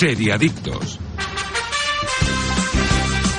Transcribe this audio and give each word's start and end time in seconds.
Seriadictos. 0.00 1.09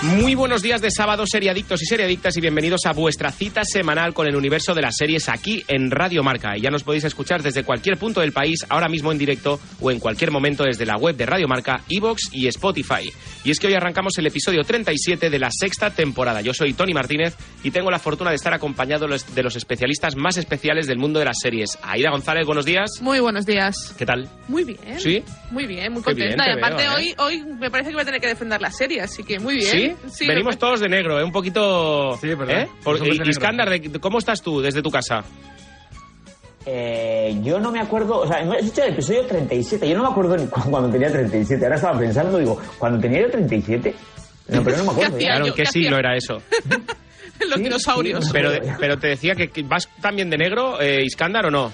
Muy 0.04 0.34
buenos 0.34 0.64
días 0.64 0.82
de 0.82 0.90
sábado, 0.90 1.26
seriadictos 1.28 1.80
y 1.84 1.86
seriadictas, 1.86 2.36
y 2.36 2.42
bienvenidos 2.42 2.88
a 2.88 2.92
vuestra 2.92 3.32
cita 3.32 3.62
semanal 3.64 4.16
con 4.16 4.26
el 4.26 4.36
universo 4.36 4.74
de 4.74 4.82
las 4.82 4.96
series 4.98 5.30
aquí 5.30 5.64
en 5.68 5.92
Radio 5.92 6.24
Marca. 6.24 6.58
Y 6.58 6.62
ya 6.62 6.72
nos 6.72 6.82
podéis 6.82 7.04
escuchar 7.04 7.44
desde 7.44 7.64
cualquier 7.64 7.98
punto 7.98 8.20
del 8.22 8.32
país, 8.32 8.66
ahora 8.70 8.90
mismo 8.90 9.12
en 9.12 9.20
directo 9.20 9.60
o 9.80 9.92
en 9.92 10.00
cualquier 10.00 10.32
momento 10.32 10.64
desde 10.64 10.88
la 10.88 10.98
web 10.98 11.16
de 11.16 11.28
Radio 11.28 11.48
Marca, 11.48 11.82
Evox 11.88 12.30
y 12.32 12.48
Spotify. 12.48 13.14
Y 13.44 13.52
es 13.52 13.60
que 13.60 13.68
hoy 13.68 13.76
arrancamos 13.76 14.18
el 14.18 14.26
episodio 14.26 14.64
37 14.64 15.30
de 15.30 15.38
la 15.38 15.52
sexta 15.52 15.92
temporada. 15.92 16.42
Yo 16.42 16.56
soy 16.56 16.74
Tony 16.74 16.96
Martínez 16.96 17.36
y 17.64 17.70
tengo 17.70 17.92
la 17.92 18.00
fortuna 18.00 18.32
de 18.32 18.38
estar 18.38 18.56
acompañado 18.56 19.06
de 19.08 19.44
los 19.44 19.56
especialistas 19.56 20.16
más 20.16 20.36
especiales 20.38 20.88
del 20.88 20.98
mundo 20.98 21.20
de 21.20 21.26
las 21.26 21.38
series. 21.40 21.78
Aida 21.84 22.10
González, 22.10 22.48
buenos 22.48 22.66
días. 22.66 22.90
Muy 23.02 23.20
buenos 23.20 23.46
días. 23.46 23.94
¿Qué 24.00 24.08
tal? 24.08 24.28
Muy 24.48 24.64
bien. 24.64 25.00
¿Sí? 25.00 25.24
Muy 25.52 25.68
bien, 25.68 25.94
muy 25.94 26.02
bien, 26.02 26.04
contenta. 26.04 26.44
te 26.46 26.50
y 26.50 26.54
aparte, 26.54 26.84
veo, 26.84 26.98
¿eh? 26.98 27.16
hoy, 27.20 27.38
hoy 27.38 27.44
me 27.60 27.70
parece 27.70 27.92
que 27.92 27.96
voy 27.96 28.02
a 28.02 28.06
tener 28.06 28.20
que 28.20 28.28
defender 28.28 28.60
la 28.60 28.72
serie, 28.72 29.02
así 29.02 29.24
que 29.24 29.40
muy 29.40 29.58
bien. 29.58 29.68
¿Sí? 29.70 29.91
Sí, 30.10 30.28
Venimos 30.28 30.58
todos 30.58 30.80
de 30.80 30.90
negro, 30.90 31.20
¿eh? 31.20 31.24
Un 31.24 31.32
poquito... 31.32 32.18
Sí, 32.20 32.28
¿verdad? 32.34 32.62
¿eh? 32.64 32.68
Por- 32.84 32.94
Los 32.94 33.02
hombres 33.02 33.18
de 33.20 33.24
negro. 33.26 33.30
Iskandar, 33.32 33.70
¿de- 33.70 34.00
¿cómo 34.00 34.20
estás 34.20 34.42
tú 34.42 34.62
desde 34.62 34.82
tu 34.82 34.90
casa? 34.92 35.24
Eh, 36.66 37.38
yo 37.44 37.60
no 37.60 37.72
me 37.72 37.80
acuerdo, 37.80 38.20
o 38.20 38.28
sea, 38.28 38.40
hemos 38.42 38.58
hecho 38.58 38.84
el 38.84 38.94
episodio 38.94 39.26
37, 39.26 39.90
yo 39.90 39.98
no 39.98 40.04
me 40.04 40.10
acuerdo 40.10 40.38
ni 40.38 40.46
cu- 40.46 40.70
cuando 40.70 40.90
tenía 40.92 41.12
37, 41.12 41.64
ahora 41.66 41.76
estaba 41.76 41.98
pensando, 42.00 42.38
digo, 42.38 42.62
cuando 42.78 43.00
tenía 43.00 43.22
yo 43.22 43.32
37, 43.32 43.96
no, 44.50 44.64
pero 44.64 44.78
no 44.78 44.84
me 44.86 44.92
acuerdo. 44.92 45.18
¿Qué 45.18 45.24
¿eh? 45.24 45.28
Claro, 45.28 45.46
yo- 45.46 45.52
¿en 45.52 45.56
qué 45.56 45.64
¿qué 45.64 45.70
siglo 45.72 45.98
era 45.98 46.16
eso? 46.16 46.36
Los 47.48 47.56
Sí, 47.58 47.64
dinosaurios. 47.64 48.26
sí. 48.26 48.30
Pero, 48.32 48.52
pero 48.80 49.00
te 49.00 49.08
decía 49.08 49.34
que, 49.34 49.48
que 49.48 49.64
vas 49.64 49.90
también 50.00 50.30
de 50.30 50.38
negro, 50.38 50.80
eh, 50.80 51.04
Iskandar, 51.04 51.48
¿o 51.48 51.50
no? 51.50 51.72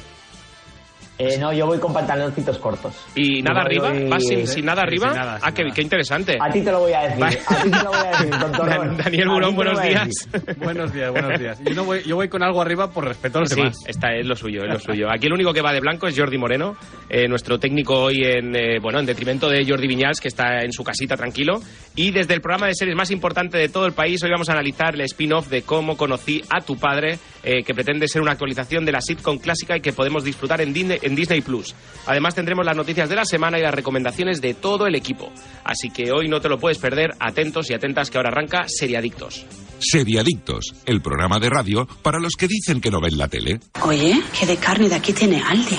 Eh, 1.20 1.38
no, 1.40 1.52
yo 1.52 1.66
voy 1.66 1.80
con 1.80 1.92
pantaloncitos 1.94 2.60
cortos. 2.60 2.94
¿Y 3.16 3.42
nada 3.42 3.62
Yo 3.62 3.66
arriba? 3.66 3.90
voy- 3.92 4.08
¿Vas 4.10 4.24
sin, 4.24 4.46
sin 4.48 4.66
nada 4.66 4.84
arriba? 4.84 5.08
sin 5.10 5.18
nada, 5.18 5.40
ah, 5.42 5.52
qué, 5.52 5.64
interesante. 5.82 6.38
A 6.40 6.50
ti 6.52 6.62
te 6.62 6.72
lo 6.72 6.82
voy 6.82 6.94
a 6.94 7.02
decir, 7.02 7.20
Vale. 7.20 7.40
a 7.48 7.56
ti 7.64 7.72
te 7.72 7.78
lo 7.84 7.90
voy 7.90 7.98
a 7.98 8.10
decir, 8.12 8.30
tontorrón. 8.40 8.98
Daniel 8.98 9.30
Burón, 9.30 9.56
buenos 9.56 9.82
días. 9.82 10.10
buenos 10.58 10.94
días, 10.94 11.12
buenos 11.12 11.40
días. 11.40 11.60
Yo, 11.64 11.74
no 11.74 11.86
voy, 11.86 12.04
yo 12.04 12.16
voy 12.16 12.30
con 12.30 12.44
algo 12.44 12.62
arriba 12.62 12.92
por 12.92 13.06
respeto 13.06 13.40
a 13.40 13.42
los 13.42 13.50
Sí, 13.50 13.56
demás. 13.56 13.78
esta 13.88 14.14
es 14.14 14.28
lo 14.28 14.36
suyo, 14.36 14.62
es 14.64 14.70
lo 14.74 14.80
suyo. 14.80 15.08
Aquí 15.12 15.26
el 15.26 15.34
único 15.34 15.54
que 15.54 15.62
va 15.62 15.74
de 15.74 15.80
blanco 15.80 16.06
es 16.08 16.16
Jordi 16.18 16.38
Moreno, 16.38 16.76
eh, 17.10 17.28
nuestro 17.28 17.60
técnico 17.60 17.96
hoy 18.00 18.22
en, 18.24 18.56
eh, 18.56 18.78
bueno, 18.80 19.00
en 19.00 19.06
detrimento 19.08 19.50
de 19.50 19.66
Jordi 19.68 19.88
Viñals, 19.88 20.22
que 20.22 20.28
está 20.28 20.60
en 20.62 20.72
su 20.72 20.84
casita 20.84 21.16
tranquilo. 21.18 21.60
Y 21.96 22.12
desde 22.12 22.36
el 22.36 22.42
programa 22.42 22.68
de 22.68 22.76
series 22.76 22.96
más 22.96 23.10
importante 23.10 23.58
de 23.58 23.70
todo 23.70 23.88
el 23.88 23.94
país, 23.94 24.22
hoy 24.24 24.30
vamos 24.30 24.50
a 24.50 24.54
analizar 24.54 24.94
el 24.94 25.02
spin-off 25.02 25.48
de 25.50 25.64
Cómo 25.64 25.98
conocí 25.98 26.44
a 26.50 26.62
tu 26.62 26.78
padre, 26.78 27.18
eh, 27.44 27.64
que 27.64 27.74
pretende 27.74 28.08
ser 28.08 28.22
una 28.22 28.32
actualización 28.32 28.86
de 28.86 28.92
la 28.92 29.02
sitcom 29.02 29.38
clásica 29.38 29.78
y 29.78 29.82
que 29.82 29.94
podemos 29.94 30.24
disfrutar 30.24 30.62
en 30.62 30.74
Disney, 30.74 31.00
en 31.02 31.16
Disney 31.16 31.42
Plus. 31.42 31.76
Además 32.06 32.36
tendremos 32.36 32.66
las 32.66 32.76
noticias 32.76 33.10
de 33.10 33.16
la 33.16 33.26
semana 33.26 33.58
y 33.60 33.62
las 33.62 33.74
recomendaciones 33.74 34.42
de 34.42 34.54
todo 34.54 34.88
el 34.88 34.96
equipo. 34.96 35.32
Así 35.64 35.90
que 35.90 36.12
hoy 36.12 36.28
no 36.28 36.42
te 36.42 36.50
lo 36.50 36.60
puedes 36.60 36.78
perder, 36.78 37.12
atentos 37.20 37.70
y 37.70 37.74
atentas 37.74 38.10
que 38.10 38.18
ahora 38.18 38.30
arranca 38.30 38.66
Seriadictos. 38.68 39.46
Seriadictos, 39.80 40.74
el 40.86 41.02
programa 41.02 41.40
de 41.40 41.50
radio 41.50 41.88
para 42.02 42.20
los 42.20 42.34
que 42.34 42.48
dicen 42.48 42.82
que 42.82 42.90
no 42.92 43.00
ven 43.00 43.18
la 43.18 43.28
tele. 43.28 43.60
Oye, 43.84 44.22
¿qué 44.38 44.46
de 44.46 44.58
carne 44.58 44.90
de 44.90 44.96
aquí 44.96 45.14
tiene 45.14 45.42
Aldi? 45.42 45.78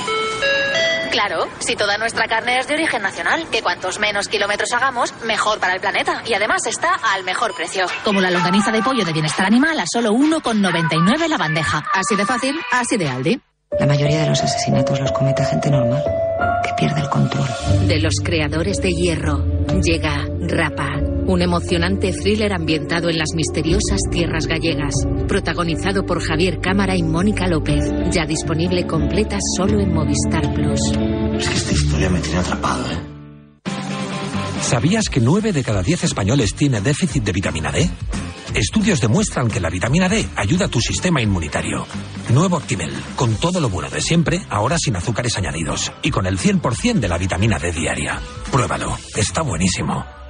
Claro, 1.11 1.49
si 1.59 1.75
toda 1.75 1.97
nuestra 1.99 2.27
carne 2.27 2.59
es 2.59 2.69
de 2.69 2.75
origen 2.75 3.03
nacional, 3.03 3.47
que 3.51 3.63
cuantos 3.63 3.99
menos 3.99 4.29
kilómetros 4.29 4.73
hagamos, 4.73 5.15
mejor 5.25 5.59
para 5.59 5.75
el 5.75 5.81
planeta. 5.81 6.23
Y 6.27 6.35
además 6.35 6.67
está 6.67 6.95
al 7.15 7.25
mejor 7.25 7.55
precio. 7.55 7.87
Como 8.05 8.21
la 8.21 8.31
longaniza 8.31 8.71
de 8.71 8.83
pollo 8.83 9.05
de 9.05 9.13
bienestar 9.13 9.47
animal 9.47 9.79
a 9.81 9.85
solo 9.91 10.13
1,99 10.13 11.29
la 11.29 11.39
bandeja. 11.39 11.85
Así 11.93 12.15
de 12.17 12.27
fácil, 12.27 12.61
así 12.73 12.97
de 12.97 13.09
Aldi. 13.09 13.41
La 13.79 13.87
mayoría 13.87 14.23
de 14.23 14.29
los 14.29 14.43
asesinatos 14.43 14.99
los 15.01 15.13
comete 15.13 15.45
gente 15.45 15.71
normal, 15.71 16.03
que 16.65 16.73
pierde 16.75 17.01
el 17.01 17.09
control. 17.11 17.47
De 17.87 17.99
los 18.01 18.15
creadores 18.25 18.79
de 18.79 18.93
Hierro, 18.93 19.45
llega 19.83 20.25
Rapa, 20.41 20.91
un 21.29 21.43
emocionante 21.43 22.13
thriller 22.13 22.55
ambientado 22.55 23.11
en 23.11 23.19
las 23.19 23.29
misteriosas 23.35 24.01
tierras 24.11 24.47
gallegas, 24.47 24.95
protagonizado 25.29 26.07
por 26.07 26.23
Javier 26.23 26.59
Cámara 26.59 26.97
y 26.97 27.03
Mónica 27.03 27.47
López, 27.47 27.85
ya 28.11 28.25
disponible 28.25 28.87
completa 28.87 29.39
solo 29.57 29.79
en 29.79 29.93
Movistar 29.93 30.55
Plus. 30.55 30.81
Es 31.39 31.49
que 31.49 31.57
esta 31.57 31.73
historia 31.73 32.11
me 32.11 32.21
tiene 32.21 32.39
atrapado, 32.39 32.85
¿eh? 32.91 32.99
¿Sabías 34.63 35.09
que 35.09 35.21
9 35.21 35.53
de 35.53 35.63
cada 35.63 35.83
10 35.83 36.05
españoles 36.05 36.55
tiene 36.55 36.81
déficit 36.81 37.23
de 37.23 37.33
vitamina 37.33 37.73
D? 37.73 37.89
Estudios 38.55 39.01
demuestran 39.01 39.49
que 39.49 39.61
la 39.61 39.69
vitamina 39.69 40.09
D 40.09 40.27
ayuda 40.35 40.67
a 40.67 40.69
tu 40.69 40.81
sistema 40.81 41.21
inmunitario. 41.21 41.87
Nuevo 42.31 42.57
Actimel, 42.57 42.93
con 43.17 43.35
todo 43.37 43.61
lo 43.61 43.69
bueno 43.69 43.91
de 43.91 44.01
siempre, 44.01 44.41
ahora 44.49 44.79
sin 44.79 44.97
azúcares 44.97 45.37
añadidos 45.37 45.93
y 46.03 46.11
con 46.11 46.27
el 46.27 46.39
100% 46.39 47.01
de 47.01 47.09
la 47.09 47.19
vitamina 47.19 47.59
D 47.59 47.73
diaria. 47.73 48.19
Pruébalo, 48.51 48.97
está 49.15 49.43
buenísimo. 49.43 50.18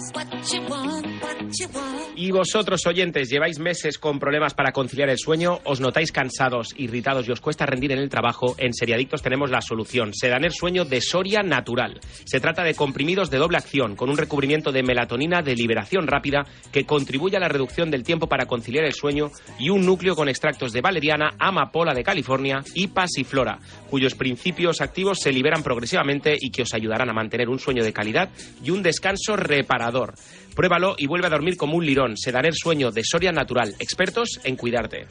What 0.00 0.52
you 0.52 0.62
want. 0.62 1.29
Y 2.16 2.30
vosotros, 2.30 2.86
oyentes, 2.86 3.28
lleváis 3.28 3.58
meses 3.58 3.98
con 3.98 4.18
problemas 4.18 4.54
para 4.54 4.72
conciliar 4.72 5.08
el 5.08 5.18
sueño, 5.18 5.60
os 5.64 5.80
notáis 5.80 6.12
cansados, 6.12 6.74
irritados 6.76 7.28
y 7.28 7.32
os 7.32 7.40
cuesta 7.40 7.66
rendir 7.66 7.92
en 7.92 7.98
el 7.98 8.08
trabajo, 8.08 8.54
en 8.58 8.74
Seriadictos 8.74 9.22
tenemos 9.22 9.50
la 9.50 9.60
solución. 9.60 10.12
Sedaner 10.12 10.52
Sueño 10.52 10.84
de 10.84 11.00
Soria 11.00 11.42
Natural. 11.42 12.00
Se 12.24 12.40
trata 12.40 12.62
de 12.62 12.74
comprimidos 12.74 13.30
de 13.30 13.38
doble 13.38 13.58
acción, 13.58 13.96
con 13.96 14.10
un 14.10 14.16
recubrimiento 14.16 14.72
de 14.72 14.82
melatonina 14.82 15.42
de 15.42 15.54
liberación 15.54 16.06
rápida 16.06 16.44
que 16.72 16.84
contribuye 16.84 17.36
a 17.36 17.40
la 17.40 17.48
reducción 17.48 17.90
del 17.90 18.02
tiempo 18.02 18.28
para 18.28 18.46
conciliar 18.46 18.84
el 18.84 18.92
sueño 18.92 19.30
y 19.58 19.70
un 19.70 19.86
núcleo 19.86 20.14
con 20.14 20.28
extractos 20.28 20.72
de 20.72 20.80
valeriana, 20.80 21.34
amapola 21.38 21.94
de 21.94 22.04
California 22.04 22.62
y 22.74 22.88
pasiflora, 22.88 23.58
cuyos 23.88 24.14
principios 24.14 24.80
activos 24.80 25.20
se 25.20 25.32
liberan 25.32 25.62
progresivamente 25.62 26.36
y 26.38 26.50
que 26.50 26.62
os 26.62 26.74
ayudarán 26.74 27.08
a 27.08 27.14
mantener 27.14 27.48
un 27.48 27.58
sueño 27.58 27.82
de 27.82 27.92
calidad 27.92 28.30
y 28.62 28.70
un 28.70 28.82
descanso 28.82 29.36
reparador. 29.36 30.14
Pruébalo 30.54 30.94
y 30.98 31.06
vuelve 31.06 31.26
a 31.26 31.30
dormir 31.30 31.39
como 31.56 31.76
un 31.76 31.86
lirón. 31.86 32.16
Sedaner 32.16 32.54
Sueño 32.54 32.90
de 32.90 33.02
Soria 33.04 33.32
Natural. 33.32 33.74
Expertos 33.78 34.40
en 34.44 34.56
cuidarte. 34.56 35.06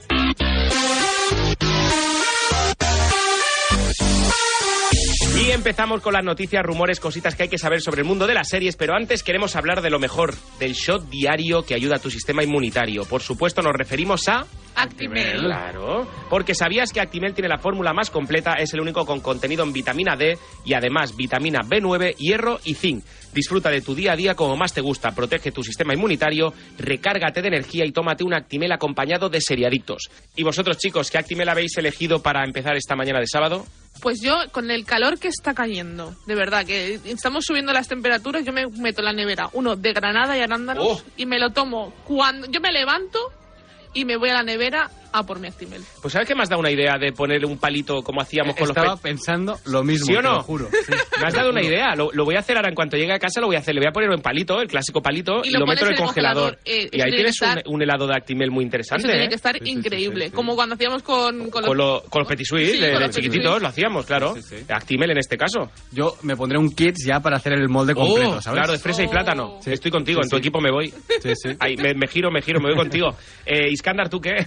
Y 5.50 5.52
empezamos 5.52 6.02
con 6.02 6.14
las 6.14 6.24
noticias, 6.24 6.64
rumores, 6.64 7.00
cositas 7.00 7.34
que 7.34 7.44
hay 7.44 7.50
que 7.50 7.58
saber 7.58 7.82
sobre 7.82 8.02
el 8.02 8.08
mundo 8.08 8.28
de 8.28 8.34
las 8.34 8.50
series, 8.50 8.76
pero 8.76 8.94
antes 8.94 9.24
queremos 9.24 9.56
hablar 9.56 9.82
de 9.82 9.90
lo 9.90 9.98
mejor, 9.98 10.36
del 10.60 10.74
shot 10.74 11.10
diario 11.10 11.64
que 11.64 11.74
ayuda 11.76 11.96
a 11.96 12.00
tu 12.00 12.12
sistema 12.12 12.44
inmunitario. 12.44 13.06
Por 13.06 13.22
supuesto, 13.22 13.62
nos 13.62 13.74
referimos 13.74 14.28
a 14.28 14.46
Actimel. 14.76 15.40
Claro, 15.40 16.08
porque 16.30 16.54
sabías 16.54 16.92
que 16.92 17.00
Actimel 17.00 17.34
tiene 17.34 17.48
la 17.48 17.58
fórmula 17.58 17.94
más 17.94 18.10
completa, 18.10 18.54
es 18.56 18.74
el 18.74 18.82
único 18.82 19.06
con 19.06 19.22
contenido 19.22 19.64
en 19.64 19.74
vitamina 19.74 20.16
D 20.16 20.38
y 20.66 20.74
además 20.74 21.16
vitamina 21.16 21.62
B9, 21.62 22.16
hierro 22.18 22.60
y 22.66 22.76
zinc. 22.76 23.04
Disfruta 23.34 23.70
de 23.70 23.82
tu 23.82 23.94
día 23.94 24.14
a 24.14 24.16
día 24.16 24.34
como 24.36 24.58
más 24.58 24.74
te 24.74 24.82
gusta, 24.82 25.12
protege 25.12 25.52
tu 25.52 25.64
sistema 25.64 25.94
inmunitario, 25.94 26.54
recárgate 26.78 27.42
de 27.42 27.48
energía 27.50 27.86
y 27.86 27.92
tómate 27.92 28.24
un 28.24 28.34
Actimel 28.34 28.72
acompañado 28.72 29.30
de 29.30 29.40
seriadictos. 29.40 30.10
¿Y 30.36 30.44
vosotros 30.44 30.78
chicos, 30.78 31.12
qué 31.12 31.20
Actimel 31.20 31.48
habéis 31.50 31.78
elegido 31.78 32.22
para 32.22 32.44
empezar 32.44 32.76
esta 32.76 32.96
mañana 32.96 33.20
de 33.20 33.28
sábado? 33.28 33.66
Pues 34.02 34.22
yo, 34.22 34.36
con 34.52 34.72
el 34.72 34.86
calor 34.86 35.20
que 35.20 35.28
está 35.28 35.54
cayendo, 35.54 36.16
de 36.26 36.36
verdad, 36.36 36.66
que 36.66 37.00
estamos 37.06 37.46
subiendo 37.46 37.74
las 37.74 37.88
temperaturas, 37.88 38.46
yo 38.46 38.54
me 38.54 38.66
meto 38.68 39.02
en 39.02 39.06
la 39.06 39.14
nevera 39.14 39.50
uno 39.54 39.76
de 39.76 39.94
granada 39.94 40.38
y 40.38 40.42
arándanos 40.42 40.86
Oh. 40.88 41.02
y 41.18 41.26
me 41.26 41.38
lo 41.38 41.52
tomo 41.52 41.94
cuando 42.06 42.48
yo 42.50 42.62
me 42.62 42.72
levanto 42.72 43.20
y 43.94 44.06
me 44.06 44.16
voy 44.18 44.30
a 44.30 44.34
la 44.36 44.44
nevera 44.44 44.90
a 45.12 45.24
por 45.24 45.40
mi 45.40 45.48
Actimel. 45.48 45.82
Pues 46.02 46.14
¿sabes 46.14 46.28
qué 46.28 46.36
me 46.36 46.44
has 46.44 46.50
dado 46.50 46.60
una 46.60 46.72
idea 46.72 46.98
de 47.00 47.12
ponerle 47.12 47.46
un 47.48 47.58
palito 47.58 48.02
como 48.02 48.22
hacíamos 48.22 48.56
con 48.56 48.68
Estaba 48.70 48.88
los 48.92 49.00
pe- 49.00 49.10
pensando 49.10 49.58
lo 49.66 49.84
mismo, 49.84 50.06
¿Sí 50.08 50.14
o 50.14 50.18
te 50.18 50.24
no? 50.24 50.34
lo 50.36 50.42
juro. 50.44 50.68
Sí, 50.72 50.94
Me 51.22 51.28
has 51.28 51.34
dado 51.34 51.50
una 51.50 51.62
idea, 51.62 51.96
lo, 51.96 52.10
lo 52.14 52.26
voy 52.26 52.36
a 52.36 52.40
hacer 52.40 52.56
ahora 52.58 52.70
en 52.70 52.76
cuanto 52.76 52.98
llegue 52.98 53.14
a 53.14 53.20
casa, 53.20 53.42
lo 53.42 53.48
voy 53.48 53.56
a 53.56 53.60
hacer, 53.60 53.74
le 53.76 53.82
voy 53.82 53.88
a 53.90 53.92
poner 53.92 54.12
en 54.12 54.22
palito, 54.22 54.62
el 54.62 54.68
clásico 54.68 55.02
palito, 55.02 55.42
y, 55.44 55.50
Y 55.50 55.52
lo 55.52 55.60
lo 55.60 55.68
meto 55.68 55.86
en 55.86 55.92
el 55.94 55.98
congelador. 55.98 56.58
eh, 56.66 56.90
y 56.92 57.02
ahí 57.02 57.10
tiene 57.12 57.16
tienes 57.18 57.40
que 57.40 57.46
estar- 57.46 57.64
un, 57.68 57.76
un 57.76 57.82
helado 57.82 58.08
de 58.08 58.16
Actimel 58.16 58.52
muy 58.52 58.64
interesante. 58.64 59.04
Eso 59.04 59.12
tiene 59.12 59.26
¿eh? 59.26 59.30
que 59.30 59.36
estar 59.36 59.54
Sí, 59.56 59.60
sí, 59.60 59.66
sí, 59.66 59.78
increíble, 59.78 60.26
sí, 60.26 60.30
sí. 60.30 60.36
como 60.36 60.56
cuando 60.56 60.76
hacíamos 60.76 61.04
con, 61.04 61.50
con 61.50 61.62
los... 61.64 61.68
Con, 61.70 61.78
lo- 61.78 62.04
con 62.10 62.20
los 62.22 62.28
petit 62.28 62.46
suisse, 62.46 62.72
Sí, 62.74 62.80
de, 62.80 62.98
de 63.00 63.10
chiquititos, 63.10 63.62
lo 63.62 63.68
hacíamos, 63.68 64.06
claro. 64.06 64.36
Sí, 64.36 64.42
sí, 64.44 64.56
sí. 64.60 64.66
Actimel 64.72 65.12
en 65.12 65.18
este 65.18 65.38
caso. 65.38 65.70
Yo 65.92 66.16
me 66.24 66.36
pondré 66.36 66.58
un 66.58 66.70
kit 66.74 66.96
ya 67.06 67.20
para 67.20 67.38
hacer 67.38 67.54
el 67.54 67.68
molde 67.70 67.94
completo, 67.94 68.38
Oh, 68.38 68.42
¿sabes? 68.42 68.58
Claro, 68.60 68.74
de 68.74 68.80
fresa 68.80 69.04
y 69.04 69.08
Oh. 69.08 69.12
plátano. 69.12 69.58
Sí. 69.62 69.72
Estoy 69.72 69.92
contigo, 69.92 70.22
en 70.24 70.30
tu 70.30 70.38
equipo 70.38 70.62
me 70.62 70.72
voy. 70.72 70.90
Sí, 71.22 71.34
sí. 71.36 71.50
Ahí, 71.60 71.76
me, 71.78 71.94
me 71.94 72.08
giro, 72.08 72.30
me 72.32 72.42
giro, 72.42 72.60
me 72.60 72.70
voy 72.70 72.78
contigo. 72.78 73.08
Eh, 73.46 73.70
Iskandar, 73.72 74.10
¿tú 74.10 74.20
qué? 74.22 74.46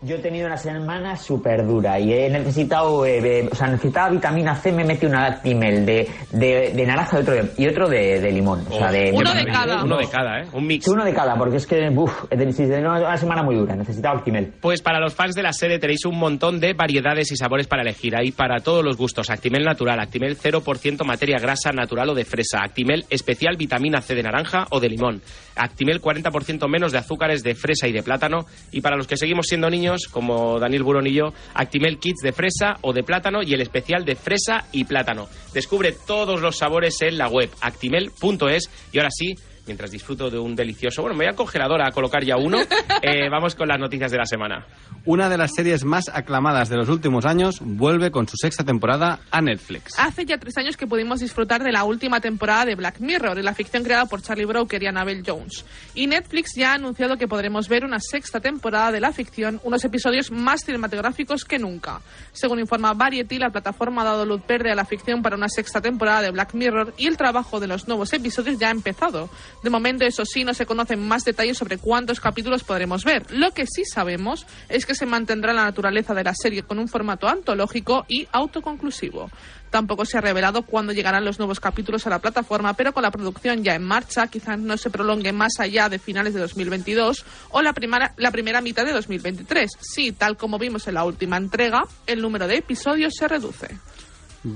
Yo 0.00 0.14
he 0.14 0.18
tenido 0.20 0.46
una 0.46 0.56
semana 0.56 1.16
súper 1.16 1.66
dura 1.66 1.98
y 1.98 2.12
he 2.12 2.30
necesitado, 2.30 3.04
eh, 3.04 3.48
o 3.50 3.54
sea, 3.54 3.66
necesitaba 3.66 4.10
vitamina 4.10 4.54
C, 4.54 4.70
me 4.70 4.84
metí 4.84 5.06
una 5.06 5.26
Actimel 5.26 5.84
de, 5.84 6.08
de, 6.30 6.72
de 6.72 6.86
naranja 6.86 7.18
y 7.18 7.22
otro 7.22 7.34
de, 7.34 7.50
y 7.56 7.66
otro 7.66 7.88
de, 7.88 8.20
de 8.20 8.30
limón. 8.30 8.64
O 8.70 8.78
sea, 8.78 8.92
de, 8.92 9.10
Uno 9.12 9.34
de 9.34 9.44
cada. 9.44 9.82
Uno 9.82 9.96
de 9.96 10.08
cada, 10.08 10.40
¿eh? 10.42 10.48
Un 10.52 10.66
mix. 10.68 10.84
Sí, 10.84 10.90
uno 10.92 11.04
de 11.04 11.12
cada, 11.12 11.36
porque 11.36 11.56
es 11.56 11.66
que, 11.66 11.88
uff, 11.88 12.26
he 12.30 12.36
tenido 12.36 12.90
una 12.90 13.16
semana 13.16 13.42
muy 13.42 13.56
dura, 13.56 13.74
necesitaba 13.74 14.18
Actimel. 14.18 14.52
Pues 14.60 14.82
para 14.82 15.00
los 15.00 15.14
fans 15.14 15.34
de 15.34 15.42
la 15.42 15.52
serie 15.52 15.80
tenéis 15.80 16.04
un 16.04 16.16
montón 16.16 16.60
de 16.60 16.74
variedades 16.74 17.32
y 17.32 17.36
sabores 17.36 17.66
para 17.66 17.82
elegir. 17.82 18.14
Hay 18.16 18.30
para 18.30 18.60
todos 18.60 18.84
los 18.84 18.96
gustos. 18.96 19.30
Actimel 19.30 19.64
natural, 19.64 19.98
Actimel 19.98 20.38
0% 20.38 21.04
materia 21.04 21.38
grasa 21.38 21.72
natural 21.72 22.10
o 22.10 22.14
de 22.14 22.24
fresa, 22.24 22.62
Actimel 22.62 23.04
especial 23.10 23.56
vitamina 23.56 24.00
C 24.00 24.14
de 24.14 24.22
naranja 24.22 24.66
o 24.70 24.78
de 24.78 24.90
limón, 24.90 25.22
Actimel 25.56 26.00
40% 26.00 26.68
menos 26.68 26.92
de 26.92 26.98
azúcares 26.98 27.42
de 27.42 27.56
fresa 27.56 27.88
y 27.88 27.92
de 27.92 28.04
plátano. 28.04 28.46
Y 28.70 28.80
para 28.80 28.96
los 28.96 29.08
que 29.08 29.16
seguimos 29.16 29.46
siendo 29.48 29.68
niños, 29.68 29.87
como 30.10 30.58
Daniel 30.58 30.82
Burón 30.82 31.06
y 31.06 31.12
yo, 31.12 31.32
Actimel 31.54 31.98
Kits 31.98 32.20
de 32.22 32.32
fresa 32.32 32.76
o 32.82 32.92
de 32.92 33.02
plátano 33.02 33.42
y 33.42 33.54
el 33.54 33.60
especial 33.60 34.04
de 34.04 34.14
fresa 34.14 34.66
y 34.72 34.84
plátano. 34.84 35.28
Descubre 35.52 35.92
todos 36.06 36.40
los 36.40 36.58
sabores 36.58 37.00
en 37.02 37.18
la 37.18 37.28
web 37.28 37.50
actimel.es 37.60 38.70
y 38.92 38.98
ahora 38.98 39.10
sí, 39.10 39.34
mientras 39.68 39.92
disfruto 39.92 40.28
de 40.30 40.38
un 40.38 40.56
delicioso... 40.56 41.02
Bueno, 41.02 41.16
me 41.16 41.24
voy 41.24 41.30
al 41.30 41.36
congelador 41.36 41.80
a 41.80 41.92
colocar 41.92 42.24
ya 42.24 42.36
uno. 42.36 42.58
Eh, 43.02 43.28
vamos 43.30 43.54
con 43.54 43.68
las 43.68 43.78
noticias 43.78 44.10
de 44.10 44.18
la 44.18 44.26
semana. 44.26 44.66
Una 45.04 45.28
de 45.28 45.38
las 45.38 45.54
series 45.54 45.84
más 45.84 46.08
aclamadas 46.12 46.68
de 46.68 46.76
los 46.76 46.88
últimos 46.88 47.24
años 47.24 47.60
vuelve 47.60 48.10
con 48.10 48.26
su 48.26 48.36
sexta 48.36 48.64
temporada 48.64 49.20
a 49.30 49.40
Netflix. 49.40 49.98
Hace 49.98 50.24
ya 50.24 50.38
tres 50.38 50.56
años 50.58 50.76
que 50.76 50.86
pudimos 50.86 51.20
disfrutar 51.20 51.62
de 51.62 51.70
la 51.70 51.84
última 51.84 52.20
temporada 52.20 52.64
de 52.64 52.74
Black 52.74 53.00
Mirror, 53.00 53.42
la 53.44 53.54
ficción 53.54 53.84
creada 53.84 54.06
por 54.06 54.22
Charlie 54.22 54.44
Brooker 54.44 54.82
y 54.82 54.86
Annabelle 54.86 55.22
Jones. 55.24 55.64
Y 55.94 56.06
Netflix 56.06 56.54
ya 56.56 56.72
ha 56.72 56.74
anunciado 56.74 57.16
que 57.16 57.28
podremos 57.28 57.68
ver 57.68 57.84
una 57.84 58.00
sexta 58.00 58.40
temporada 58.40 58.92
de 58.92 59.00
la 59.00 59.12
ficción, 59.12 59.60
unos 59.64 59.84
episodios 59.84 60.30
más 60.30 60.64
cinematográficos 60.64 61.44
que 61.44 61.58
nunca. 61.58 62.00
Según 62.32 62.58
informa 62.58 62.94
Variety, 62.94 63.38
la 63.38 63.50
plataforma 63.50 64.02
ha 64.02 64.06
dado 64.06 64.24
luz 64.24 64.42
verde 64.46 64.70
a 64.70 64.74
la 64.74 64.84
ficción 64.84 65.22
para 65.22 65.36
una 65.36 65.48
sexta 65.48 65.80
temporada 65.80 66.22
de 66.22 66.30
Black 66.30 66.54
Mirror 66.54 66.94
y 66.96 67.06
el 67.06 67.16
trabajo 67.16 67.60
de 67.60 67.66
los 67.66 67.88
nuevos 67.88 68.12
episodios 68.12 68.58
ya 68.58 68.68
ha 68.68 68.72
empezado. 68.72 69.28
De 69.62 69.70
momento, 69.70 70.04
eso 70.04 70.24
sí, 70.24 70.44
no 70.44 70.54
se 70.54 70.66
conocen 70.66 71.06
más 71.06 71.24
detalles 71.24 71.58
sobre 71.58 71.78
cuántos 71.78 72.20
capítulos 72.20 72.62
podremos 72.62 73.04
ver. 73.04 73.26
Lo 73.30 73.50
que 73.52 73.66
sí 73.66 73.84
sabemos 73.84 74.46
es 74.68 74.86
que 74.86 74.94
se 74.94 75.06
mantendrá 75.06 75.52
la 75.52 75.64
naturaleza 75.64 76.14
de 76.14 76.24
la 76.24 76.34
serie 76.34 76.62
con 76.62 76.78
un 76.78 76.88
formato 76.88 77.28
antológico 77.28 78.04
y 78.08 78.28
autoconclusivo. 78.30 79.30
Tampoco 79.70 80.04
se 80.04 80.16
ha 80.16 80.20
revelado 80.20 80.62
cuándo 80.62 80.92
llegarán 80.92 81.24
los 81.24 81.38
nuevos 81.38 81.60
capítulos 81.60 82.06
a 82.06 82.10
la 82.10 82.20
plataforma, 82.20 82.74
pero 82.74 82.92
con 82.92 83.02
la 83.02 83.10
producción 83.10 83.62
ya 83.62 83.74
en 83.74 83.84
marcha, 83.84 84.28
quizás 84.28 84.58
no 84.58 84.76
se 84.76 84.90
prolongue 84.90 85.32
más 85.32 85.58
allá 85.58 85.88
de 85.88 85.98
finales 85.98 86.34
de 86.34 86.40
2022 86.40 87.24
o 87.50 87.60
la 87.60 87.72
primera, 87.72 88.14
la 88.16 88.30
primera 88.30 88.60
mitad 88.60 88.86
de 88.86 88.92
2023. 88.92 89.70
Sí, 89.80 90.12
tal 90.12 90.36
como 90.36 90.58
vimos 90.58 90.86
en 90.88 90.94
la 90.94 91.04
última 91.04 91.36
entrega, 91.36 91.82
el 92.06 92.22
número 92.22 92.46
de 92.46 92.56
episodios 92.56 93.14
se 93.14 93.28
reduce. 93.28 93.78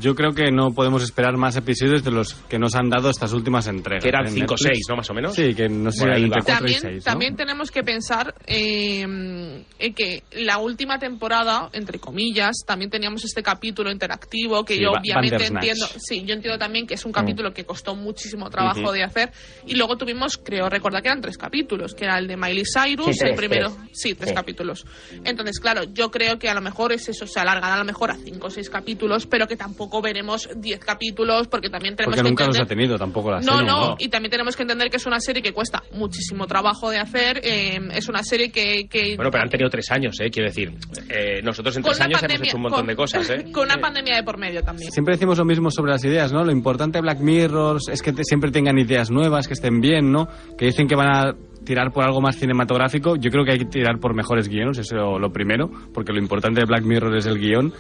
Yo 0.01 0.15
creo 0.15 0.33
que 0.33 0.51
no 0.53 0.73
podemos 0.73 1.03
esperar 1.03 1.37
más 1.37 1.57
episodios 1.57 2.03
de 2.05 2.11
los 2.11 2.35
que 2.35 2.59
nos 2.59 2.75
han 2.75 2.89
dado 2.89 3.11
estas 3.11 3.33
últimas 3.33 3.67
entregas. 3.67 4.03
Que 4.03 4.09
eran 4.09 4.27
en 4.27 4.33
5 4.33 4.45
o 4.47 4.57
Netflix. 4.57 4.71
6, 4.77 4.87
¿no? 4.89 4.97
Más 4.97 5.11
o 5.11 5.15
menos. 5.15 5.35
Sí, 5.35 5.55
que 5.55 5.69
no 5.69 5.91
sé, 5.91 6.05
ahí 6.11 6.25
entre 6.25 6.41
va. 6.41 6.45
4 6.45 6.53
y 6.69 6.73
También, 6.75 6.81
6. 6.81 7.05
también 7.05 7.37
tenemos 7.37 7.71
que 7.71 7.83
pensar 7.83 8.35
eh, 8.47 9.01
en 9.03 9.95
que 9.95 10.23
la 10.33 10.59
última 10.59 10.99
temporada, 10.99 11.69
entre 11.73 11.99
comillas, 11.99 12.57
también 12.67 12.91
teníamos 12.91 13.25
este 13.25 13.43
capítulo 13.43 13.91
interactivo 13.91 14.65
que 14.65 14.75
Sí, 14.75 14.81
yo 14.83 14.93
obviamente 14.93 15.47
entiendo. 15.47 15.87
Sí, 15.99 16.25
yo 16.25 16.35
entiendo 16.35 16.59
también 16.59 16.87
que 16.87 16.95
es 16.95 17.05
un 17.05 17.13
capítulo 17.13 17.53
que 17.53 17.65
costó 17.65 17.95
muchísimo 17.95 18.49
trabajo 18.51 18.81
Ujú. 18.81 18.93
de 18.93 19.03
hacer. 19.05 19.33
Y 19.67 19.75
luego 19.75 19.97
tuvimos, 19.97 20.39
creo 20.39 20.69
recordar 20.69 21.03
que 21.03 21.09
eran 21.09 21.21
tres 21.21 21.37
capítulos, 21.39 21.95
que 21.95 22.05
era 22.05 22.19
el 22.19 22.27
de 22.27 22.37
Miley 22.37 22.65
Cyrus, 22.65 23.07
Sí, 23.13 23.19
tres, 23.19 23.31
el 23.31 23.37
primero. 23.37 23.71
tres. 23.71 23.89
Sí, 23.93 24.15
tres 24.15 24.31
Sí. 24.31 24.35
capítulos. 24.35 24.87
Entonces, 25.25 25.59
claro, 25.61 25.83
yo 25.93 26.11
creo 26.11 26.39
que 26.39 26.49
a 26.49 26.55
lo 26.55 26.61
mejor 26.61 26.93
es 26.93 27.09
eso, 27.09 27.27
se 27.27 27.41
alargará 27.41 27.75
a 27.75 27.79
lo 27.79 27.85
mejor 27.85 28.11
a 28.11 28.17
cinco 28.17 28.47
o 28.47 28.51
seis 28.51 28.71
capítulos, 28.71 29.27
pero 29.27 29.47
que 29.47 29.57
tampoco 29.57 29.82
veremos 30.03 30.49
diez 30.57 30.79
capítulos, 30.81 31.49
porque 31.49 31.69
también 31.71 31.97
tenemos 31.97 32.17
Porque 32.17 32.23
que 32.25 32.31
nunca 32.31 32.47
los 32.47 32.57
entender- 32.57 32.65
ha 32.73 32.83
tenido 32.83 32.99
tampoco 32.99 33.31
la 33.31 33.41
no, 33.41 33.53
serie. 33.59 33.67
no, 33.67 33.97
y 33.99 34.09
también 34.09 34.31
tenemos 34.31 34.57
que 34.57 34.63
entender 34.63 34.91
que 34.91 34.97
es 34.99 35.07
una 35.07 35.21
serie 35.21 35.43
que 35.43 35.53
cuesta 35.53 35.83
muchísimo 35.93 36.47
trabajo 36.47 36.91
de 36.91 36.99
hacer. 36.99 37.41
eh, 37.43 37.79
es 37.95 38.09
una 38.09 38.23
serie 38.23 38.51
que. 38.51 38.87
que 38.89 39.17
Bueno, 39.17 39.31
pero 39.31 39.43
han 39.45 39.51
tenido 39.51 39.69
tres 39.71 39.91
años, 39.91 40.17
¿eh? 40.21 40.31
Quiero 40.31 40.49
decir, 40.49 40.73
eh, 41.09 41.41
nosotros 41.43 41.77
en 41.77 41.83
con 41.83 41.93
tres 41.93 42.01
años 42.03 42.21
pandemia- 42.21 42.35
hemos 42.37 42.49
hecho 42.49 42.57
un 42.57 42.63
montón 42.63 42.81
con- 42.81 42.87
de 42.89 42.97
cosas, 42.97 43.31
¿eh? 43.31 43.45
Con 43.53 43.65
una 43.65 43.79
pandemia 43.79 44.17
de 44.17 44.23
por 44.23 44.39
medio 44.39 44.63
también. 44.63 44.91
Siempre 44.93 45.15
decimos 45.15 45.39
lo 45.39 45.45
mismo 45.45 45.71
sobre 45.71 45.93
las 45.93 46.05
ideas, 46.05 46.33
¿no? 46.33 46.45
Lo 46.45 46.53
importante 46.53 46.99
de 46.99 47.03
Black 47.03 47.21
Mirror 47.21 47.79
es 47.91 48.03
que 48.03 48.13
te- 48.13 48.25
siempre 48.25 48.51
tengan 48.51 48.79
ideas 48.79 49.11
nuevas, 49.11 49.47
que 49.49 49.55
estén 49.55 49.81
bien, 49.81 50.11
¿no? 50.13 50.29
Que 50.59 50.67
dicen 50.67 50.87
que 50.89 50.95
van 50.97 51.09
a 51.15 51.35
tirar 51.65 51.93
por 51.93 52.05
algo 52.05 52.21
más 52.21 52.37
cinematográfico. 52.37 53.17
Yo 53.17 53.31
creo 53.31 53.45
que 53.45 53.53
hay 53.53 53.59
que 53.59 53.65
tirar 53.67 53.99
por 54.01 54.15
mejores 54.15 54.49
guiones, 54.49 54.79
eso 54.79 54.97
lo, 54.97 55.19
lo 55.19 55.33
primero, 55.33 55.71
porque 55.95 56.13
lo 56.13 56.19
importante 56.19 56.61
de 56.61 56.67
Black 56.67 56.83
Mirror 56.85 57.17
es 57.17 57.27
el 57.27 57.39
guion. 57.39 57.73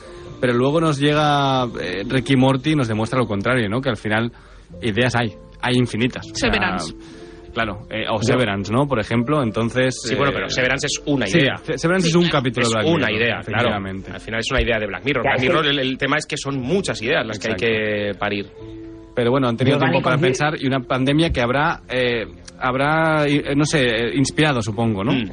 Pero 0.43 0.53
luego 0.55 0.81
nos 0.81 0.99
llega 0.99 1.65
eh, 1.81 2.03
Ricky 2.07 2.35
Morty 2.37 2.73
y 2.73 2.75
nos 2.77 2.89
demuestra 2.89 3.19
lo 3.21 3.27
contrario, 3.27 3.69
¿no? 3.71 3.81
Que 3.81 3.89
al 3.91 3.97
final 3.97 4.31
ideas 4.83 5.15
hay, 5.15 5.33
hay 5.61 5.77
infinitas. 5.77 6.27
O 6.27 6.35
sea, 6.35 6.51
Severance. 6.53 6.95
Claro, 7.55 7.87
eh, 7.91 8.07
o 8.11 8.21
Severance, 8.23 8.73
¿no? 8.73 8.87
Por 8.89 8.99
ejemplo, 8.99 9.41
entonces... 9.43 9.95
Sí, 10.03 10.15
bueno, 10.17 10.33
eh, 10.33 10.35
pero 10.35 10.49
Severance 10.49 10.87
es 10.89 11.01
una 11.07 11.29
idea. 11.29 11.59
Se- 11.59 11.79
Severance 11.79 12.09
es 12.09 12.15
un 12.17 12.29
capítulo 12.29 12.67
Es 12.67 12.73
de 12.73 12.75
Black 12.81 12.87
una 12.89 13.07
Mirror, 13.07 13.21
idea, 13.23 13.41
claro. 13.41 13.69
efectivamente. 13.69 14.11
Al 14.11 14.21
final 14.21 14.41
es 14.41 14.51
una 14.51 14.63
idea 14.63 14.79
de 14.81 14.87
Black 14.87 15.05
Mirror. 15.05 15.23
Black 15.23 15.41
Mirror, 15.41 15.67
el, 15.67 15.79
el 15.79 15.97
tema 15.99 16.17
es 16.17 16.27
que 16.27 16.37
son 16.37 16.59
muchas 16.61 17.01
ideas 17.03 17.25
las 17.25 17.39
que 17.39 17.49
hay 17.49 17.55
que 17.55 18.19
parir. 18.19 18.47
Pero 19.15 19.31
bueno, 19.31 19.49
han 19.49 19.57
tenido 19.57 19.79
tiempo 19.79 20.01
para 20.03 20.19
pensar 20.19 20.55
y 20.61 20.67
una 20.67 20.81
pandemia 20.81 21.31
que 21.31 21.41
habrá, 21.41 21.83
eh, 21.89 22.25
habrá 22.59 23.27
eh, 23.29 23.55
no 23.55 23.65
sé, 23.67 23.85
eh, 23.87 24.11
inspirado, 24.17 24.61
supongo, 24.63 25.05
¿no? 25.05 25.13
Mm. 25.13 25.31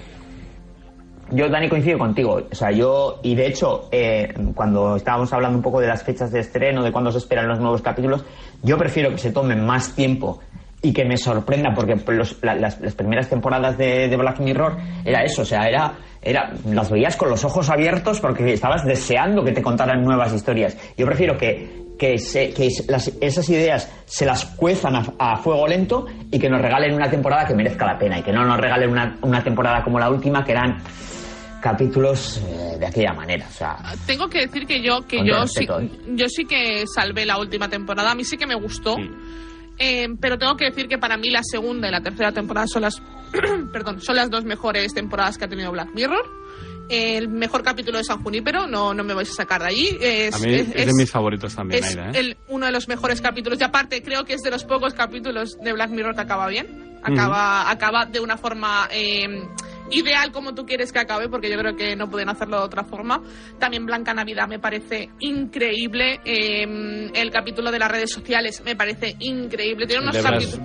Yo, 1.32 1.48
Dani, 1.50 1.70
coincido 1.70 1.98
contigo. 2.00 2.42
O 2.52 2.56
sea, 2.56 2.72
yo, 2.72 3.20
y 3.24 3.36
de 3.36 3.48
hecho, 3.48 3.88
eh, 3.92 4.34
cuando 4.56 4.96
estábamos 4.96 5.32
hablando 5.34 5.58
un 5.58 5.64
poco 5.64 5.80
de 5.80 5.88
las 5.88 6.04
fechas 6.04 6.32
de 6.32 6.40
estreno, 6.40 6.84
de 6.84 6.92
cuándo 6.92 7.12
se 7.12 7.20
esperan 7.20 7.48
los 7.48 7.60
nuevos 7.60 7.82
capítulos, 7.82 8.24
yo 8.64 8.78
prefiero 8.78 9.12
que 9.12 9.18
se 9.20 9.32
tomen 9.32 9.66
más 9.66 9.94
tiempo 9.96 10.40
y 10.82 10.94
que 10.94 11.04
me 11.06 11.18
sorprenda, 11.18 11.74
porque 11.76 11.96
los- 12.14 12.38
la- 12.42 12.56
las, 12.56 12.80
las 12.82 12.96
primeras 12.96 13.30
temporadas 13.30 13.78
de, 13.78 14.08
de 14.08 14.18
Black 14.18 14.40
Mirror 14.40 14.78
era 15.06 15.24
eso, 15.24 15.42
o 15.42 15.46
sea, 15.46 15.68
era, 15.68 15.94
era, 16.22 16.52
las 16.66 16.90
veías 16.90 17.16
con 17.18 17.30
los 17.30 17.44
ojos 17.44 17.70
abiertos 17.70 18.20
porque 18.22 18.54
estabas 18.54 18.86
deseando 18.86 19.44
que 19.44 19.52
te 19.52 19.62
contaran 19.62 20.04
nuevas 20.04 20.34
historias. 20.34 20.78
Yo 20.98 21.06
prefiero 21.06 21.38
que, 21.38 21.90
que, 22.00 22.18
se- 22.18 22.52
que 22.54 22.70
las- 22.88 23.12
esas 23.20 23.50
ideas 23.50 23.92
se 24.06 24.26
las 24.26 24.46
cuezan 24.46 24.96
a, 24.96 25.04
a 25.20 25.36
fuego 25.38 25.68
lento 25.68 26.06
y 26.32 26.40
que 26.40 26.50
nos 26.50 26.62
regalen 26.62 26.96
una 26.96 27.10
temporada 27.10 27.46
que 27.46 27.54
merezca 27.54 27.86
la 27.86 28.00
pena 28.00 28.18
y 28.20 28.24
que 28.24 28.32
no 28.32 28.46
nos 28.46 28.58
regalen 28.58 28.90
una, 28.90 29.18
una 29.22 29.44
temporada 29.44 29.84
como 29.84 30.00
la 30.00 30.10
última 30.10 30.44
que 30.46 30.54
eran 30.54 30.78
capítulos 31.62 32.42
eh, 32.48 32.78
de 32.80 32.86
aquella 32.86 33.14
manera. 33.14 33.46
O 33.50 33.54
sea, 33.54 33.78
Tengo 34.06 34.28
que 34.30 34.40
decir 34.48 34.66
que 34.66 34.82
yo 34.82 35.02
que 35.08 35.26
yo 35.26 35.46
sí, 35.48 35.66
¿eh? 35.70 35.90
yo 36.16 36.28
sí 36.30 36.46
que 36.46 36.86
salvé 36.88 37.26
la 37.26 37.38
última 37.38 37.70
temporada. 37.70 38.12
A 38.12 38.16
mí 38.16 38.24
sí 38.24 38.38
que 38.38 38.48
me 38.48 38.56
gustó. 38.56 38.98
Eh, 39.82 40.08
pero 40.20 40.38
tengo 40.38 40.58
que 40.58 40.66
decir 40.66 40.88
que 40.90 40.98
para 40.98 41.16
mí 41.18 41.30
la 41.30 41.42
segunda 41.44 41.88
y 41.88 41.92
la 41.92 42.02
tercera 42.02 42.32
temporada 42.34 42.68
son 42.68 42.82
las 42.82 43.02
perdón, 43.72 44.02
son 44.02 44.16
las 44.18 44.30
dos 44.30 44.44
mejores 44.44 44.94
temporadas 44.94 45.38
que 45.38 45.46
ha 45.46 45.48
tenido 45.48 45.72
Black 45.72 45.90
Mirror. 45.94 46.26
El 46.90 47.30
mejor 47.30 47.62
capítulo 47.62 48.00
de 48.00 48.04
San 48.04 48.24
Junípero, 48.24 48.66
no, 48.66 48.96
no 48.96 49.04
me 49.04 49.14
vais 49.14 49.30
a 49.30 49.34
sacar 49.34 49.62
de 49.62 49.68
allí. 49.68 49.98
Es, 50.02 50.34
A 50.34 50.40
mí 50.40 50.56
es, 50.56 50.74
de 50.88 50.94
mis 50.96 51.12
favoritos 51.12 51.54
también, 51.56 51.84
es 51.84 51.92
Aida, 51.92 52.10
¿eh? 52.10 52.12
el- 52.20 52.38
uno 52.48 52.66
de 52.66 52.72
los 52.72 52.88
mejores 52.88 53.22
capítulos. 53.22 53.60
Y 53.62 53.64
aparte, 53.64 54.02
creo 54.02 54.26
que 54.26 54.34
es 54.34 54.42
de 54.42 54.50
los 54.50 54.64
pocos 54.66 54.96
capítulos 54.96 55.56
de 55.64 55.72
Black 55.72 55.92
Mirror 55.92 56.16
que 56.16 56.22
acaba 56.22 56.48
bien. 56.48 56.98
Acaba, 57.04 57.70
acaba 57.70 58.06
de 58.08 58.20
una 58.20 58.38
forma 58.38 58.90
eh, 58.92 59.44
ideal 59.92 60.32
como 60.32 60.54
tú 60.54 60.66
quieres 60.66 60.92
que 60.92 61.00
acabe, 61.00 61.30
porque 61.30 61.50
yo 61.50 61.58
creo 61.58 61.76
que 61.76 61.96
no 61.96 62.10
pueden 62.10 62.30
hacerlo 62.30 62.58
de 62.60 62.64
otra 62.64 62.84
forma. 62.84 63.22
También 63.60 63.86
Blanca 63.86 64.14
Navidad 64.14 64.48
me 64.48 64.60
parece 64.60 65.10
increíble. 65.20 66.20
eh, 66.26 67.10
el 67.14 67.32
capítulo 67.32 67.72
de 67.72 67.80
las 67.80 67.92
redes 67.92 68.12
sociales 68.12 68.62
me 68.66 68.76
parece 68.76 69.16
increíble. 69.20 69.86
Tiene 69.88 70.04
unos 70.04 70.16
capítulos. 70.18 70.60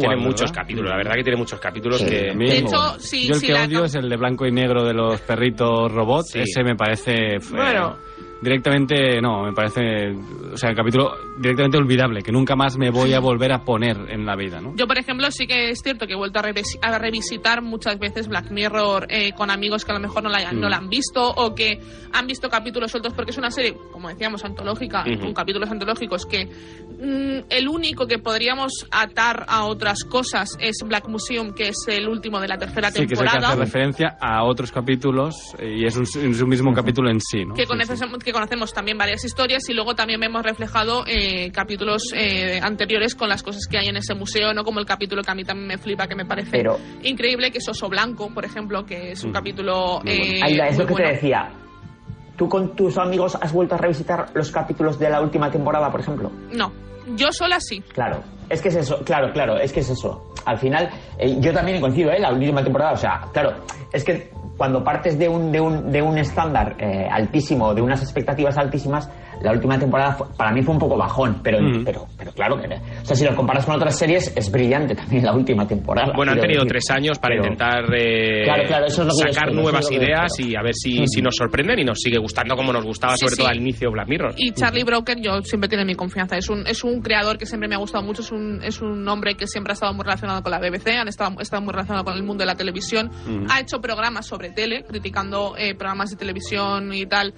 Tiene, 0.00 0.16
muchos 0.16 0.52
capítulos, 0.52 0.90
la 0.90 0.96
verdad 0.96 1.14
que 1.14 1.22
tiene 1.22 1.38
muchos 1.38 1.60
capítulos 1.60 1.98
Sí, 1.98 2.06
que... 2.06 2.32
De 2.34 2.58
hecho, 2.58 2.98
si- 2.98 3.26
Yo 3.28 3.34
el 3.34 3.40
que 3.40 3.54
odio 3.54 3.84
es 3.84 3.94
el 3.94 4.08
de 4.08 4.16
blanco 4.16 4.46
y 4.46 4.52
negro 4.52 4.84
de 4.84 4.94
los 4.94 5.20
perritos 5.20 5.90
robots. 5.92 6.30
Sí. 6.32 6.40
Ese 6.40 6.62
me 6.62 6.74
parece... 6.76 7.36
eh. 7.36 8.09
Directamente, 8.42 9.20
no, 9.20 9.42
me 9.44 9.52
parece... 9.52 10.14
O 10.52 10.56
sea, 10.56 10.70
el 10.70 10.76
capítulo 10.76 11.12
directamente 11.38 11.76
olvidable, 11.78 12.22
que 12.22 12.32
nunca 12.32 12.56
más 12.56 12.76
me 12.78 12.90
voy 12.90 13.12
a 13.12 13.20
volver 13.20 13.52
a 13.52 13.64
poner 13.64 13.96
en 14.08 14.24
la 14.26 14.34
vida, 14.36 14.60
¿no? 14.60 14.74
Yo, 14.76 14.86
por 14.86 14.98
ejemplo, 14.98 15.30
sí 15.30 15.46
que 15.46 15.70
es 15.70 15.80
cierto 15.82 16.06
que 16.06 16.14
he 16.14 16.16
vuelto 16.16 16.38
a, 16.38 16.42
revis- 16.42 16.78
a 16.82 16.98
revisitar 16.98 17.62
muchas 17.62 17.98
veces 17.98 18.28
Black 18.28 18.50
Mirror 18.50 19.06
eh, 19.10 19.32
con 19.32 19.50
amigos 19.50 19.84
que 19.84 19.92
a 19.92 19.94
lo 19.94 20.00
mejor 20.00 20.22
no 20.22 20.28
la, 20.30 20.38
hayan- 20.38 20.58
no 20.60 20.66
Mm. 20.66 20.70
la 20.70 20.76
han 20.78 20.88
visto 20.88 21.22
o 21.22 21.54
que 21.54 21.78
han 22.12 22.26
visto 22.26 22.48
capítulos 22.48 22.90
sueltos 22.90 23.12
porque 23.14 23.30
es 23.30 23.38
una 23.38 23.50
serie, 23.50 23.74
como 23.92 24.08
decíamos, 24.08 24.44
antológica, 24.44 25.04
con 25.20 25.32
capítulos 25.34 25.70
antológicos 25.70 26.26
que 26.26 26.46
mm, 26.46 27.44
el 27.50 27.68
único 27.68 28.06
que 28.06 28.18
podríamos 28.18 28.86
atar 28.90 29.44
a 29.48 29.64
otras 29.64 30.04
cosas 30.04 30.56
es 30.60 30.78
Black 30.86 31.08
Museum, 31.08 31.52
que 31.54 31.68
es 31.68 31.76
el 31.88 32.08
último 32.08 32.40
de 32.40 32.48
la 32.48 32.58
tercera 32.58 32.90
Sí, 32.90 32.98
es 32.98 33.00
el 33.02 33.08
que 33.08 33.14
temporada. 33.16 33.48
hace 33.50 33.58
referencia 33.60 34.16
a 34.20 34.44
otros 34.44 34.72
capítulos 34.72 35.34
y 35.62 35.84
es 35.86 35.96
un, 35.96 36.02
es 36.04 36.40
un 36.42 36.48
mismo 36.48 36.72
capítulo 36.72 37.10
en 37.10 37.20
sí, 37.20 37.44
¿no? 37.44 37.54
que 37.54 37.66
con, 37.66 37.78
Sí, 37.80 37.86
sí. 37.96 38.29
Que 38.30 38.34
conocemos 38.34 38.72
también 38.72 38.96
varias 38.96 39.24
historias 39.24 39.68
y 39.68 39.74
luego 39.74 39.94
también 39.96 40.20
vemos 40.20 40.42
reflejado 40.44 41.04
eh, 41.06 41.50
capítulos 41.52 42.12
eh, 42.14 42.60
anteriores 42.62 43.14
con 43.16 43.28
las 43.28 43.42
cosas 43.42 43.66
que 43.68 43.76
hay 43.78 43.88
en 43.88 43.96
ese 43.96 44.14
museo, 44.14 44.54
no 44.54 44.62
como 44.64 44.78
el 44.78 44.86
capítulo 44.86 45.22
que 45.22 45.30
a 45.30 45.34
mí 45.34 45.44
también 45.44 45.66
me 45.66 45.78
flipa, 45.78 46.06
que 46.06 46.14
me 46.14 46.24
parece 46.24 46.50
Pero- 46.52 46.78
increíble, 47.02 47.50
que 47.50 47.58
es 47.58 47.68
Oso 47.68 47.88
Blanco, 47.88 48.32
por 48.32 48.44
ejemplo, 48.44 48.86
que 48.86 49.12
es 49.12 49.24
un 49.24 49.32
capítulo... 49.32 50.00
eh, 50.04 50.40
Aida, 50.42 50.68
es 50.68 50.78
lo 50.78 50.86
que 50.86 50.92
bueno. 50.92 51.08
te 51.08 51.14
decía. 51.14 51.50
¿Tú 52.36 52.48
con 52.48 52.74
tus 52.74 52.96
amigos 52.96 53.36
has 53.40 53.52
vuelto 53.52 53.74
a 53.74 53.78
revisitar 53.78 54.26
los 54.34 54.50
capítulos 54.50 54.98
de 54.98 55.10
la 55.10 55.20
última 55.20 55.50
temporada, 55.50 55.90
por 55.90 56.00
ejemplo? 56.00 56.30
No, 56.52 56.72
yo 57.16 57.32
sola 57.32 57.58
sí. 57.60 57.82
Claro, 57.92 58.22
es 58.48 58.62
que 58.62 58.68
es 58.68 58.76
eso, 58.76 58.98
claro, 59.04 59.32
claro, 59.32 59.58
es 59.58 59.72
que 59.72 59.80
es 59.80 59.90
eso. 59.90 60.32
Al 60.46 60.56
final, 60.58 60.88
eh, 61.18 61.36
yo 61.40 61.52
también 61.52 61.80
coincido, 61.80 62.10
¿eh? 62.12 62.18
La 62.18 62.32
última 62.32 62.62
temporada, 62.62 62.92
o 62.92 62.96
sea, 62.96 63.20
claro, 63.32 63.56
es 63.92 64.04
que 64.04 64.30
cuando 64.60 64.84
partes 64.84 65.18
de 65.18 65.26
un, 65.26 65.50
de 65.50 65.58
un, 65.58 65.90
de 65.90 66.02
un 66.02 66.18
estándar 66.18 66.76
eh, 66.78 67.08
altísimo, 67.10 67.72
de 67.72 67.80
unas 67.80 68.02
expectativas 68.02 68.58
altísimas, 68.58 69.08
la 69.42 69.52
última 69.52 69.78
temporada 69.78 70.12
fue- 70.12 70.26
para 70.36 70.52
mí 70.52 70.62
fue 70.62 70.74
un 70.74 70.80
poco 70.80 70.96
bajón, 70.96 71.40
pero, 71.42 71.60
Mm. 71.60 71.84
pero, 71.84 72.06
pero 72.16 72.32
claro 72.32 72.60
que, 72.60 72.66
o 72.66 73.04
sea, 73.04 73.16
si 73.16 73.24
lo 73.24 73.34
comparas 73.34 73.64
con 73.64 73.74
otras 73.76 73.96
series, 73.98 74.32
es 74.36 74.50
brillante 74.50 74.94
también 74.94 75.24
la 75.24 75.32
última 75.34 75.66
temporada. 75.66 76.12
Bueno, 76.14 76.32
han 76.32 76.40
tenido 76.40 76.60
decir. 76.64 76.72
tres 76.72 76.90
años 76.90 77.18
para 77.18 77.34
Pero- 77.36 77.44
intentar 77.44 77.84
eh, 77.94 78.42
Claro, 78.44 78.62
claro, 78.66 78.86
eso 78.86 79.02
es 79.02 79.08
lo 79.08 79.14
que 79.14 79.28
yo 79.28 79.32
sacar 79.32 79.48
espero, 79.48 79.62
nuevas 79.62 79.80
eso 79.80 79.90
es 79.90 79.94
lo 79.96 80.00
que 80.00 80.06
yo 80.06 80.12
ideas 80.12 80.40
y 80.40 80.56
a 80.56 80.62
ver 80.62 80.74
si, 80.74 81.06
si 81.06 81.22
nos 81.22 81.36
sorprenden 81.36 81.78
y 81.78 81.84
nos 81.84 81.98
sigue 81.98 82.18
gustando 82.18 82.54
como 82.56 82.72
nos 82.72 82.84
gustaba, 82.84 83.14
Sí, 83.16 83.26
sobre 83.26 83.36
todo 83.36 83.48
al 83.48 83.56
inicio 83.56 83.90
Black 83.90 84.08
Mirror. 84.08 84.34
Y 84.36 84.52
Charlie 84.52 84.84
Broker 84.84 85.18
yo 85.20 85.40
siempre 85.42 85.68
tiene 85.68 85.84
mi 85.84 85.94
confianza. 85.94 86.36
Es 86.36 86.48
un, 86.48 86.66
es 86.66 86.84
un 86.84 87.00
creador 87.00 87.38
que 87.38 87.46
siempre 87.46 87.68
me 87.68 87.74
ha 87.74 87.78
gustado 87.78 88.04
mucho. 88.04 88.22
Es 88.22 88.30
un, 88.32 88.60
es 88.62 88.80
un 88.80 89.06
hombre 89.08 89.34
que 89.36 89.46
siempre 89.46 89.72
ha 89.72 89.74
estado 89.74 89.92
muy 89.94 90.04
relacionado 90.04 90.42
con 90.42 90.50
la 90.52 90.58
BBC, 90.58 90.88
han 90.98 91.08
estado, 91.08 91.34
ha 91.38 91.42
estado 91.42 91.62
muy 91.62 91.72
relacionado 91.72 92.04
con 92.04 92.14
el 92.14 92.22
mundo 92.22 92.42
de 92.42 92.46
la 92.46 92.54
televisión. 92.56 93.08
Ujú. 93.08 93.46
Ha 93.50 93.60
hecho 93.60 93.80
programas 93.80 94.26
sobre 94.26 94.50
tele, 94.50 94.84
criticando 94.84 95.54
eh, 95.56 95.74
programas 95.74 96.10
de 96.10 96.16
televisión 96.16 96.92
y 96.92 97.06
tal, 97.06 97.32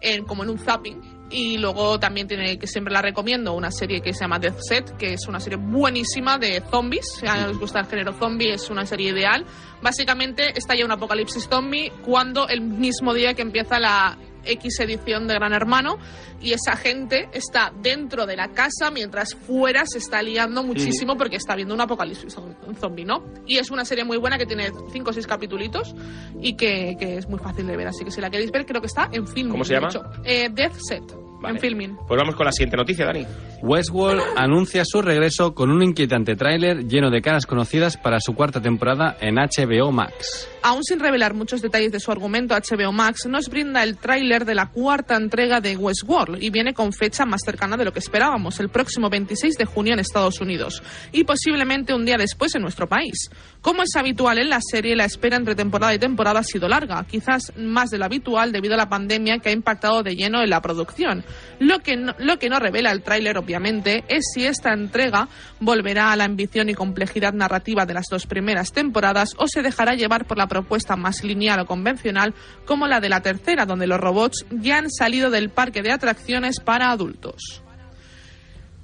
en- 0.00 0.24
como 0.24 0.44
en 0.44 0.50
un 0.50 0.58
zapping. 0.58 1.15
Y 1.30 1.58
luego 1.58 1.98
también 1.98 2.28
tiene, 2.28 2.58
que 2.58 2.66
siempre 2.66 2.92
la 2.92 3.02
recomiendo, 3.02 3.52
una 3.54 3.72
serie 3.72 4.00
que 4.00 4.14
se 4.14 4.20
llama 4.20 4.38
Death 4.38 4.60
Set, 4.60 4.96
que 4.96 5.14
es 5.14 5.26
una 5.26 5.40
serie 5.40 5.58
buenísima 5.58 6.38
de 6.38 6.62
zombies. 6.70 7.06
Si 7.18 7.26
a 7.26 7.48
os 7.48 7.58
gusta 7.58 7.80
el 7.80 7.86
género 7.86 8.12
zombie, 8.12 8.52
es 8.52 8.70
una 8.70 8.86
serie 8.86 9.10
ideal. 9.10 9.44
Básicamente 9.82 10.52
está 10.56 10.76
ya 10.76 10.84
un 10.84 10.92
apocalipsis 10.92 11.48
zombie 11.48 11.90
cuando 12.04 12.48
el 12.48 12.60
mismo 12.60 13.12
día 13.12 13.34
que 13.34 13.42
empieza 13.42 13.80
la 13.80 14.16
X 14.46 14.80
edición 14.80 15.26
de 15.26 15.34
Gran 15.34 15.52
Hermano 15.52 15.98
y 16.40 16.52
esa 16.52 16.76
gente 16.76 17.28
está 17.32 17.72
dentro 17.82 18.26
de 18.26 18.36
la 18.36 18.48
casa 18.48 18.90
mientras 18.90 19.34
fuera 19.34 19.84
se 19.86 19.98
está 19.98 20.22
liando 20.22 20.62
muchísimo 20.62 21.16
porque 21.16 21.36
está 21.36 21.56
viendo 21.56 21.74
un 21.74 21.80
apocalipsis 21.80 22.36
zom- 22.36 22.54
zombie, 22.78 23.04
¿no? 23.04 23.24
Y 23.46 23.58
es 23.58 23.70
una 23.70 23.84
serie 23.84 24.04
muy 24.04 24.16
buena 24.18 24.38
que 24.38 24.46
tiene 24.46 24.70
cinco 24.92 25.10
o 25.10 25.12
seis 25.12 25.26
capítulos 25.26 25.94
y 26.40 26.54
que, 26.56 26.96
que 26.98 27.16
es 27.18 27.28
muy 27.28 27.38
fácil 27.38 27.66
de 27.66 27.76
ver, 27.76 27.88
así 27.88 28.04
que 28.04 28.10
si 28.10 28.20
la 28.20 28.30
queréis 28.30 28.50
ver 28.52 28.66
creo 28.66 28.80
que 28.80 28.86
está 28.86 29.08
en 29.12 29.26
Filmin. 29.26 29.50
¿Cómo 29.52 29.64
se 29.64 29.74
llama? 29.74 29.88
Eh, 30.24 30.48
Death 30.52 30.76
Set, 30.88 31.02
en 31.48 31.58
Filmin. 31.58 31.96
Pues 32.06 32.18
vamos 32.18 32.34
con 32.34 32.46
la 32.46 32.52
siguiente 32.52 32.76
noticia, 32.76 33.06
Dani. 33.06 33.26
Westworld 33.62 34.22
anuncia 34.36 34.84
su 34.84 35.02
regreso 35.02 35.54
con 35.54 35.70
un 35.70 35.82
inquietante 35.82 36.36
tráiler 36.36 36.86
lleno 36.86 37.10
de 37.10 37.22
caras 37.22 37.46
conocidas 37.46 37.96
para 37.96 38.20
su 38.20 38.34
cuarta 38.34 38.60
temporada 38.60 39.16
en 39.20 39.36
HBO 39.36 39.90
Max. 39.92 40.48
Aún 40.62 40.82
sin 40.82 41.00
revelar 41.00 41.32
muchos 41.32 41.62
detalles 41.62 41.92
de 41.92 42.00
su 42.00 42.10
argumento, 42.10 42.54
HBO 42.54 42.92
Max 42.92 43.26
nos 43.26 43.48
brinda 43.48 43.82
el 43.82 43.96
tráiler 43.96 44.44
de 44.44 44.54
la 44.54 44.66
cuarta 44.66 45.16
entrega 45.16 45.60
de 45.60 45.76
Westworld 45.76 46.42
y 46.42 46.50
viene 46.50 46.74
con 46.74 46.92
fecha 46.92 47.24
más 47.24 47.40
cercana 47.44 47.76
de 47.76 47.84
lo 47.84 47.92
que 47.92 48.00
esperábamos, 48.00 48.58
el 48.60 48.68
próximo 48.68 49.08
26 49.08 49.56
de 49.56 49.64
junio 49.64 49.92
en 49.92 50.00
Estados 50.00 50.40
Unidos 50.40 50.82
y 51.12 51.24
posiblemente 51.24 51.94
un 51.94 52.04
día 52.04 52.16
después 52.16 52.54
en 52.54 52.62
nuestro 52.62 52.88
país. 52.88 53.30
Como 53.60 53.82
es 53.82 53.94
habitual 53.96 54.38
en 54.38 54.50
la 54.50 54.60
serie, 54.60 54.96
la 54.96 55.04
espera 55.04 55.36
entre 55.36 55.54
temporada 55.54 55.94
y 55.94 55.98
temporada 55.98 56.40
ha 56.40 56.44
sido 56.44 56.68
larga, 56.68 57.04
quizás 57.08 57.52
más 57.56 57.90
de 57.90 57.98
lo 57.98 58.04
habitual 58.04 58.52
debido 58.52 58.74
a 58.74 58.76
la 58.76 58.88
pandemia 58.88 59.38
que 59.38 59.50
ha 59.50 59.52
impactado 59.52 60.02
de 60.02 60.16
lleno 60.16 60.42
en 60.42 60.50
la 60.50 60.60
producción. 60.60 61.24
Lo 61.58 61.78
que 61.78 61.96
no, 61.96 62.14
lo 62.18 62.38
que 62.38 62.48
no 62.50 62.58
revela 62.58 62.90
el 62.92 63.02
tráiler, 63.02 63.38
obviamente, 63.38 64.04
es 64.08 64.24
si 64.34 64.44
esta 64.44 64.72
entrega 64.72 65.28
volverá 65.60 66.12
a 66.12 66.16
la 66.16 66.24
ambición 66.24 66.68
y 66.68 66.74
complejidad 66.74 67.32
narrativa 67.32 67.86
de 67.86 67.94
las 67.94 68.06
dos 68.10 68.26
primeras 68.26 68.72
temporadas 68.72 69.30
o 69.38 69.48
se 69.48 69.62
dejará 69.62 69.94
llevar 69.94 70.26
por 70.26 70.36
la 70.38 70.46
propuesta 70.48 70.96
más 70.96 71.24
lineal 71.24 71.60
o 71.60 71.66
convencional 71.66 72.34
como 72.66 72.86
la 72.86 73.00
de 73.00 73.08
la 73.08 73.20
tercera, 73.22 73.64
donde 73.64 73.86
los 73.86 73.98
robots 73.98 74.44
ya 74.50 74.78
han 74.78 74.90
salido 74.90 75.30
del 75.30 75.48
parque 75.50 75.82
de 75.82 75.92
atracciones 75.92 76.60
para 76.60 76.90
adultos. 76.90 77.62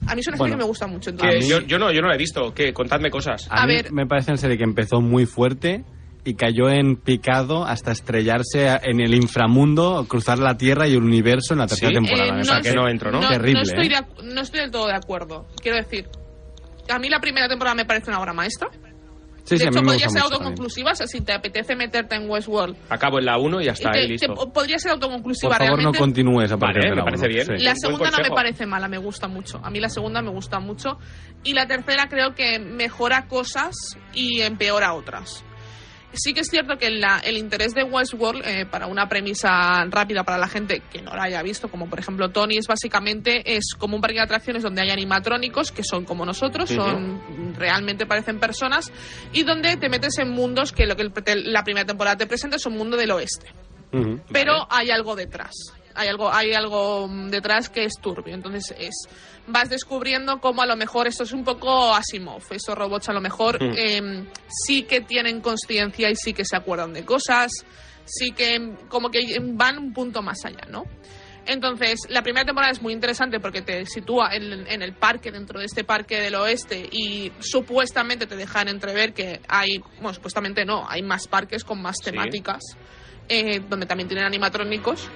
A 0.06 0.14
mí 0.14 0.20
es 0.20 0.26
una 0.26 0.36
serie 0.36 0.38
Bueno, 0.38 0.54
que 0.56 0.58
me 0.58 0.64
gusta 0.64 0.86
mucho. 0.86 1.10
Entonces- 1.10 1.46
yo, 1.46 1.60
yo 1.60 1.78
no, 1.78 1.92
yo 1.92 2.00
no 2.02 2.08
la 2.08 2.14
he 2.14 2.18
visto. 2.18 2.52
¿Qué? 2.54 2.72
Contadme 2.72 3.10
cosas. 3.10 3.46
A, 3.50 3.62
A 3.62 3.66
mí 3.66 3.74
ver. 3.74 3.92
me 3.92 4.06
parece 4.06 4.32
una 4.32 4.38
serie 4.38 4.58
que 4.58 4.64
empezó 4.64 5.00
muy 5.00 5.26
fuerte 5.26 5.84
y 6.24 6.34
cayó 6.34 6.68
en 6.68 6.96
picado 6.96 7.64
hasta 7.64 7.90
estrellarse 7.90 8.68
en 8.82 9.00
el 9.00 9.14
inframundo, 9.14 10.06
cruzar 10.08 10.38
la 10.38 10.56
Tierra 10.56 10.86
y 10.86 10.92
el 10.92 11.02
universo 11.02 11.54
en 11.54 11.58
la 11.60 11.66
tercera 11.66 11.88
¿Sí? 11.88 11.94
temporada. 11.94 12.28
Eh, 12.28 12.32
Me 12.32 12.42
no 12.42 12.46
parece 12.48 12.68
que 12.70 12.74
no 12.76 12.88
entro, 12.88 13.10
¿no? 13.10 13.20
Terrible. 13.28 13.54
No 13.54 13.62
estoy, 13.62 13.86
¿eh? 13.86 14.00
de 14.22 14.32
no 14.34 14.40
estoy 14.40 14.60
del 14.60 14.70
todo 14.70 14.86
de 14.86 14.94
acuerdo. 14.94 15.46
Quiero 15.60 15.78
decir, 15.78 16.08
a 16.88 16.98
mí 16.98 17.08
la 17.08 17.18
primera 17.20 17.48
temporada 17.48 17.74
me 17.74 17.84
parece 17.84 18.10
una 18.10 18.20
obra 18.20 18.32
maestra. 18.32 18.68
Sí, 19.44 19.58
sí, 19.58 19.64
de 19.64 19.68
a 19.68 19.70
mí 19.72 19.76
hecho, 19.78 19.82
me 19.82 19.86
podría 19.94 20.08
ser 20.08 20.22
autoconclusiva. 20.22 20.92
O 20.92 20.94
sea, 20.94 21.08
si 21.08 21.20
te 21.20 21.32
apetece 21.32 21.74
meterte 21.74 22.14
en 22.14 22.30
Westworld, 22.30 22.76
Acabo 22.88 23.18
en 23.18 23.24
la 23.24 23.38
1 23.38 23.60
y 23.60 23.64
ya 23.64 23.72
está, 23.72 23.90
te- 23.90 23.98
ahí 23.98 24.06
te- 24.06 24.28
listo. 24.28 24.34
podría 24.52 24.78
ser 24.78 24.92
autoconclusiva. 24.92 25.48
Por 25.50 25.58
favor, 25.58 25.70
no 25.72 25.76
realmente. 25.78 25.98
continúes 25.98 26.52
a 26.52 26.56
partir 26.56 26.82
Vale, 26.82 26.84
de 26.84 26.90
me 26.90 26.96
la 26.98 27.04
parece 27.04 27.24
uno. 27.26 27.34
bien. 27.34 27.46
Sí. 27.58 27.64
La 27.64 27.74
segunda 27.74 28.10
no 28.12 28.18
me 28.22 28.30
parece 28.30 28.66
mala, 28.66 28.86
me 28.86 28.98
gusta 28.98 29.26
mucho. 29.26 29.60
A 29.64 29.68
mí 29.70 29.80
la 29.80 29.88
segunda 29.88 30.22
me 30.22 30.30
gusta 30.30 30.60
mucho. 30.60 30.98
Y 31.42 31.54
la 31.54 31.66
tercera 31.66 32.06
creo 32.08 32.36
que 32.36 32.60
mejora 32.60 33.26
cosas 33.26 33.74
y 34.14 34.42
empeora 34.42 34.94
otras. 34.94 35.44
Sí 36.14 36.34
que 36.34 36.40
es 36.40 36.48
cierto 36.48 36.76
que 36.76 36.90
la- 36.90 37.18
el 37.20 37.38
interés 37.38 37.74
de 37.74 37.84
Westworld, 37.84 38.46
eh, 38.46 38.66
para 38.66 38.86
una 38.86 39.08
premisa 39.08 39.84
rápida 39.88 40.24
para 40.24 40.36
la 40.38 40.46
gente 40.48 40.82
que 40.92 41.00
no 41.00 41.14
la 41.16 41.22
haya 41.24 41.42
visto, 41.42 41.68
como 41.70 41.88
por 41.88 41.98
ejemplo 41.98 42.30
Tony, 42.30 42.58
es 42.58 42.66
básicamente 42.66 43.56
es 43.56 43.74
como 43.78 43.96
un 43.96 44.02
parque 44.02 44.16
de 44.16 44.22
atracciones 44.24 44.62
donde 44.62 44.82
hay 44.82 44.90
animatrónicos 44.90 45.72
que 45.72 45.82
son 45.84 46.04
como 46.04 46.26
nosotros, 46.26 46.68
son 46.68 47.54
realmente 47.58 48.04
parecen 48.06 48.38
personas, 48.40 48.92
y 49.32 49.42
donde 49.44 49.76
te 49.76 49.88
metes 49.88 50.18
en 50.18 50.30
mundos 50.30 50.72
que 50.72 50.86
lo 50.86 50.96
que 50.96 51.02
el- 51.02 51.12
te- 51.12 51.36
la 51.36 51.64
primera 51.64 51.86
temporada 51.86 52.16
te 52.16 52.26
presenta 52.26 52.56
es 52.56 52.66
un 52.66 52.76
mundo 52.76 52.96
del 52.96 53.10
oeste. 53.12 53.46
Pero 54.32 54.66
hay 54.70 54.90
algo 54.90 55.14
detrás. 55.16 55.52
Hay 55.94 56.08
algo, 56.08 56.32
hay 56.32 56.52
algo 56.54 57.08
mm, 57.08 57.30
detrás 57.30 57.68
que 57.68 57.84
es 57.84 57.94
turbio. 58.00 58.34
Entonces 58.34 58.74
es 58.78 58.94
vas 59.46 59.68
descubriendo 59.70 60.40
cómo 60.40 60.62
a 60.62 60.66
lo 60.66 60.76
mejor 60.76 61.08
esto 61.08 61.24
es 61.24 61.32
un 61.32 61.44
poco 61.44 61.94
Asimov. 61.94 62.42
Esos 62.50 62.74
robots 62.76 63.08
a 63.08 63.12
lo 63.12 63.20
mejor 63.20 63.62
Mm. 63.62 63.74
em, 63.76 64.26
sí 64.48 64.82
que 64.84 65.00
tienen 65.00 65.40
conciencia 65.40 66.10
y 66.10 66.16
sí 66.16 66.32
que 66.32 66.44
se 66.44 66.56
acuerdan 66.56 66.92
de 66.92 67.04
cosas, 67.04 67.50
sí 68.04 68.32
que 68.32 68.54
em, 68.54 68.76
como 68.88 69.10
que 69.10 69.20
van 69.40 69.78
un 69.78 69.92
punto 69.92 70.22
más 70.22 70.44
allá, 70.44 70.66
¿no? 70.68 70.84
Entonces, 71.44 72.06
la 72.08 72.22
primera 72.22 72.44
temporada 72.46 72.70
es 72.72 72.80
muy 72.80 72.92
interesante 72.92 73.40
porque 73.40 73.62
te 73.62 73.84
sitúa 73.86 74.32
en, 74.32 74.64
en 74.68 74.80
el 74.80 74.92
parque, 74.92 75.32
dentro 75.32 75.58
de 75.58 75.66
este 75.66 75.82
parque 75.82 76.20
del 76.20 76.36
oeste, 76.36 76.88
y 76.90 77.32
supuestamente 77.40 78.26
te 78.28 78.36
dejan 78.36 78.68
entrever 78.68 79.12
que 79.12 79.40
hay, 79.48 79.78
bueno, 79.96 80.14
supuestamente 80.14 80.64
no, 80.64 80.88
hay 80.88 81.02
más 81.02 81.26
parques 81.26 81.64
con 81.64 81.82
más 81.82 81.96
temáticas, 81.96 82.62
eh, 83.28 83.60
donde 83.68 83.86
también 83.86 84.08
tienen 84.08 84.24
animatrónicos. 84.24 85.08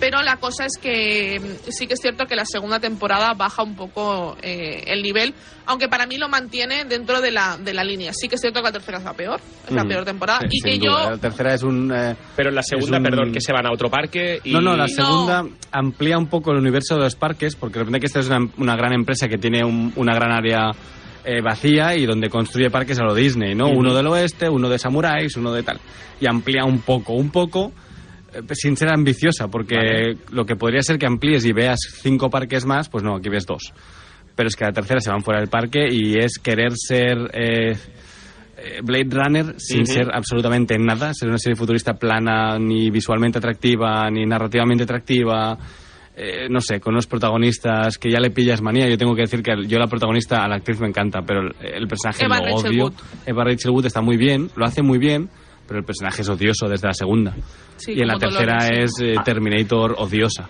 Pero 0.00 0.22
la 0.22 0.36
cosa 0.36 0.64
es 0.64 0.78
que 0.80 1.40
mm, 1.40 1.70
sí 1.70 1.86
que 1.86 1.94
es 1.94 2.00
cierto 2.00 2.26
que 2.26 2.36
la 2.36 2.44
segunda 2.44 2.78
temporada 2.78 3.34
baja 3.34 3.62
un 3.64 3.74
poco 3.74 4.36
eh, 4.42 4.84
el 4.86 5.02
nivel, 5.02 5.34
aunque 5.66 5.88
para 5.88 6.06
mí 6.06 6.18
lo 6.18 6.28
mantiene 6.28 6.84
dentro 6.84 7.20
de 7.20 7.32
la, 7.32 7.56
de 7.58 7.74
la 7.74 7.82
línea. 7.82 8.12
Sí 8.12 8.28
que 8.28 8.36
es 8.36 8.40
cierto 8.40 8.60
que 8.60 8.66
la 8.68 8.72
tercera 8.72 8.98
es 8.98 9.04
la 9.04 9.12
peor, 9.14 9.40
es 9.66 9.72
la 9.72 9.84
peor 9.84 10.04
temporada, 10.04 10.40
Sí, 10.48 10.58
y 10.58 10.60
que 10.60 10.78
duda. 10.78 11.04
yo 11.04 11.10
La 11.10 11.18
tercera 11.18 11.54
es 11.54 11.62
un... 11.64 11.92
eh, 11.92 12.14
Pero 12.36 12.50
la 12.52 12.62
segunda, 12.62 12.98
un- 12.98 13.02
perdón, 13.02 13.32
que 13.32 13.40
se 13.40 13.52
van 13.52 13.66
a 13.66 13.72
otro 13.72 13.90
parque 13.90 14.40
y... 14.44 14.52
No, 14.52 14.60
no, 14.60 14.76
la 14.76 14.86
segunda 14.88 15.44
amplía 15.72 16.16
un 16.16 16.28
poco 16.28 16.52
el 16.52 16.58
universo 16.58 16.94
de 16.94 17.00
los 17.02 17.16
parques, 17.16 17.56
porque 17.56 17.74
de 17.78 17.84
repente 17.84 18.00
que 18.00 18.06
esta 18.06 18.20
es 18.20 18.28
una, 18.28 18.48
una 18.56 18.76
gran 18.76 18.92
empresa 18.92 19.26
que 19.28 19.36
tiene 19.38 19.64
un- 19.64 19.92
una 19.96 20.14
gran 20.14 20.30
área 20.32 20.70
eh, 21.24 21.42
vacía 21.42 21.96
y 21.96 22.06
donde 22.06 22.30
construye 22.30 22.70
parques 22.70 22.98
a 23.00 23.02
lo 23.02 23.14
Disney, 23.14 23.54
¿no? 23.54 23.66
Uno 23.68 23.92
del 23.94 24.06
oeste, 24.06 24.48
uno 24.48 24.68
de 24.68 24.78
samuráis, 24.78 25.36
uno 25.36 25.52
de 25.52 25.62
tal. 25.64 25.78
Y 26.20 26.26
amplía 26.26 26.64
un 26.64 26.78
poco, 26.80 27.12
un 27.14 27.30
poco, 27.30 27.72
sin 28.52 28.76
ser 28.76 28.90
ambiciosa, 28.92 29.48
porque 29.48 30.16
lo 30.32 30.44
que 30.44 30.56
podría 30.56 30.82
ser 30.82 30.98
que 30.98 31.06
amplíes 31.06 31.44
y 31.44 31.52
veas 31.52 31.78
cinco 32.02 32.28
parques 32.30 32.64
más, 32.66 32.88
pues 32.88 33.02
no, 33.04 33.16
aquí 33.16 33.28
ves 33.28 33.46
dos. 33.46 33.72
Pero 34.36 34.48
es 34.48 34.56
que 34.56 34.64
la 34.64 34.72
tercera 34.72 35.00
se 35.00 35.10
van 35.10 35.22
fuera 35.22 35.40
del 35.40 35.48
parque 35.48 35.86
y 35.90 36.16
es 36.18 36.38
querer 36.42 36.72
ser... 36.76 37.16
eh, 37.32 37.76
eh, 38.60 38.80
Blade 38.82 39.06
Runner 39.10 39.54
sin 39.56 39.86
ser 39.86 40.08
absolutamente 40.12 40.76
nada, 40.78 41.14
ser 41.14 41.28
una 41.28 41.38
serie 41.38 41.54
futurista 41.54 41.94
plana, 41.94 42.58
ni 42.58 42.90
visualmente 42.90 43.38
atractiva, 43.38 44.10
ni 44.10 44.26
narrativamente 44.26 44.82
atractiva. 44.82 45.56
eh, 46.18 46.48
no 46.50 46.60
sé, 46.60 46.80
con 46.80 46.94
unos 46.94 47.06
protagonistas 47.06 47.96
que 47.96 48.10
ya 48.10 48.18
le 48.18 48.30
pillas 48.30 48.60
manía. 48.60 48.88
Yo 48.88 48.98
tengo 48.98 49.14
que 49.14 49.22
decir 49.22 49.40
que 49.42 49.52
yo 49.68 49.78
la 49.78 49.86
protagonista, 49.86 50.44
a 50.44 50.48
la 50.48 50.56
actriz 50.56 50.80
me 50.80 50.88
encanta, 50.88 51.20
pero 51.24 51.42
el, 51.42 51.54
el 51.60 51.86
personaje 51.86 52.24
Eva 52.24 52.40
lo 52.40 52.56
Rachel 52.56 52.70
odio. 52.72 52.84
Wood. 52.86 52.92
Eva 53.24 53.44
Rachel 53.44 53.70
Wood 53.70 53.86
está 53.86 54.00
muy 54.00 54.16
bien, 54.16 54.50
lo 54.56 54.66
hace 54.66 54.82
muy 54.82 54.98
bien, 54.98 55.28
pero 55.68 55.80
el 55.80 55.84
personaje 55.84 56.22
es 56.22 56.28
odioso 56.28 56.66
desde 56.66 56.88
la 56.88 56.94
segunda. 56.94 57.34
Sí, 57.76 57.92
y 57.92 58.00
en 58.00 58.08
la 58.08 58.18
tercera 58.18 58.56
Dolores, 58.64 58.94
es 58.98 59.00
eh, 59.02 59.14
Terminator 59.22 59.94
odiosa. 59.98 60.48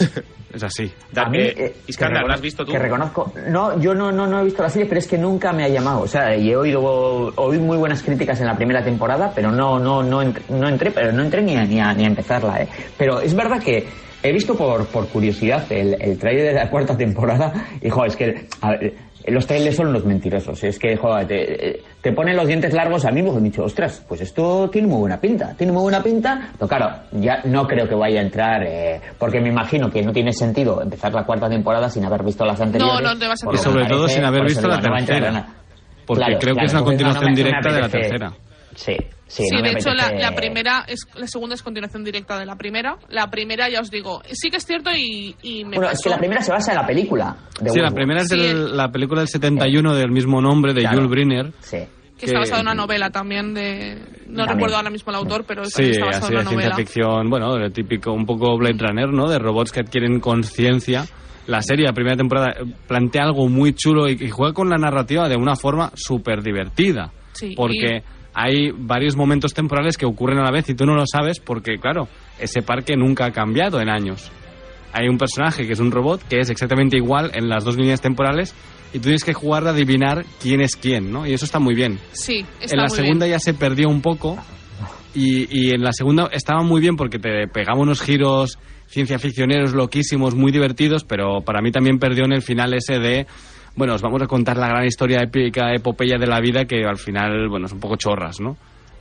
es 0.52 0.62
así. 0.64 0.92
A 1.14 1.28
mí, 1.30 1.38
eh, 1.38 1.76
Iskandar, 1.86 2.22
que 2.22 2.28
¿la 2.28 2.34
has 2.34 2.40
visto 2.40 2.64
tú? 2.64 2.72
Que 2.72 2.78
reconozco. 2.80 3.32
No, 3.48 3.80
yo 3.80 3.94
no, 3.94 4.10
no, 4.10 4.26
no 4.26 4.40
he 4.40 4.44
visto 4.44 4.64
la 4.64 4.68
serie, 4.68 4.88
pero 4.88 4.98
es 4.98 5.06
que 5.06 5.16
nunca 5.16 5.52
me 5.52 5.62
ha 5.62 5.68
llamado. 5.68 6.00
O 6.00 6.08
sea, 6.08 6.36
y 6.36 6.50
he 6.50 6.56
oído 6.56 6.82
oí 6.82 7.58
muy 7.58 7.76
buenas 7.76 8.02
críticas 8.02 8.40
en 8.40 8.48
la 8.48 8.56
primera 8.56 8.82
temporada, 8.82 9.30
pero 9.32 9.52
no, 9.52 9.78
no, 9.78 10.02
no, 10.02 10.20
entré, 10.20 10.42
no 10.48 10.68
entré, 10.68 10.90
pero 10.90 11.12
no 11.12 11.22
entré 11.22 11.42
ni 11.42 11.54
a, 11.54 11.64
ni 11.64 11.78
a, 11.78 11.94
ni 11.94 12.02
a 12.02 12.08
empezarla, 12.08 12.62
¿eh? 12.62 12.68
Pero 12.98 13.20
es 13.20 13.34
verdad 13.36 13.62
que 13.62 13.86
he 14.20 14.32
visto 14.32 14.56
por, 14.56 14.86
por 14.86 15.06
curiosidad 15.08 15.70
el, 15.70 15.96
el 16.00 16.18
trailer 16.18 16.46
de 16.46 16.54
la 16.54 16.68
cuarta 16.68 16.96
temporada 16.96 17.52
y, 17.80 17.88
joder, 17.88 18.10
es 18.10 18.16
que 18.16 18.48
a 18.60 18.70
ver, 18.70 18.94
los 19.28 19.46
trailers 19.46 19.76
son 19.76 19.92
los 19.92 20.04
mentirosos. 20.04 20.62
Es 20.64 20.78
que, 20.78 20.96
joder, 20.96 21.26
te, 21.26 21.82
te 22.00 22.12
ponen 22.12 22.36
los 22.36 22.46
dientes 22.46 22.72
largos 22.72 23.04
a 23.04 23.10
mí 23.10 23.22
me 23.22 23.30
he 23.30 23.40
dicho, 23.40 23.64
ostras, 23.64 24.04
pues 24.08 24.20
esto 24.20 24.68
tiene 24.70 24.88
muy 24.88 24.98
buena 25.00 25.20
pinta. 25.20 25.54
Tiene 25.56 25.72
muy 25.72 25.82
buena 25.82 26.02
pinta, 26.02 26.50
pero 26.58 26.68
claro, 26.68 26.90
ya 27.12 27.40
no 27.44 27.66
creo 27.66 27.88
que 27.88 27.94
vaya 27.94 28.20
a 28.20 28.22
entrar, 28.22 28.62
eh, 28.66 29.00
porque 29.18 29.40
me 29.40 29.48
imagino 29.48 29.90
que 29.90 30.02
no 30.02 30.12
tiene 30.12 30.32
sentido 30.32 30.80
empezar 30.82 31.12
la 31.12 31.24
cuarta 31.24 31.48
temporada 31.48 31.88
sin 31.90 32.04
haber 32.04 32.22
visto 32.22 32.44
las 32.44 32.60
anteriores. 32.60 33.02
No, 33.02 33.12
no 33.14 33.18
te 33.18 33.26
vas 33.26 33.42
a 33.42 33.52
Y 33.52 33.56
sobre 33.58 33.74
parece, 33.82 33.90
todo 33.94 34.08
sin 34.08 34.24
haber 34.24 34.44
visto 34.44 34.68
la 34.68 34.80
tercera. 34.80 35.46
Porque 36.06 36.24
Claro, 36.24 36.38
creo 36.38 36.54
que 36.54 36.64
es 36.66 36.72
una 36.72 36.84
continuación 36.84 37.24
me- 37.24 37.30
no 37.30 37.36
me 37.36 37.42
directa 37.42 37.72
de 37.72 37.80
la 37.80 37.88
tercera. 37.88 38.32
Sí, 38.76 38.94
sí. 39.26 39.44
Sí, 39.48 39.56
no 39.56 39.62
de 39.62 39.70
hecho, 39.70 39.92
la, 39.94 40.10
apetece- 40.10 40.20
la 40.20 40.34
primera 40.36 40.84
es 40.86 41.00
la 41.16 41.26
segunda 41.26 41.54
es 41.56 41.62
continuación 41.62 42.04
directa 42.04 42.38
de 42.38 42.46
la 42.46 42.54
primera. 42.56 42.96
La 43.08 43.28
primera, 43.30 43.68
ya 43.68 43.80
os 43.80 43.90
digo, 43.90 44.22
sí 44.30 44.50
que 44.50 44.58
es 44.58 44.64
cierto 44.66 44.90
y, 44.94 45.34
y 45.42 45.64
me 45.64 45.76
Bueno, 45.76 45.82
pasó. 45.88 45.92
es 45.94 46.02
que 46.04 46.10
la 46.10 46.18
primera 46.18 46.42
se 46.42 46.52
basa 46.52 46.72
en 46.72 46.76
la 46.78 46.86
película. 46.86 47.36
De 47.60 47.70
Sí, 47.70 47.78
la 47.78 47.84
Westworld. 47.88 47.94
primera 47.94 48.20
es 48.20 48.28
Sí, 48.28 48.36
del- 48.38 48.76
la 48.76 48.92
película 48.92 49.20
del 49.22 49.28
71 49.28 49.94
del 49.94 50.10
mismo 50.12 50.40
nombre, 50.40 50.74
de 50.74 50.82
Claro. 50.82 50.96
Jules 50.98 51.10
Briner. 51.10 51.52
Sí. 51.60 51.78
que 52.18 52.24
está 52.24 52.38
basada 52.38 52.60
en 52.62 52.66
una 52.68 52.74
novela 52.74 53.10
también 53.10 53.52
de... 53.52 53.94
No 54.26 54.46
También. 54.46 54.48
recuerdo 54.48 54.76
ahora 54.76 54.88
mismo 54.88 55.10
el 55.12 55.16
autor, 55.16 55.44
pero 55.46 55.66
Sí, 55.66 55.90
está 55.90 56.06
basada 56.06 56.24
así 56.24 56.32
en 56.32 56.38
una 56.40 56.48
ciencia 56.48 56.68
novela. 56.70 56.76
ficción, 56.76 57.28
bueno, 57.28 57.56
el 57.56 57.72
típico, 57.74 58.10
un 58.12 58.24
poco 58.24 58.56
Blade 58.56 58.78
Runner, 58.78 59.08
¿no? 59.10 59.28
De 59.28 59.38
robots 59.38 59.70
que 59.70 59.80
adquieren 59.80 60.18
conciencia. 60.18 61.04
La 61.46 61.60
serie, 61.60 61.84
la 61.84 61.92
primera 61.92 62.16
temporada, 62.16 62.54
plantea 62.88 63.22
algo 63.22 63.48
muy 63.50 63.74
chulo 63.74 64.08
y, 64.08 64.12
y 64.18 64.30
juega 64.30 64.54
con 64.54 64.70
la 64.70 64.76
narrativa 64.78 65.28
de 65.28 65.36
una 65.36 65.56
forma 65.56 65.92
súper 65.94 66.42
divertida. 66.42 67.12
Sí, 67.32 67.52
porque 67.54 68.02
hay 68.38 68.70
varios 68.70 69.16
momentos 69.16 69.54
temporales 69.54 69.96
que 69.96 70.04
ocurren 70.04 70.38
a 70.38 70.44
la 70.44 70.50
vez 70.50 70.68
y 70.68 70.74
tú 70.74 70.84
no 70.84 70.94
lo 70.94 71.04
sabes 71.10 71.40
porque, 71.40 71.78
claro, 71.78 72.06
ese 72.38 72.60
parque 72.60 72.94
nunca 72.94 73.24
ha 73.24 73.30
cambiado 73.30 73.80
en 73.80 73.88
años. 73.88 74.30
Hay 74.92 75.08
un 75.08 75.16
personaje 75.16 75.66
que 75.66 75.72
es 75.72 75.80
un 75.80 75.90
robot 75.90 76.22
que 76.28 76.40
es 76.40 76.50
exactamente 76.50 76.98
igual 76.98 77.30
en 77.32 77.48
las 77.48 77.64
dos 77.64 77.78
líneas 77.78 78.02
temporales 78.02 78.54
y 78.92 78.98
tú 78.98 79.04
tienes 79.04 79.24
que 79.24 79.32
jugar 79.32 79.66
a 79.66 79.70
adivinar 79.70 80.26
quién 80.42 80.60
es 80.60 80.76
quién, 80.76 81.10
¿no? 81.10 81.26
Y 81.26 81.32
eso 81.32 81.46
está 81.46 81.58
muy 81.58 81.74
bien. 81.74 81.98
Sí, 82.12 82.44
está 82.60 82.74
en 82.74 82.82
la 82.82 82.88
muy 82.88 82.96
segunda 82.96 83.24
bien. 83.24 83.38
ya 83.38 83.40
se 83.40 83.54
perdió 83.54 83.88
un 83.88 84.02
poco 84.02 84.36
y, 85.14 85.48
y 85.50 85.70
en 85.70 85.82
la 85.82 85.94
segunda 85.94 86.28
estaba 86.30 86.60
muy 86.60 86.82
bien 86.82 86.96
porque 86.96 87.18
te 87.18 87.48
pegaba 87.48 87.80
unos 87.80 88.02
giros 88.02 88.58
ciencia 88.86 89.18
ficcioneros 89.18 89.72
loquísimos, 89.72 90.34
muy 90.34 90.52
divertidos, 90.52 91.04
pero 91.04 91.40
para 91.40 91.62
mí 91.62 91.72
también 91.72 91.98
perdió 91.98 92.26
en 92.26 92.32
el 92.32 92.42
final 92.42 92.74
ese 92.74 92.98
de, 92.98 93.26
bueno, 93.76 93.94
os 93.94 94.02
vamos 94.02 94.22
a 94.22 94.26
contar 94.26 94.56
la 94.56 94.68
gran 94.68 94.84
historia 94.86 95.18
épica, 95.22 95.72
epopeya 95.72 96.16
de 96.18 96.26
la 96.26 96.40
vida 96.40 96.64
que 96.64 96.84
al 96.84 96.98
final, 96.98 97.48
bueno, 97.48 97.66
es 97.66 97.72
un 97.72 97.80
poco 97.80 97.96
chorras, 97.96 98.40
¿no? 98.40 98.56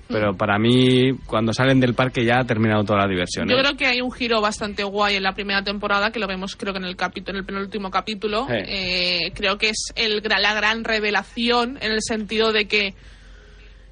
Pero 0.08 0.34
Mm. 0.34 0.38
para 0.38 0.60
mí, 0.60 1.13
cuando 1.25 1.51
salen 1.51 1.79
del 1.79 1.96
parque 1.96 2.24
ya 2.24 2.39
ha 2.39 2.44
terminado 2.44 2.84
toda 2.84 3.00
la 3.00 3.08
diversión. 3.08 3.48
Yo 3.50 3.55
¿eh? 3.55 3.62
creo 3.62 3.75
que 3.75 3.88
hay 3.88 4.01
un 4.01 4.12
giro 4.12 4.39
bastante 4.39 4.84
guay 4.84 5.15
en 5.15 5.24
la 5.24 5.34
primera 5.34 5.63
temporada, 5.63 6.12
que 6.12 6.20
lo 6.20 6.27
vemos 6.27 6.55
creo 6.55 6.74
que 6.74 6.79
en 6.79 6.86
el 6.86 6.96
capítulo, 6.96 7.38
en 7.38 7.39
el 7.39 7.46
penúltimo 7.46 7.89
capítulo. 7.89 8.46
Sí. 8.48 8.53
Eh, 8.53 9.32
creo 9.34 9.58
que 9.58 9.70
es 9.70 9.94
el, 9.96 10.22
la 10.24 10.53
gran 10.53 10.84
revelación 10.84 11.79
en 11.82 11.91
el 11.91 12.01
sentido 12.03 12.51
de 12.51 12.67
que 12.67 12.94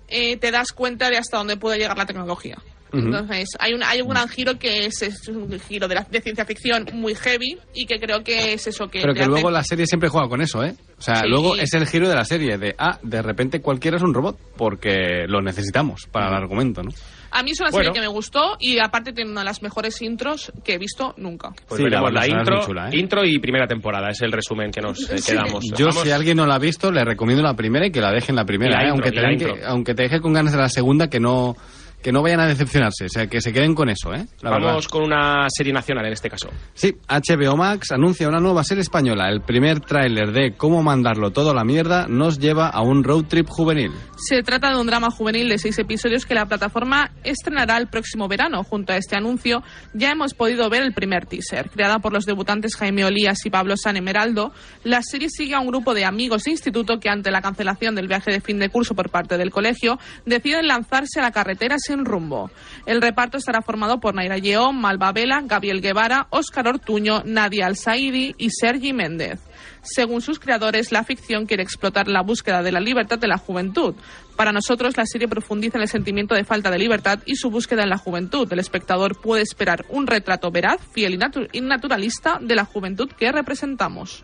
eh, 0.10 0.38
te 0.38 0.52
das 0.52 0.72
cuenta 0.72 1.10
de 1.10 1.18
hasta 1.18 1.38
dónde 1.38 1.58
puede 1.58 1.80
llegar 1.80 1.98
la 1.98 2.06
tecnología. 2.06 2.58
Entonces, 2.94 3.50
hay 3.60 3.74
un, 3.74 3.84
hay 3.84 4.02
un 4.02 4.10
gran 4.10 4.28
giro 4.30 4.58
que 4.60 4.86
es, 4.86 5.02
es 5.02 5.28
un 5.28 5.60
giro 5.60 5.88
de, 5.88 5.96
la, 5.96 6.08
de 6.10 6.22
ciencia 6.22 6.46
ficción 6.46 6.86
muy 6.94 7.16
heavy 7.16 7.58
y 7.74 7.86
que 7.86 8.00
creo 8.00 8.24
que 8.24 8.54
es 8.54 8.68
eso 8.68 8.88
que... 8.88 9.02
Pero 9.02 9.14
que 9.14 9.22
hace- 9.22 9.30
luego 9.30 9.50
la 9.52 9.64
serie 9.64 9.86
siempre 9.88 10.10
juega 10.10 10.28
con 10.30 10.42
eso, 10.42 10.64
¿eh? 10.64 10.76
O 10.98 11.02
sea, 11.02 11.16
Sí. 11.22 11.28
luego 11.28 11.56
es 11.56 11.74
el 11.74 11.86
giro 11.88 12.08
de 12.08 12.16
la 12.16 12.24
serie 12.24 12.58
de, 12.58 12.76
ah, 12.78 12.98
de 13.02 13.22
repente 13.22 13.62
cualquiera 13.62 13.98
es 13.98 14.04
un 14.04 14.14
robot 14.14 14.38
porque 14.58 15.26
lo 15.28 15.42
necesitamos 15.42 16.08
para 16.12 16.28
el 16.30 16.34
argumento, 16.36 16.82
¿no? 16.84 16.92
A 17.32 17.42
mí 17.42 17.50
es 17.52 17.60
una 17.60 17.72
Bueno. 17.72 17.86
serie 17.86 17.94
que 18.00 18.08
me 18.08 18.14
gustó 18.14 18.58
y 18.60 18.78
aparte 18.80 19.12
tiene 19.12 19.32
una 19.32 19.42
de 19.42 19.46
las 19.46 19.64
mejores 19.64 20.00
intros 20.04 20.52
que 20.64 20.74
he 20.76 20.78
visto 20.78 21.16
nunca. 21.18 21.50
Pues 21.68 21.80
Sí, 21.80 21.84
la 21.90 22.00
veremos 22.00 22.14
la, 22.14 22.22
es 22.22 22.30
intro, 22.30 22.66
chula, 22.66 22.90
¿eh? 22.90 22.98
intro 23.00 23.26
y 23.26 23.40
primera 23.40 23.66
temporada, 23.66 24.10
es 24.12 24.22
el 24.22 24.32
resumen 24.32 24.70
que 24.72 24.82
nos 24.82 25.10
eh, 25.10 25.18
Sí. 25.18 25.32
quedamos. 25.32 25.66
Yo, 25.76 25.88
Vamos- 25.88 26.04
si 26.04 26.12
alguien 26.12 26.38
no 26.38 26.46
la 26.46 26.56
ha 26.56 26.60
visto, 26.60 26.92
le 26.92 27.04
recomiendo 27.04 27.42
la 27.44 27.56
primera 27.56 27.88
y 27.88 27.92
que 27.92 28.02
la 28.02 28.12
deje 28.12 28.32
en 28.32 28.36
la 28.36 28.46
primera. 28.46 28.78
La 28.78 28.84
¿eh? 28.84 28.92
intro, 28.94 29.08
aunque, 29.08 29.12
te 29.12 29.62
la 29.62 29.68
aunque 29.70 29.96
te 29.96 30.04
deje 30.04 30.22
con 30.22 30.32
ganas 30.34 30.52
de 30.54 30.60
la 30.60 30.70
segunda, 30.70 31.10
que 31.10 31.20
no, 31.20 31.56
que 32.04 32.12
no 32.12 32.22
vayan 32.22 32.42
a 32.42 32.48
decepcionarse. 32.48 33.06
O 33.06 33.10
sea, 33.10 33.28
que 33.28 33.42
se 33.42 33.52
queden 33.52 33.74
con 33.74 33.90
eso, 33.90 34.14
¿eh? 34.14 34.28
La 34.42 34.52
verdad. 34.52 34.68
Vamos 34.68 34.88
con 34.88 35.04
una 35.04 35.48
serie 35.50 35.74
nacional 35.74 36.06
en 36.06 36.14
este 36.14 36.30
caso. 36.30 36.50
Sí, 36.74 36.96
HBO 37.08 37.56
Max 37.56 37.92
anuncia 37.92 38.28
una 38.28 38.40
nueva 38.40 38.64
serie 38.64 38.82
española. 38.82 39.30
El 39.30 39.42
primer 39.42 39.80
tráiler 39.80 40.32
de 40.32 40.56
Cómo 40.56 40.84
mandarlo 40.84 41.32
todo 41.32 41.52
a 41.52 41.54
la 41.56 41.64
mierda 41.64 42.06
nos 42.08 42.38
lleva 42.40 42.68
a 42.68 42.82
un 42.82 43.04
road 43.04 43.26
trip 43.26 43.48
juvenil. 43.48 43.92
Se 44.18 44.44
trata 44.44 44.70
de 44.70 44.80
un 44.80 44.86
drama 44.86 45.10
juvenil 45.10 45.50
de 45.50 45.58
seis 45.58 45.80
episodios 45.80 46.26
que 46.26 46.36
la 46.36 46.46
plataforma 46.46 47.12
estrenará 47.24 47.78
el 47.78 47.88
próximo 47.88 48.28
verano. 48.28 48.64
Junto 48.64 48.94
a 48.94 48.98
este 48.98 49.16
anuncio 49.16 49.64
ya 49.94 50.12
hemos 50.12 50.34
podido 50.34 50.70
ver 50.70 50.84
el 50.84 50.94
primer 50.94 51.26
teaser. 51.26 51.70
Creada 51.70 52.00
por 52.00 52.12
los 52.12 52.26
debutantes 52.26 52.76
Jaime 52.76 53.06
Olías 53.06 53.46
y 53.46 53.50
Pablo 53.50 53.78
San 53.78 53.96
Emeraldo, 53.96 54.52
la 54.84 55.02
serie 55.02 55.30
sigue 55.30 55.56
a 55.56 55.60
un 55.60 55.68
grupo 55.68 55.94
de 55.94 56.06
amigos 56.06 56.44
de 56.44 56.52
instituto 56.52 57.00
que 57.00 57.10
ante 57.10 57.32
la 57.32 57.42
cancelación 57.42 57.96
del 57.96 58.08
viaje 58.08 58.32
de 58.32 58.42
fin 58.42 58.60
de 58.60 58.70
curso 58.70 58.94
por 58.94 59.10
parte 59.10 59.38
del 59.38 59.52
colegio 59.52 60.00
deciden 60.26 60.68
lanzarse 60.68 61.20
a 61.20 61.24
la 61.24 61.32
carretera 61.32 61.78
sin 61.78 61.93
rumbo. 62.06 62.50
El 62.86 63.02
reparto 63.02 63.38
estará 63.38 63.62
formado 63.62 64.00
por 64.00 64.16
Naira 64.16 64.38
Yeón, 64.38 64.80
Malva 64.80 65.12
Vela, 65.12 65.42
Gabriel 65.46 65.82
Guevara, 65.82 66.28
Óscar 66.30 66.68
Ortuño, 66.68 67.22
Nadia 67.26 67.68
Al-Saidi 67.68 68.36
y 68.38 68.50
Sergi 68.50 68.94
Méndez. 68.94 69.40
Según 69.82 70.22
sus 70.22 70.40
creadores, 70.40 70.92
la 70.94 71.04
ficción 71.04 71.46
quiere 71.46 71.62
explotar 71.64 72.08
la 72.08 72.22
búsqueda 72.22 72.62
de 72.64 72.72
la 72.72 72.80
libertad 72.80 73.20
de 73.20 73.28
la 73.28 73.38
juventud. 73.38 73.96
Para 74.38 74.52
nosotros, 74.54 74.96
la 74.98 75.06
serie 75.06 75.28
profundiza 75.28 75.78
en 75.78 75.82
el 75.84 75.90
sentimiento 75.90 76.34
de 76.36 76.46
falta 76.46 76.72
de 76.72 76.78
libertad 76.80 77.20
y 77.26 77.36
su 77.36 77.50
búsqueda 77.50 77.84
en 77.84 77.90
la 77.90 77.98
juventud. 77.98 78.48
El 78.52 78.60
espectador 78.60 79.20
puede 79.20 79.42
esperar 79.44 79.86
un 79.90 80.08
retrato 80.08 80.52
veraz, 80.52 80.80
fiel 80.94 81.16
y, 81.16 81.18
natu- 81.18 81.50
y 81.52 81.60
naturalista 81.62 82.40
de 82.42 82.56
la 82.56 82.64
juventud 82.66 83.10
que 83.12 83.32
representamos. 83.32 84.24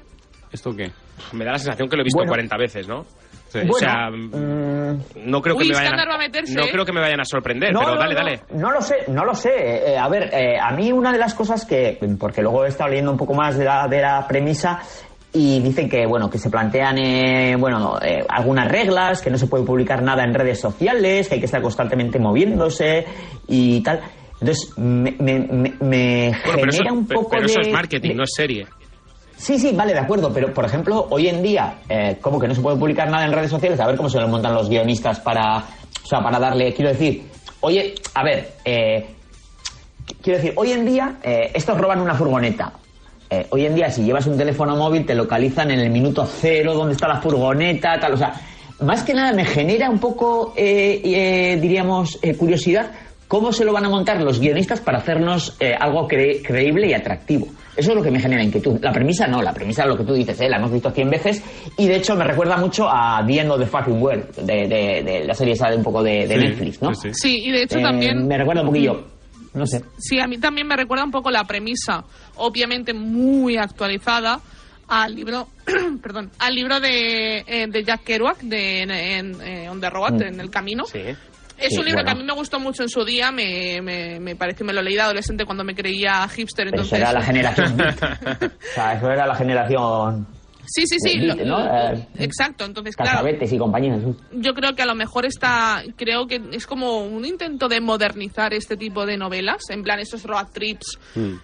¿Esto 0.51 0.73
qué? 0.75 0.91
Me 1.33 1.43
da 1.45 1.51
la 1.51 1.59
sensación 1.59 1.89
que 1.89 1.95
lo 1.97 2.01
he 2.01 2.05
visto 2.05 2.17
Bueno. 2.17 2.29
40 2.31 2.57
veces, 2.57 2.87
¿no? 2.87 3.05
Sí. 3.49 3.59
O 3.69 3.73
sea, 3.73 4.09
Mm, 4.09 4.99
no 5.25 5.41
creo 5.41 5.55
que 5.57 5.63
Uy, 5.63 5.69
me 5.69 5.75
vayan 5.75 5.99
a, 5.99 6.17
meterse, 6.17 6.53
no 6.55 6.63
¿eh? 6.65 6.69
creo 6.71 6.85
que 6.85 6.91
me 6.93 7.01
vayan 7.01 7.19
a 7.19 7.25
sorprender, 7.25 7.73
No, 7.73 7.79
pero 7.81 7.93
no, 7.95 7.99
dale, 7.99 8.15
dale. 8.15 8.39
No 8.53 8.71
lo 8.71 8.81
sé, 8.81 8.95
no 9.07 9.25
lo 9.25 9.33
sé. 9.35 9.49
Eh, 9.91 9.97
a 9.97 10.07
ver, 10.07 10.29
eh, 10.33 10.57
a 10.59 10.71
mí 10.71 10.91
una 10.91 11.11
de 11.11 11.17
las 11.17 11.33
cosas 11.33 11.65
que, 11.65 11.97
porque 12.19 12.41
luego 12.41 12.65
he 12.65 12.69
estado 12.69 12.89
leyendo 12.91 13.11
un 13.11 13.17
poco 13.17 13.33
más 13.33 13.57
de 13.57 13.65
la, 13.65 13.87
de 13.87 14.01
la 14.01 14.25
premisa 14.27 14.79
y 15.33 15.59
dicen 15.61 15.87
que, 15.89 16.05
bueno, 16.07 16.29
que 16.29 16.37
se 16.39 16.49
plantean, 16.49 16.97
eh, 16.97 17.55
bueno, 17.57 17.99
eh, 18.01 18.23
algunas 18.29 18.67
reglas, 18.67 19.21
que 19.21 19.29
no 19.29 19.37
se 19.37 19.47
puede 19.47 19.63
publicar 19.63 20.01
nada 20.01 20.23
en 20.23 20.33
redes 20.33 20.59
sociales, 20.59 21.27
que 21.27 21.35
hay 21.35 21.39
que 21.39 21.45
estar 21.45 21.61
constantemente 21.61 22.17
moviéndose 22.19 23.05
y 23.47 23.81
tal. 23.83 23.99
Entonces, 24.41 24.77
me, 24.77 25.11
me, 25.19 25.39
me- 25.81 26.31
Bueno, 26.45 26.59
genera 26.61 26.69
eso, 26.69 26.93
un 26.93 27.07
poco 27.07 27.29
pero 27.31 27.45
eso 27.45 27.59
de- 27.61 27.67
es 27.67 27.73
marketing, 27.73 28.09
de- 28.09 28.15
no 28.15 28.23
es 28.23 28.31
serie. 28.33 28.67
Sí, 29.39 29.57
sí, 29.57 29.71
vale, 29.73 29.93
de 29.93 29.99
acuerdo, 29.99 30.33
pero 30.33 30.53
por 30.53 30.65
ejemplo, 30.65 31.07
hoy 31.09 31.29
en 31.29 31.41
día, 31.41 31.75
eh, 31.87 32.17
como 32.19 32.37
que 32.37 32.47
no 32.47 32.53
se 32.53 32.59
puede 32.59 32.75
publicar 32.77 33.09
nada 33.09 33.25
en 33.25 33.31
redes 33.31 33.49
sociales, 33.49 33.79
a 33.79 33.87
ver 33.87 33.95
cómo 33.95 34.09
se 34.09 34.19
lo 34.19 34.27
montan 34.27 34.53
los 34.53 34.67
guionistas 34.69 35.21
para, 35.21 35.59
o 35.59 36.07
sea, 36.07 36.19
para 36.19 36.37
darle, 36.37 36.73
quiero 36.73 36.91
decir, 36.91 37.23
oye, 37.61 37.95
a 38.15 38.23
ver, 38.23 38.55
eh, 38.65 39.07
quiero 40.21 40.39
decir, 40.39 40.53
hoy 40.57 40.73
en 40.73 40.85
día, 40.85 41.15
eh, 41.23 41.51
estos 41.53 41.77
roban 41.77 42.01
una 42.01 42.15
furgoneta. 42.15 42.73
Eh, 43.29 43.47
hoy 43.51 43.65
en 43.65 43.75
día, 43.75 43.89
si 43.89 44.03
llevas 44.03 44.27
un 44.27 44.37
teléfono 44.37 44.75
móvil, 44.75 45.05
te 45.05 45.15
localizan 45.15 45.71
en 45.71 45.79
el 45.79 45.89
minuto 45.89 46.25
cero, 46.25 46.73
dónde 46.73 46.95
está 46.95 47.07
la 47.07 47.21
furgoneta, 47.21 47.97
tal, 47.97 48.15
o 48.15 48.17
sea, 48.17 48.33
más 48.81 49.03
que 49.03 49.13
nada 49.13 49.31
me 49.31 49.45
genera 49.45 49.89
un 49.89 49.99
poco, 49.99 50.53
eh, 50.57 51.57
diríamos, 51.61 52.19
curiosidad, 52.37 52.91
cómo 53.29 53.53
se 53.53 53.63
lo 53.63 53.71
van 53.71 53.85
a 53.85 53.89
montar 53.89 54.19
los 54.21 54.39
guionistas 54.41 54.81
para 54.81 54.97
hacernos 54.97 55.55
eh, 55.61 55.73
algo 55.79 56.05
cre- 56.09 56.41
creíble 56.45 56.87
y 56.89 56.93
atractivo. 56.93 57.47
Eso 57.77 57.91
es 57.91 57.95
lo 57.95 58.03
que 58.03 58.11
me 58.11 58.19
genera 58.19 58.43
inquietud. 58.43 58.77
La 58.81 58.91
premisa 58.91 59.25
no, 59.27 59.41
la 59.41 59.53
premisa 59.53 59.83
es 59.83 59.87
lo 59.87 59.95
que 59.97 60.03
tú 60.03 60.13
dices, 60.13 60.41
¿eh? 60.41 60.49
la 60.49 60.57
hemos 60.57 60.71
visto 60.71 60.91
100 60.91 61.09
veces 61.09 61.41
y 61.77 61.87
de 61.87 61.95
hecho 61.95 62.15
me 62.17 62.25
recuerda 62.25 62.57
mucho 62.57 62.89
a 62.89 63.23
The 63.25 63.39
End 63.39 63.51
of 63.51 63.59
the 63.59 63.65
Fucking 63.67 64.01
World, 64.01 64.35
de, 64.35 64.67
de- 64.67 65.03
de 65.03 65.23
la 65.25 65.33
serie 65.33 65.53
esa 65.53 65.69
de 65.69 65.77
un 65.77 65.83
poco 65.83 66.03
de, 66.03 66.27
de 66.27 66.35
Sí, 66.35 66.41
Netflix, 66.45 66.81
¿no? 66.81 66.93
sí, 66.93 67.09
sí. 67.13 67.13
Sí, 67.13 67.41
y 67.45 67.51
de 67.51 67.63
hecho 67.63 67.77
Eh, 67.79 67.83
también... 67.83 68.27
Me 68.27 68.37
recuerda 68.37 68.61
un 68.63 68.67
poquillo, 68.67 69.05
no 69.53 69.65
sé. 69.65 69.81
Sí, 69.97 70.19
a 70.19 70.27
mí 70.27 70.37
también 70.39 70.67
me 70.67 70.75
recuerda 70.75 71.05
un 71.05 71.11
poco 71.11 71.31
la 71.31 71.45
premisa, 71.45 72.03
obviamente 72.35 72.93
muy 72.93 73.55
actualizada, 73.55 74.39
al 74.87 75.15
libro, 75.15 75.47
perdón, 76.01 76.31
al 76.39 76.55
libro 76.55 76.79
de, 76.79 77.43
eh, 77.45 77.67
de 77.69 77.83
Jack 77.83 78.03
Kerouac 78.03 78.39
de 78.41 78.81
en, 78.81 78.91
en, 78.91 79.41
eh, 79.41 79.69
On 79.69 79.79
the 79.79 79.89
Road, 79.89 80.13
Mm. 80.13 80.23
en 80.23 80.39
el 80.39 80.49
camino. 80.49 80.85
Sí. 80.85 80.99
Es 81.61 81.69
Sí, 81.73 81.77
un 81.79 81.85
libro 81.85 82.03
que 82.03 82.11
a 82.11 82.15
mí 82.15 82.23
me 82.23 82.33
gustó 82.33 82.59
mucho 82.59 82.83
en 82.83 82.89
su 82.89 83.03
día, 83.03 83.31
me, 83.31 83.81
me, 83.81 84.19
me 84.19 84.35
pareció, 84.35 84.65
me 84.65 84.73
lo 84.73 84.81
leí 84.81 84.95
de 84.95 85.01
adolescente 85.01 85.45
cuando 85.45 85.63
me 85.63 85.75
creía 85.75 86.27
hipster, 86.29 86.69
Pero 86.69 86.81
eso 86.83 86.95
entonces... 86.95 86.99
era 86.99 87.19
la 87.19 87.25
generación. 87.25 87.77
O 88.71 88.73
sea, 88.73 88.93
eso 88.93 89.11
era 89.11 89.25
la 89.27 89.35
generación... 89.35 90.27
Sí, 90.71 90.83
sí, 90.85 90.97
sí. 90.99 91.17
Lo- 91.19 91.35
¿no? 91.35 91.65
Eh, 91.65 92.07
Exacto, 92.19 92.65
entonces, 92.65 92.95
claro. 92.95 93.27
Y 93.29 93.57
compañía. 93.57 93.97
yo 94.31 94.53
creo 94.53 94.73
que 94.75 94.81
a 94.81 94.85
lo 94.85 94.95
mejor 94.95 95.25
está, 95.25 95.81
creo 95.95 96.27
que 96.27 96.39
es 96.51 96.65
como 96.67 96.99
un 97.03 97.25
intento 97.25 97.67
de 97.67 97.81
modernizar 97.81 98.53
este 98.53 98.77
tipo 98.77 99.05
de 99.05 99.17
novelas, 99.17 99.63
en 99.69 99.81
plan 99.83 99.99
estos 99.99 100.23
road 100.23 100.47
trips, 100.53 100.97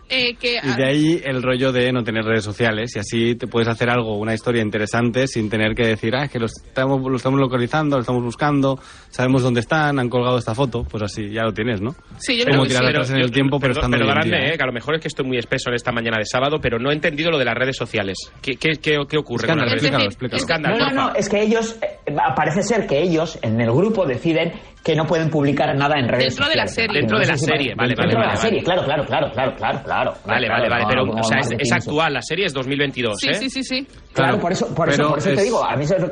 eh, 0.09 0.35
que 0.35 0.59
Y 0.63 0.75
de 0.75 0.85
ahí 0.85 1.21
el 1.23 1.41
rollo 1.41 1.71
de 1.71 1.91
no 1.91 2.03
tener 2.03 2.23
redes 2.23 2.43
sociales 2.43 2.95
y 2.95 2.99
así 2.99 3.35
te 3.35 3.47
puedes 3.47 3.67
hacer 3.67 3.89
algo, 3.89 4.17
una 4.17 4.33
historia 4.33 4.61
interesante 4.61 5.27
sin 5.27 5.49
tener 5.49 5.73
que 5.75 5.87
decir, 5.87 6.15
ah, 6.15 6.25
es 6.25 6.31
que 6.31 6.39
lo 6.39 6.45
estamos, 6.45 7.01
lo 7.01 7.17
estamos 7.17 7.39
localizando, 7.39 7.95
lo 7.97 8.01
estamos 8.01 8.23
buscando, 8.23 8.79
sabemos 9.09 9.41
dónde 9.43 9.61
están, 9.61 9.97
han 9.99 10.09
colgado 10.09 10.37
esta 10.37 10.53
foto, 10.53 10.83
pues 10.83 11.03
así 11.03 11.29
ya 11.31 11.43
lo 11.43 11.53
tienes, 11.53 11.81
¿no? 11.81 11.95
Sí, 12.17 12.37
yo 12.37 12.45
Como 12.45 12.59
creo 12.59 12.63
que 12.63 12.67
tirar 12.69 12.83
sí. 12.83 12.89
atrás 12.89 13.09
en 13.11 13.17
el 13.17 13.31
tiempo, 13.31 13.59
pero 13.59 13.73
perdón- 13.73 13.93
estando 13.93 14.21
día, 14.23 14.37
¿eh? 14.37 14.53
eh, 14.53 14.57
que 14.57 14.63
a 14.63 14.67
lo 14.67 14.73
mejor 14.73 14.95
es 14.95 15.01
que 15.01 15.07
estoy 15.07 15.25
muy 15.25 15.37
espeso 15.37 15.69
en 15.69 15.75
esta 15.75 15.91
mañana 15.91 16.17
de 16.17 16.25
sábado, 16.25 16.59
pero 16.61 16.77
no 16.79 16.91
he 16.91 16.93
entendido 16.93 17.31
lo 17.31 17.37
de 17.37 17.45
las 17.45 17.55
redes 17.55 17.75
sociales. 17.77 18.17
¿Qué, 18.41 18.55
qué, 18.57 18.73
qué, 18.81 18.97
qué 19.09 19.14
ocurre 19.19 19.47
con 19.47 19.59
Escándalo, 19.59 19.71
explícalo, 19.71 20.03
sociales? 20.03 20.13
explícalo. 20.13 20.37
Escándalo, 20.41 20.77
No, 20.77 20.89
no, 20.91 21.09
no, 21.11 21.15
es 21.15 21.29
que 21.29 21.41
ellos, 21.41 21.77
eh, 21.81 22.15
parece 22.35 22.63
ser 22.63 22.85
que 22.87 23.01
ellos 23.01 23.37
en 23.41 23.59
el 23.61 23.71
grupo 23.71 24.05
deciden 24.05 24.53
que 24.83 24.95
no 24.95 25.05
pueden 25.05 25.29
publicar 25.29 25.75
nada 25.75 25.95
en 25.97 26.07
redes 26.07 26.35
Dentro 26.35 26.47
de 26.49 26.55
la 26.55 26.67
sociales. 26.67 26.71
serie. 26.93 27.01
Dentro 27.01 27.19
de 27.19 27.25
la 27.25 27.37
si 27.37 27.45
serie, 27.45 27.75
vale, 27.75 27.87
dentro 27.89 28.03
vale, 28.05 28.13
de 28.13 28.19
la 28.21 28.27
vale. 28.27 28.37
serie, 28.37 28.63
claro, 28.63 28.83
claro, 28.85 29.05
claro, 29.05 29.31
claro, 29.31 29.55
claro, 29.55 29.83
claro. 29.83 30.11
Vale, 30.25 30.45
Claro, 30.47 30.53
vale, 30.53 30.69
vale, 30.69 30.83
no, 30.83 30.89
pero 30.89 31.05
no, 31.05 31.13
o 31.21 31.23
sea, 31.23 31.39
es, 31.39 31.71
actual, 31.71 32.13
la 32.13 32.21
serie 32.21 32.45
es 32.45 32.53
2022, 32.53 33.17
Sí, 33.19 33.29
¿eh? 33.29 33.33
sí, 33.35 33.49
sí, 33.49 33.63
sí. 33.63 33.87
Claro, 34.13 34.39
por 34.39 34.51
eso, 34.51 34.73
por 34.75 34.89
eso, 34.89 35.09
por 35.09 35.17
eso 35.19 35.33
te 35.33 35.41
digo, 35.43 35.63
a 35.65 35.75
mí 35.75 35.85
eso 35.85 35.95
es, 35.97 36.03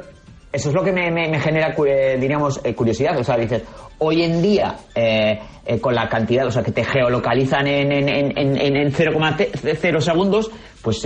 eso 0.54 0.70
es 0.70 0.76
lo 0.76 0.84
que 0.84 0.92
me, 0.94 1.12
me- 1.12 1.28
me 1.28 1.39
genera, 1.39 1.76
eh, 1.86 2.18
diríamos, 2.20 2.62
eh, 2.63 2.74
curiosidad. 2.76 3.18
O 3.18 3.24
sea, 3.24 3.36
dices, 3.38 3.63
hoy 3.98 4.22
en 4.24 4.42
día, 4.42 4.76
eh, 4.96 5.39
eh, 5.66 5.80
con 5.82 5.94
la 5.96 6.08
cantidad, 6.08 6.46
o 6.48 6.52
sea, 6.52 6.63
que 6.63 6.72
te 6.72 6.84
geolocalizan 6.86 7.68
en, 7.68 7.92
en, 7.92 8.08
en, 8.10 8.38
en, 8.38 8.58
en- 8.58 8.76
en 8.78 8.92
0,0 8.94 10.00
segundos, 10.00 10.50
pues 10.82 11.06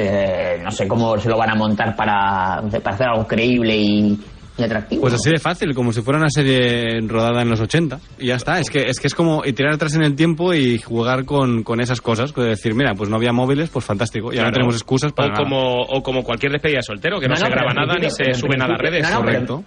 no 0.63 0.71
sé 0.71 0.87
cómo 0.87 1.17
se 1.17 1.29
lo 1.29 1.37
van 1.37 1.51
a 1.51 1.55
montar 1.55 1.95
para, 1.95 2.61
para 2.83 2.95
hacer 2.95 3.07
algo 3.07 3.25
creíble 3.27 3.75
y, 3.75 4.19
y 4.57 4.63
atractivo. 4.63 5.01
Pues 5.01 5.13
así 5.13 5.29
de 5.29 5.37
fácil, 5.39 5.73
como 5.75 5.93
si 5.93 6.01
fuera 6.01 6.19
una 6.19 6.29
serie 6.29 6.99
rodada 7.01 7.41
en 7.41 7.49
los 7.49 7.59
80. 7.59 7.99
Y 8.19 8.27
ya 8.27 8.35
está. 8.35 8.59
Es 8.59 8.69
que 8.69 8.83
es, 8.87 8.99
que 8.99 9.07
es 9.07 9.13
como 9.15 9.41
tirar 9.43 9.73
atrás 9.73 9.93
en 9.95 10.03
el 10.03 10.15
tiempo 10.15 10.53
y 10.53 10.77
jugar 10.79 11.25
con, 11.25 11.63
con 11.63 11.79
esas 11.79 12.01
cosas. 12.01 12.31
con 12.31 12.45
decir, 12.45 12.73
mira, 12.73 12.93
pues 12.95 13.09
no 13.09 13.17
había 13.17 13.31
móviles, 13.33 13.69
pues 13.69 13.85
fantástico. 13.85 14.31
Ya 14.31 14.37
Claro. 14.37 14.49
no 14.49 14.53
tenemos 14.53 14.75
excusas 14.75 15.11
para 15.13 15.27
o 15.27 15.31
nada. 15.31 15.43
como, 15.43 15.81
o 15.83 16.01
como 16.01 16.23
cualquier 16.23 16.51
despedida 16.53 16.77
de 16.77 16.83
soltero, 16.83 17.19
que 17.19 17.27
no, 17.27 17.35
No, 17.35 17.39
no, 17.41 17.45
se 17.45 17.51
graba 17.51 17.73
nada 17.73 17.95
ni 17.99 18.09
se 18.09 18.33
sube 18.33 18.57
nada 18.57 18.73
a 18.73 18.77
redes. 18.77 19.03
no, 19.03 19.09
no, 19.19 19.25
pero- 19.25 19.45
Correcto. 19.45 19.63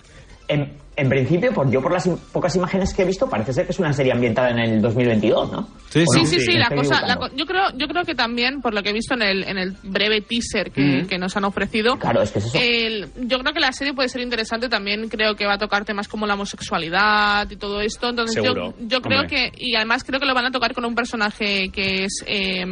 En, 0.48 0.72
en 1.01 1.09
principio, 1.09 1.53
por 1.53 1.71
yo 1.71 1.81
por 1.81 1.93
las 1.93 2.09
pocas 2.33 2.55
imágenes 2.57 2.93
que 2.95 3.03
he 3.03 3.05
visto, 3.07 3.29
parece 3.29 3.53
ser 3.53 3.65
que 3.67 3.73
es 3.73 3.79
una 3.79 3.93
serie 3.93 4.13
ambientada 4.13 4.51
en 4.51 4.59
el 4.59 4.83
2022, 4.83 5.51
¿no? 5.53 5.69
Sí, 5.89 6.05
¿O 6.07 6.13
Sí, 6.13 6.21
no? 6.23 6.27
sí, 6.27 6.41
sí, 6.41 6.53
la 6.53 6.65
Estoy 6.65 6.79
cosa, 6.79 7.01
la 7.07 7.19
yo 7.35 7.47
creo, 7.47 7.65
yo 7.77 7.89
creo 7.89 8.05
que 8.05 8.15
también, 8.15 8.61
por 8.61 8.75
lo 8.75 8.83
que 8.83 8.91
he 8.91 8.93
visto 8.93 9.15
en 9.15 9.23
el, 9.23 9.45
en 9.45 9.59
el 9.59 9.73
breve 9.83 10.21
teaser 10.21 10.71
que, 10.71 11.07
que 11.09 11.19
nos 11.19 11.37
han 11.37 11.45
ofrecido, 11.45 11.97
Claro, 11.99 12.23
es 12.23 12.31
que 12.31 12.39
es 12.39 12.45
eso. 12.47 12.59
el- 12.61 13.09
yo 13.27 13.39
creo 13.41 13.53
que 13.53 13.61
la 13.61 13.73
serie 13.73 13.93
puede 13.95 14.09
ser 14.09 14.21
interesante 14.21 14.69
también, 14.69 15.09
creo 15.09 15.35
que 15.35 15.47
va 15.47 15.55
a 15.55 15.59
tocar 15.59 15.85
temas 15.85 16.07
como 16.07 16.27
la 16.27 16.35
homosexualidad 16.35 17.51
y 17.51 17.57
todo 17.57 17.81
esto, 17.81 18.11
entonces 18.11 18.37
yo, 18.37 18.43
Seguro. 18.43 18.75
yo 18.81 19.01
creo 19.01 19.21
Hombre. 19.23 19.51
que, 19.51 19.53
y 19.59 19.75
además 19.75 20.05
creo 20.05 20.21
que 20.21 20.27
lo 20.27 20.35
van 20.35 20.47
a 20.47 20.51
tocar 20.51 20.75
con 20.75 20.85
un 20.85 20.95
personaje 20.95 21.71
que 21.71 22.05
es, 22.05 22.23
eh, 22.27 22.65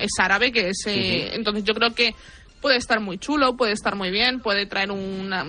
es 0.00 0.10
árabe, 0.18 0.52
que 0.52 0.68
es, 0.70 0.84
eh, 0.86 1.30
entonces 1.34 1.64
yo 1.64 1.74
creo 1.74 1.94
que 1.94 2.14
puede 2.60 2.76
estar 2.76 3.00
muy 3.00 3.18
chulo, 3.18 3.56
puede 3.56 3.72
estar 3.72 3.96
muy 3.96 4.10
bien, 4.10 4.40
puede 4.40 4.66
traer 4.66 4.92
una- 4.92 5.44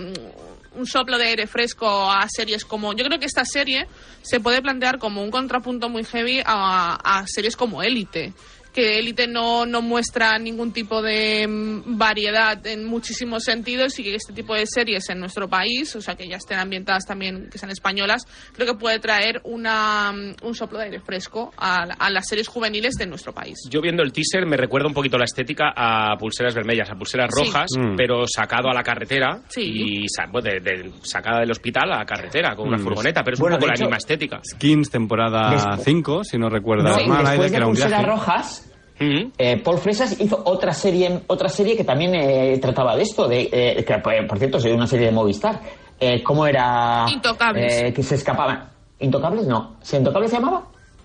un 0.76 0.86
soplo 0.86 1.18
de 1.18 1.26
aire 1.26 1.46
fresco 1.46 2.10
a 2.10 2.26
series 2.28 2.64
como... 2.64 2.92
Yo 2.92 3.04
creo 3.04 3.18
que 3.18 3.26
esta 3.26 3.44
serie 3.44 3.86
se 4.22 4.40
puede 4.40 4.62
plantear 4.62 4.98
como 4.98 5.22
un 5.22 5.30
contrapunto 5.30 5.88
muy 5.88 6.04
heavy 6.04 6.40
a, 6.44 6.94
a 6.94 7.26
series 7.26 7.56
como 7.56 7.82
Élite 7.82 8.32
que 8.74 8.98
Élite 8.98 9.28
no, 9.28 9.64
no 9.66 9.80
muestra 9.82 10.36
ningún 10.38 10.72
tipo 10.72 11.00
de 11.00 11.46
mm, 11.48 11.96
variedad 11.96 12.66
en 12.66 12.84
muchísimos 12.84 13.44
sentidos 13.44 13.96
y 14.00 14.02
que 14.02 14.14
este 14.16 14.32
tipo 14.32 14.52
de 14.54 14.66
series 14.66 15.08
en 15.10 15.20
nuestro 15.20 15.48
país, 15.48 15.94
o 15.94 16.00
sea, 16.00 16.16
que 16.16 16.26
ya 16.28 16.36
estén 16.36 16.58
ambientadas 16.58 17.04
también, 17.06 17.48
que 17.50 17.56
sean 17.58 17.70
españolas, 17.70 18.22
creo 18.52 18.66
que 18.66 18.74
puede 18.74 18.98
traer 18.98 19.40
una, 19.44 20.12
mm, 20.12 20.44
un 20.46 20.54
soplo 20.56 20.78
de 20.78 20.86
aire 20.86 21.00
fresco 21.00 21.52
a, 21.56 21.84
a 21.84 22.10
las 22.10 22.26
series 22.26 22.48
juveniles 22.48 22.94
de 22.96 23.06
nuestro 23.06 23.32
país. 23.32 23.54
Yo 23.70 23.80
viendo 23.80 24.02
el 24.02 24.12
teaser 24.12 24.44
me 24.44 24.56
recuerda 24.56 24.88
un 24.88 24.94
poquito 24.94 25.16
la 25.18 25.24
estética 25.24 25.72
a 25.76 26.16
pulseras 26.18 26.54
vermellas, 26.54 26.90
a 26.90 26.94
pulseras 26.96 27.30
rojas, 27.30 27.70
Mm. 27.78 27.94
pero 27.96 28.26
sacado 28.26 28.68
a 28.70 28.74
la 28.74 28.82
carretera 28.82 29.40
Sí. 29.48 29.62
y 29.62 30.06
de- 30.42 30.60
de- 30.60 30.90
sacada 31.02 31.40
del 31.40 31.50
hospital 31.52 31.92
a 31.92 31.98
la 31.98 32.04
carretera 32.04 32.56
con 32.56 32.66
una 32.68 32.78
Mm. 32.78 32.82
furgoneta, 32.82 33.22
pero 33.22 33.34
es 33.34 33.40
Bueno, 33.40 33.56
un 33.56 33.60
poco 33.60 33.68
la 33.68 33.74
hecho- 33.74 33.84
misma 33.84 33.96
estética. 33.98 34.40
Skins, 34.44 34.90
temporada 34.90 35.50
Después- 35.52 35.84
5, 35.84 36.24
si 36.24 36.38
no 36.38 36.48
recuerdo 36.48 36.84
No, 36.88 37.06
mal, 37.06 37.24
después 37.24 37.46
que 37.46 37.50
de 37.52 37.56
era 37.58 37.66
un 37.66 37.72
Pulseras 37.72 37.90
viaje. 38.00 38.06
Rojas, 38.06 38.63
Mm. 38.98 39.32
eh, 39.38 39.60
Paul 39.62 39.78
Fresas 39.78 40.20
hizo 40.20 40.40
otra 40.44 40.72
serie, 40.72 41.20
otra 41.26 41.48
serie 41.48 41.76
que 41.76 41.84
también 41.84 42.14
eh, 42.14 42.58
trataba 42.60 42.94
de 42.96 43.02
esto, 43.02 43.26
de, 43.26 43.48
eh, 43.52 43.84
que 43.84 43.98
por 43.98 44.26
por 44.26 44.38
cierto 44.38 44.58
es 44.58 44.64
una 44.66 44.86
serie 44.86 45.06
de 45.06 45.12
Movistar. 45.12 45.60
Eh, 45.98 46.22
¿Cómo 46.22 46.46
era? 46.46 47.06
Intocables. 47.12 47.82
Eh, 47.82 47.92
que 47.92 48.02
se 48.02 48.16
escapaban. 48.16 48.68
¿Intocables? 49.00 49.46
No. 49.46 49.76
¿Si 49.82 49.96
Intocables 49.96 50.30
se 50.30 50.36
llamaba? 50.36 50.64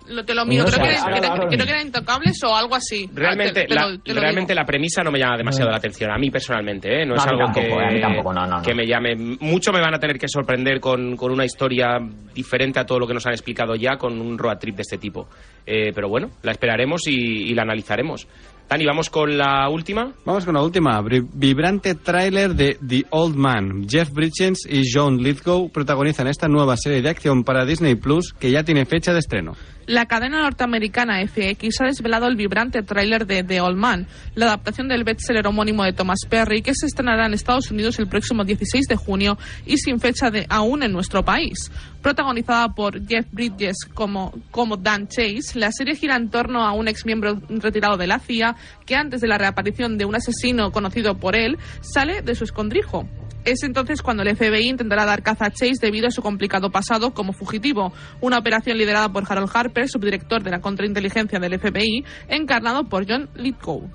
Lo, 0.10 0.26
te 0.26 0.34
lo 0.34 0.46
miro, 0.46 0.64
No 0.64 0.70
creo, 0.72 0.84
que, 0.86 0.96
ahora- 0.96 1.18
creo- 1.20 1.32
ahora- 1.32 1.48
creo 1.48 1.66
que 1.66 1.72
eran 1.72 1.86
intocables 1.88 2.44
o 2.44 2.56
algo 2.56 2.76
así. 2.76 3.10
Realmente, 3.14 3.62
Ah, 3.62 3.66
te- 3.68 3.74
la, 3.76 3.88
lo- 3.90 4.00
te 4.00 4.14
lo 4.14 4.22
realmente 4.22 4.54
digo. 4.54 4.62
la 4.62 4.66
premisa 4.66 5.04
no 5.04 5.12
me 5.12 5.20
llama 5.20 5.38
demasiado 5.38 5.70
la 5.72 5.78
atención, 5.78 6.12
a 6.12 6.18
mí 6.18 6.30
personalmente, 6.32 6.90
¿eh? 7.02 7.06
No, 7.06 7.16
No, 7.16 7.22
es 7.22 7.28
algo 7.28 7.44
tampoco, 7.46 7.62
que, 7.68 7.74
eh, 7.74 7.86
a 7.88 7.92
mí 7.92 8.02
tampoco, 8.02 8.34
no, 8.34 8.48
no, 8.48 8.58
no. 8.58 8.62
que 8.64 8.74
me 8.74 8.86
llame. 8.88 9.16
Mucho 9.16 9.72
me 9.72 9.80
van 9.82 9.94
a 9.94 10.00
tener 10.00 10.18
que 10.18 10.28
sorprender 10.28 10.80
con, 10.80 11.16
con 11.16 11.32
una 11.32 11.46
historia 11.46 12.00
diferente 12.34 12.80
a 12.80 12.86
todo 12.86 13.00
lo 13.00 13.08
que 13.08 13.14
nos 13.14 13.26
han 13.26 13.34
explicado 13.34 13.76
ya 13.76 13.98
con 13.98 14.20
un 14.20 14.38
road 14.38 14.58
trip 14.58 14.76
de 14.76 14.82
este 14.82 14.98
tipo. 14.98 15.28
Eh, 15.66 15.92
pero 15.94 16.10
bueno, 16.10 16.32
la 16.44 16.52
esperaremos 16.52 17.08
y, 17.08 17.14
y 17.14 17.54
la 17.54 17.62
analizaremos. 17.62 18.28
Dani, 18.68 18.86
vamos 18.86 19.10
con 19.10 19.36
la 19.36 19.68
última. 19.68 20.12
Vamos 20.26 20.46
con 20.46 20.54
la 20.54 20.62
última. 20.62 21.02
Vibrante 21.02 21.96
tráiler 21.96 22.54
de 22.54 22.78
The 22.88 23.04
Old 23.10 23.36
Man. 23.36 23.88
Jeff 23.90 24.12
Bridges 24.12 24.60
y 24.70 24.84
John 24.94 25.18
Lithgow 25.18 25.72
protagonizan 25.72 26.28
esta 26.28 26.48
nueva 26.48 26.78
serie 26.78 27.02
de 27.02 27.10
acción 27.10 27.44
para 27.44 27.66
Disney 27.66 27.96
Plus 27.96 28.32
que 28.34 28.52
ya 28.52 28.64
tiene 28.64 28.86
fecha 28.86 29.12
de 29.12 29.20
estreno. 29.20 29.54
La 29.90 30.06
cadena 30.06 30.44
norteamericana 30.44 31.20
FX 31.26 31.82
ha 31.82 31.86
desvelado 31.86 32.28
el 32.28 32.36
vibrante 32.36 32.84
tráiler 32.84 33.26
de 33.26 33.44
The 33.44 33.60
Old 33.60 33.76
Man, 33.76 34.06
la 34.36 34.46
adaptación 34.46 34.88
del 34.88 35.04
bestseller 35.04 35.48
homónimo 35.48 35.84
de 35.84 35.94
Thomas 35.94 36.20
Perry, 36.30 36.62
que 36.62 36.76
se 36.76 36.86
estrenará 36.86 37.26
en 37.26 37.34
Estados 37.34 37.72
Unidos 37.72 37.98
el 37.98 38.06
próximo 38.06 38.44
16 38.44 38.86
de 38.86 38.96
junio 38.96 39.40
y 39.66 39.80
sin 39.80 40.00
fecha 40.00 40.30
de 40.30 40.46
aún 40.48 40.84
en 40.84 40.92
nuestro 40.92 41.26
país. 41.26 41.72
Protagonizada 42.04 42.70
por 42.70 43.04
Jeff 43.08 43.26
Bridges 43.32 43.78
como, 43.96 44.32
como 44.52 44.78
Dan 44.78 45.08
Chase, 45.08 45.58
la 45.58 45.72
serie 45.72 45.96
gira 45.96 46.18
en 46.18 46.30
torno 46.30 46.64
a 46.64 46.72
un 46.74 46.88
ex 46.88 47.08
miembro 47.08 47.42
retirado 47.50 47.98
de 47.98 48.06
la 48.06 48.20
CIA 48.20 48.56
que 48.86 48.94
antes 48.96 49.22
de 49.22 49.28
la 49.28 49.40
reaparición 49.40 49.98
de 49.98 50.06
un 50.06 50.14
asesino 50.14 50.72
conocido 50.72 51.18
por 51.18 51.36
él, 51.36 51.58
sale 51.82 52.22
de 52.22 52.36
su 52.36 52.44
escondrijo. 52.44 53.08
Es 53.46 53.64
entonces 53.64 54.02
cuando 54.02 54.24
el 54.24 54.36
FBI 54.36 54.70
intentará 54.70 55.06
dar 55.06 55.24
caza 55.24 55.46
a 55.46 55.50
Chase 55.52 55.80
debido 55.82 56.08
a 56.08 56.12
su 56.12 56.22
complicado 56.22 56.70
pasado 56.72 57.12
como 57.12 57.34
fugitivo, 57.34 57.94
una 58.22 58.38
operación 58.38 58.78
liderada 58.78 59.10
por 59.10 59.24
Harold 59.28 59.50
Harper, 59.54 59.88
subdirector 59.88 60.44
de 60.44 60.52
la 60.52 60.60
contrainteligencia 60.60 61.40
del 61.40 61.60
FBI, 61.60 62.04
encarnado 62.28 62.84
por 62.84 63.08
John 63.08 63.30
Lithgow. 63.36 63.90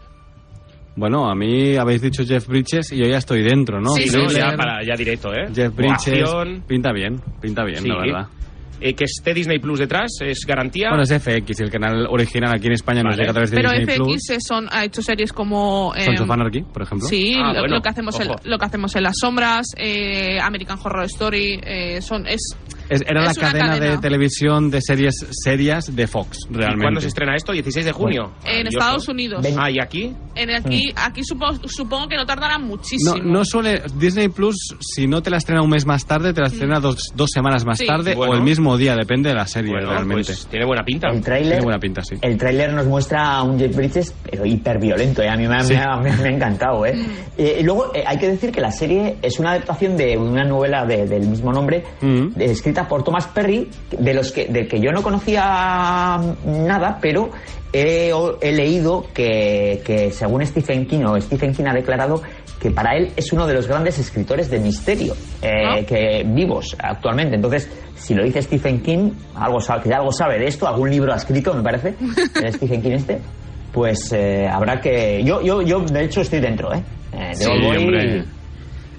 Bueno, 0.96 1.28
a 1.28 1.34
mí 1.34 1.76
habéis 1.76 2.02
dicho 2.02 2.24
Jeff 2.24 2.46
Bridges 2.46 2.92
y 2.92 2.98
yo 2.98 3.06
ya 3.06 3.18
estoy 3.18 3.42
dentro, 3.42 3.80
¿no? 3.80 3.90
Sí, 3.94 4.08
sí, 4.08 4.16
ya, 4.32 4.50
sí. 4.50 4.56
para, 4.56 4.78
ya 4.86 4.94
directo, 4.96 5.32
¿eh? 5.34 5.48
Jeff 5.52 5.74
Bridges 5.74 6.30
pinta 6.68 6.92
bien, 6.92 7.20
pinta 7.40 7.64
bien, 7.64 7.82
Sí. 7.82 7.88
la 7.88 7.98
verdad. 7.98 8.26
Eh, 8.80 8.94
que 8.94 9.04
esté 9.04 9.32
Disney 9.32 9.58
Plus 9.58 9.78
detrás 9.78 10.10
es 10.20 10.44
garantía. 10.46 10.88
Bueno, 10.88 11.04
es 11.04 11.10
FX, 11.12 11.60
el 11.60 11.70
canal 11.70 12.06
original 12.10 12.52
aquí 12.54 12.66
en 12.66 12.72
España 12.72 13.02
nos 13.02 13.12
Vale. 13.12 13.22
llega 13.22 13.30
a 13.30 13.34
través 13.34 13.50
de 13.50 13.56
Pero 13.56 13.70
Disney 13.70 13.96
Plus. 13.96 14.22
FX 14.26 14.30
eh, 14.30 14.38
son, 14.40 14.68
ha 14.70 14.84
hecho 14.84 15.00
series 15.02 15.32
como... 15.32 15.92
eh, 15.96 16.04
Sons 16.04 16.20
of 16.20 16.30
Anarchy, 16.30 16.62
por 16.62 16.82
ejemplo. 16.82 17.08
Sí, 17.08 17.34
Ah, 17.36 17.52
lo, 17.52 17.60
bueno, 17.60 17.76
lo 17.76 17.82
que 17.82 17.88
hacemos 17.88 18.18
en, 18.20 18.28
lo 18.44 18.58
que 18.58 18.64
hacemos 18.64 18.94
en 18.96 19.02
las 19.04 19.14
sombras, 19.18 19.66
eh, 19.76 20.38
American 20.40 20.78
Horror 20.82 21.04
Story, 21.04 21.60
eh, 21.64 22.02
son 22.02 22.26
es 22.26 22.40
Es- 22.88 23.02
era 23.06 23.24
Es 23.26 23.36
la 23.36 23.42
una 23.42 23.50
cadena, 23.52 23.74
de 23.74 23.80
cadena. 23.80 24.00
televisión 24.00 24.70
de 24.70 24.80
series 24.82 25.14
serias 25.30 25.94
de 25.94 26.06
Fox, 26.06 26.38
¿Y 26.50 26.54
realmente. 26.54 26.82
cuándo 26.84 27.00
se 27.00 27.08
estrena 27.08 27.34
esto? 27.34 27.52
16 27.52 27.84
de 27.86 27.92
junio. 27.92 28.24
en 28.44 28.64
Maravilloso. 28.64 28.78
Estados 28.78 29.08
Unidos. 29.08 29.46
Ah, 29.58 29.70
¿y 29.70 29.78
aquí? 29.80 30.14
En 30.34 30.50
aquí, 30.50 30.92
aquí 30.96 31.22
supo- 31.22 31.58
supongo 31.68 32.08
que 32.08 32.16
no 32.16 32.26
tardará 32.26 32.58
muchísimo. 32.58 33.16
No, 33.16 33.24
no 33.38 33.44
suele. 33.44 33.82
Disney 33.98 34.28
Plus, 34.28 34.56
si 34.80 35.06
no 35.06 35.22
te 35.22 35.30
la 35.30 35.36
estrena 35.38 35.62
un 35.62 35.70
mes 35.70 35.86
más 35.86 36.04
tarde, 36.06 36.32
te 36.32 36.40
la 36.40 36.48
estrena 36.48 36.80
dos, 36.80 37.12
dos 37.14 37.30
semanas 37.32 37.64
más 37.64 37.78
Sí. 37.78 37.86
tarde 37.86 38.14
Bueno. 38.14 38.32
o 38.32 38.36
el 38.36 38.42
mismo 38.42 38.76
día, 38.76 38.94
depende 38.96 39.28
de 39.30 39.34
la 39.34 39.46
serie, 39.46 39.70
Bueno, 39.72 39.90
realmente. 39.90 40.24
pues 40.26 40.46
tiene 40.46 40.66
buena 40.66 40.84
pinta. 40.84 41.08
El 41.10 41.20
tráiler 41.22 41.48
Tiene 41.52 41.64
buena 41.64 41.78
pinta, 41.78 42.02
sí. 42.02 42.16
El 42.20 42.36
tráiler 42.36 42.72
nos 42.72 42.86
muestra 42.86 43.36
a 43.36 43.42
un 43.42 43.58
Jeff 43.58 43.74
Bridges, 43.76 44.14
pero 44.30 44.44
hiperviolento, 44.44 45.22
¿eh? 45.22 45.28
a 45.28 45.36
mí 45.36 45.46
me, 45.46 45.56
ha- 45.56 45.60
Sí. 45.60 45.74
me 45.74 45.80
ha, 45.80 45.96
me 45.96 46.10
ha- 46.10 46.16
me 46.16 46.28
ha 46.28 46.32
encantado. 46.32 46.84
¿eh? 46.86 46.94
Eh, 47.38 47.58
y 47.60 47.62
luego 47.62 47.92
eh, 47.94 48.04
hay 48.06 48.18
que 48.18 48.28
decir 48.28 48.50
que 48.52 48.60
la 48.60 48.70
serie 48.72 49.16
es 49.22 49.38
una 49.38 49.52
adaptación 49.52 49.96
de 49.96 50.16
una 50.18 50.44
novela 50.44 50.84
de- 50.84 51.06
del 51.06 51.26
mismo 51.28 51.52
nombre, 51.52 51.84
Mm. 52.00 52.28
de- 52.34 52.50
escrita 52.74 52.88
por 52.88 53.04
Thomas 53.04 53.26
Perry, 53.28 53.68
de 53.98 54.14
los 54.14 54.32
que, 54.32 54.46
de 54.46 54.66
que 54.66 54.80
yo 54.80 54.90
no 54.90 55.02
conocía 55.02 56.18
nada, 56.44 56.98
pero 57.00 57.30
he, 57.72 58.10
he 58.40 58.52
leído 58.52 59.06
que, 59.14 59.80
que 59.84 60.10
según 60.10 60.44
Stephen 60.44 60.86
King, 60.86 61.04
o 61.06 61.20
Stephen 61.20 61.54
King 61.54 61.64
ha 61.68 61.74
declarado 61.74 62.20
que 62.60 62.70
para 62.70 62.96
él 62.96 63.12
es 63.16 63.32
uno 63.32 63.46
de 63.46 63.54
los 63.54 63.68
grandes 63.68 63.98
escritores 63.98 64.50
de 64.50 64.58
misterio 64.58 65.14
eh, 65.42 65.48
Ah. 65.64 65.80
que 65.86 66.24
vivos 66.26 66.74
actualmente. 66.78 67.36
Entonces, 67.36 67.70
si 67.94 68.14
lo 68.14 68.24
dice 68.24 68.42
Stephen 68.42 68.80
King, 68.82 69.10
algo 69.36 69.60
sabe, 69.60 69.82
que 69.84 69.94
algo 69.94 70.10
sabe 70.10 70.38
de 70.38 70.46
esto, 70.46 70.66
algún 70.66 70.90
libro 70.90 71.12
ha 71.12 71.16
escrito, 71.16 71.54
me 71.54 71.62
parece, 71.62 71.94
Stephen 72.54 72.82
King 72.82 72.92
este, 72.92 73.18
pues 73.72 74.12
eh, 74.12 74.46
habrá 74.50 74.80
que... 74.80 75.22
Yo, 75.24 75.40
yo, 75.42 75.62
yo, 75.62 75.80
de 75.80 76.04
hecho, 76.04 76.22
estoy 76.22 76.40
dentro, 76.40 76.72
¿eh? 76.74 76.82
Eh, 77.12 77.28
de 77.28 77.34
Sí, 77.34 77.50
hombre. 77.50 78.24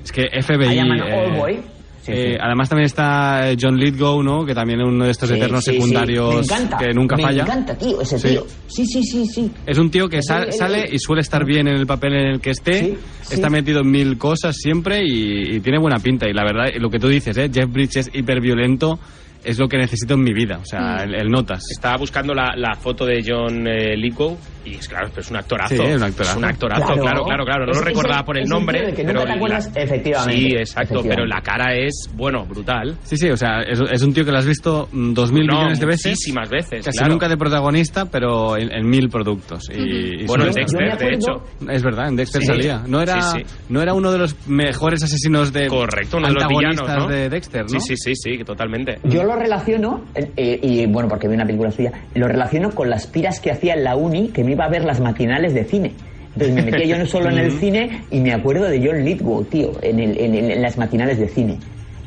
Es 0.03 0.11
que 0.11 0.23
FBI... 0.41 1.74
Eh. 2.08 2.13
Sí, 2.15 2.22
eh, 2.22 2.32
sí. 2.34 2.38
Además 2.39 2.70
también 2.70 2.86
está 2.86 3.50
eh, 3.52 3.58
John 3.60 3.78
Lithgow, 3.78 4.22
¿no? 4.24 4.46
Que 4.46 4.54
también 4.54 4.80
es 4.82 4.88
uno 4.88 5.06
de 5.06 5.12
estos 5.12 5.28
Sí, 5.30 5.36
eternos 5.36 5.63
secundarios 5.63 6.36
Me 6.36 6.41
encanta, 6.41 6.78
que 6.78 6.94
nunca 6.94 7.15
me 7.15 7.24
falla. 7.24 7.41
encanta, 7.44 7.78
tío, 7.78 8.02
ese 8.02 8.20
Sí. 8.20 8.28
tío. 8.30 8.46
Sí, 8.68 8.86
sí, 8.86 9.04
sí, 9.04 9.26
sí. 9.28 9.52
Es 9.65 9.78
un 9.78 9.89
tío 9.89 10.08
que 10.08 10.18
Es 10.18 10.26
sal- 10.28 10.52
sale 10.54 10.86
y 10.91 11.00
suele 11.00 11.22
estar 11.22 11.44
bien 11.46 11.68
en 11.68 11.76
el 11.76 11.88
papel 11.88 12.13
en 12.13 12.26
el 12.28 12.39
que 12.41 12.52
esté. 12.52 12.74
Sí, 12.80 12.98
sí. 13.24 13.34
Está 13.36 13.50
metido 13.50 13.82
en 13.82 13.89
mil 13.91 14.18
cosas 14.18 14.56
siempre 14.56 15.02
y, 15.04 15.56
y 15.56 15.60
tiene 15.62 15.80
buena 15.80 15.98
pinta. 16.00 16.28
Y 16.30 16.34
la 16.34 16.44
verdad, 16.44 16.65
lo 16.80 16.89
que 16.89 17.00
tú 17.00 17.08
dices, 17.08 17.36
¿eh? 17.38 17.50
Jeff 17.54 17.72
Bridges 17.72 18.10
hiperviolento 18.13 19.00
es 19.44 19.60
lo 19.60 19.68
que 19.68 19.78
necesito 19.78 20.15
en 20.15 20.24
mi 20.24 20.34
vida. 20.34 20.60
O 20.62 20.65
sea, 20.65 21.04
el, 21.04 21.15
el 21.15 21.30
notas. 21.30 21.62
Estaba 21.72 21.98
buscando 21.98 22.34
la, 22.34 22.56
la 22.56 22.76
foto 22.76 23.06
de 23.06 23.24
John 23.26 23.68
eh, 23.68 23.96
Lithgow 23.96 24.38
y 24.65 24.75
es 24.75 24.88
claro, 24.88 25.10
es 25.15 25.30
un 25.30 25.38
actorazo. 25.38 25.75
Sí, 25.75 25.82
es 25.84 25.95
un 25.97 26.04
actorazo. 26.04 26.32
Es 26.32 26.38
un 26.38 26.45
actorazo, 26.45 26.84
claro, 26.86 27.01
Claro. 27.01 27.23
claro, 27.23 27.45
claro. 27.45 27.65
No 27.65 27.71
Es- 27.71 27.78
lo 27.78 27.84
recordaba 27.84 28.23
por 28.23 28.38
el 28.38 28.45
nombre. 28.49 28.80
que 28.93 29.04
pero 29.04 29.13
nunca 29.13 29.21
te 29.23 29.28
la- 29.30 29.36
acuerdas, 29.36 29.71
efectivamente, 29.75 30.34
Sí, 30.41 30.47
exacto, 30.56 30.95
efectivamente. 30.95 31.10
pero 31.15 31.25
la 31.25 31.41
cara 31.41 31.75
es, 31.75 32.10
bueno, 32.15 32.45
brutal. 32.45 32.97
Sí, 33.04 33.17
sí, 33.17 33.30
o 33.30 33.38
sea, 33.38 33.62
es, 33.62 33.80
es 33.91 34.01
un 34.04 34.13
tío 34.13 34.25
que 34.25 34.32
lo 34.32 34.38
has 34.38 34.45
visto 34.47 34.89
dos 34.91 35.32
mil 35.32 35.45
No, 35.47 35.54
millones 35.58 35.80
de 35.80 35.86
veces. 35.86 36.12
muchísimas 36.12 36.49
veces, 36.49 36.86
Casi 36.86 36.97
claro. 36.97 37.13
nunca 37.13 37.30
de 37.30 37.38
protagonista, 37.38 38.06
pero 38.06 38.58
en, 38.58 38.71
en 38.71 38.89
mil 38.89 39.10
productos. 39.10 39.69
Y, 39.73 40.23
y 40.23 40.25
Bueno, 40.25 40.45
en 40.45 40.54
Dexter, 40.54 40.97
de 40.97 41.10
hecho. 41.13 41.43
Es 41.69 41.84
verdad, 41.84 42.08
en 42.10 42.15
Dexter 42.15 42.41
Sí. 42.41 42.47
salía. 42.47 42.84
No 42.88 43.01
era, 43.01 43.21
Sí, 43.21 43.39
sí. 43.39 43.56
no 43.69 43.82
era 43.82 43.93
uno 43.93 44.12
de 44.12 44.17
los 44.19 44.47
mejores 44.47 45.04
asesinos 45.04 45.51
de. 45.54 45.67
Correcto, 45.67 46.17
uno 46.17 46.28
de 46.28 46.34
los 46.34 46.47
villanos, 46.47 47.08
de 47.10 47.30
Dexter, 47.30 47.62
¿no? 47.63 47.80
Sí, 47.80 47.95
sí, 47.95 47.95
sí, 47.97 48.15
sí, 48.15 48.43
totalmente. 48.43 48.99
Yo 49.04 49.23
lo 49.23 49.36
relaciono, 49.36 50.06
eh, 50.15 50.32
eh, 50.38 50.60
y 50.62 50.86
bueno, 50.88 51.08
porque 51.10 51.28
vi 51.28 51.36
una 51.36 51.45
película 51.45 51.71
suya, 51.71 51.91
lo 52.15 52.28
relaciono 52.28 52.71
con 52.71 52.89
las 52.89 53.08
piras 53.08 53.39
que 53.39 53.51
hacía 53.51 53.73
en 53.73 53.84
la 53.84 53.95
uni, 53.95 54.30
que 54.30 54.43
me 54.43 54.55
iba 54.56 54.65
a 54.65 54.70
ver 54.70 54.84
las 54.84 55.00
matinales 55.00 55.54
de 55.54 55.63
cine. 55.65 55.94
Entonces 56.34 56.54
me 56.56 56.63
metía 56.63 56.86
yo 56.86 56.98
no 56.98 57.06
solo 57.06 57.30
en 57.30 57.38
el 57.38 57.52
cine 57.60 58.04
y 58.12 58.20
me 58.20 58.34
acuerdo 58.34 58.65
de 58.65 58.86
John 58.86 59.06
Lithgow, 59.06 59.44
tío, 59.46 59.72
en, 59.82 60.00
el- 60.00 60.20
en, 60.20 60.36
el- 60.36 60.52
en 60.52 60.62
las 60.62 60.78
matinales 60.78 61.18
de 61.20 61.28
cine. 61.30 61.60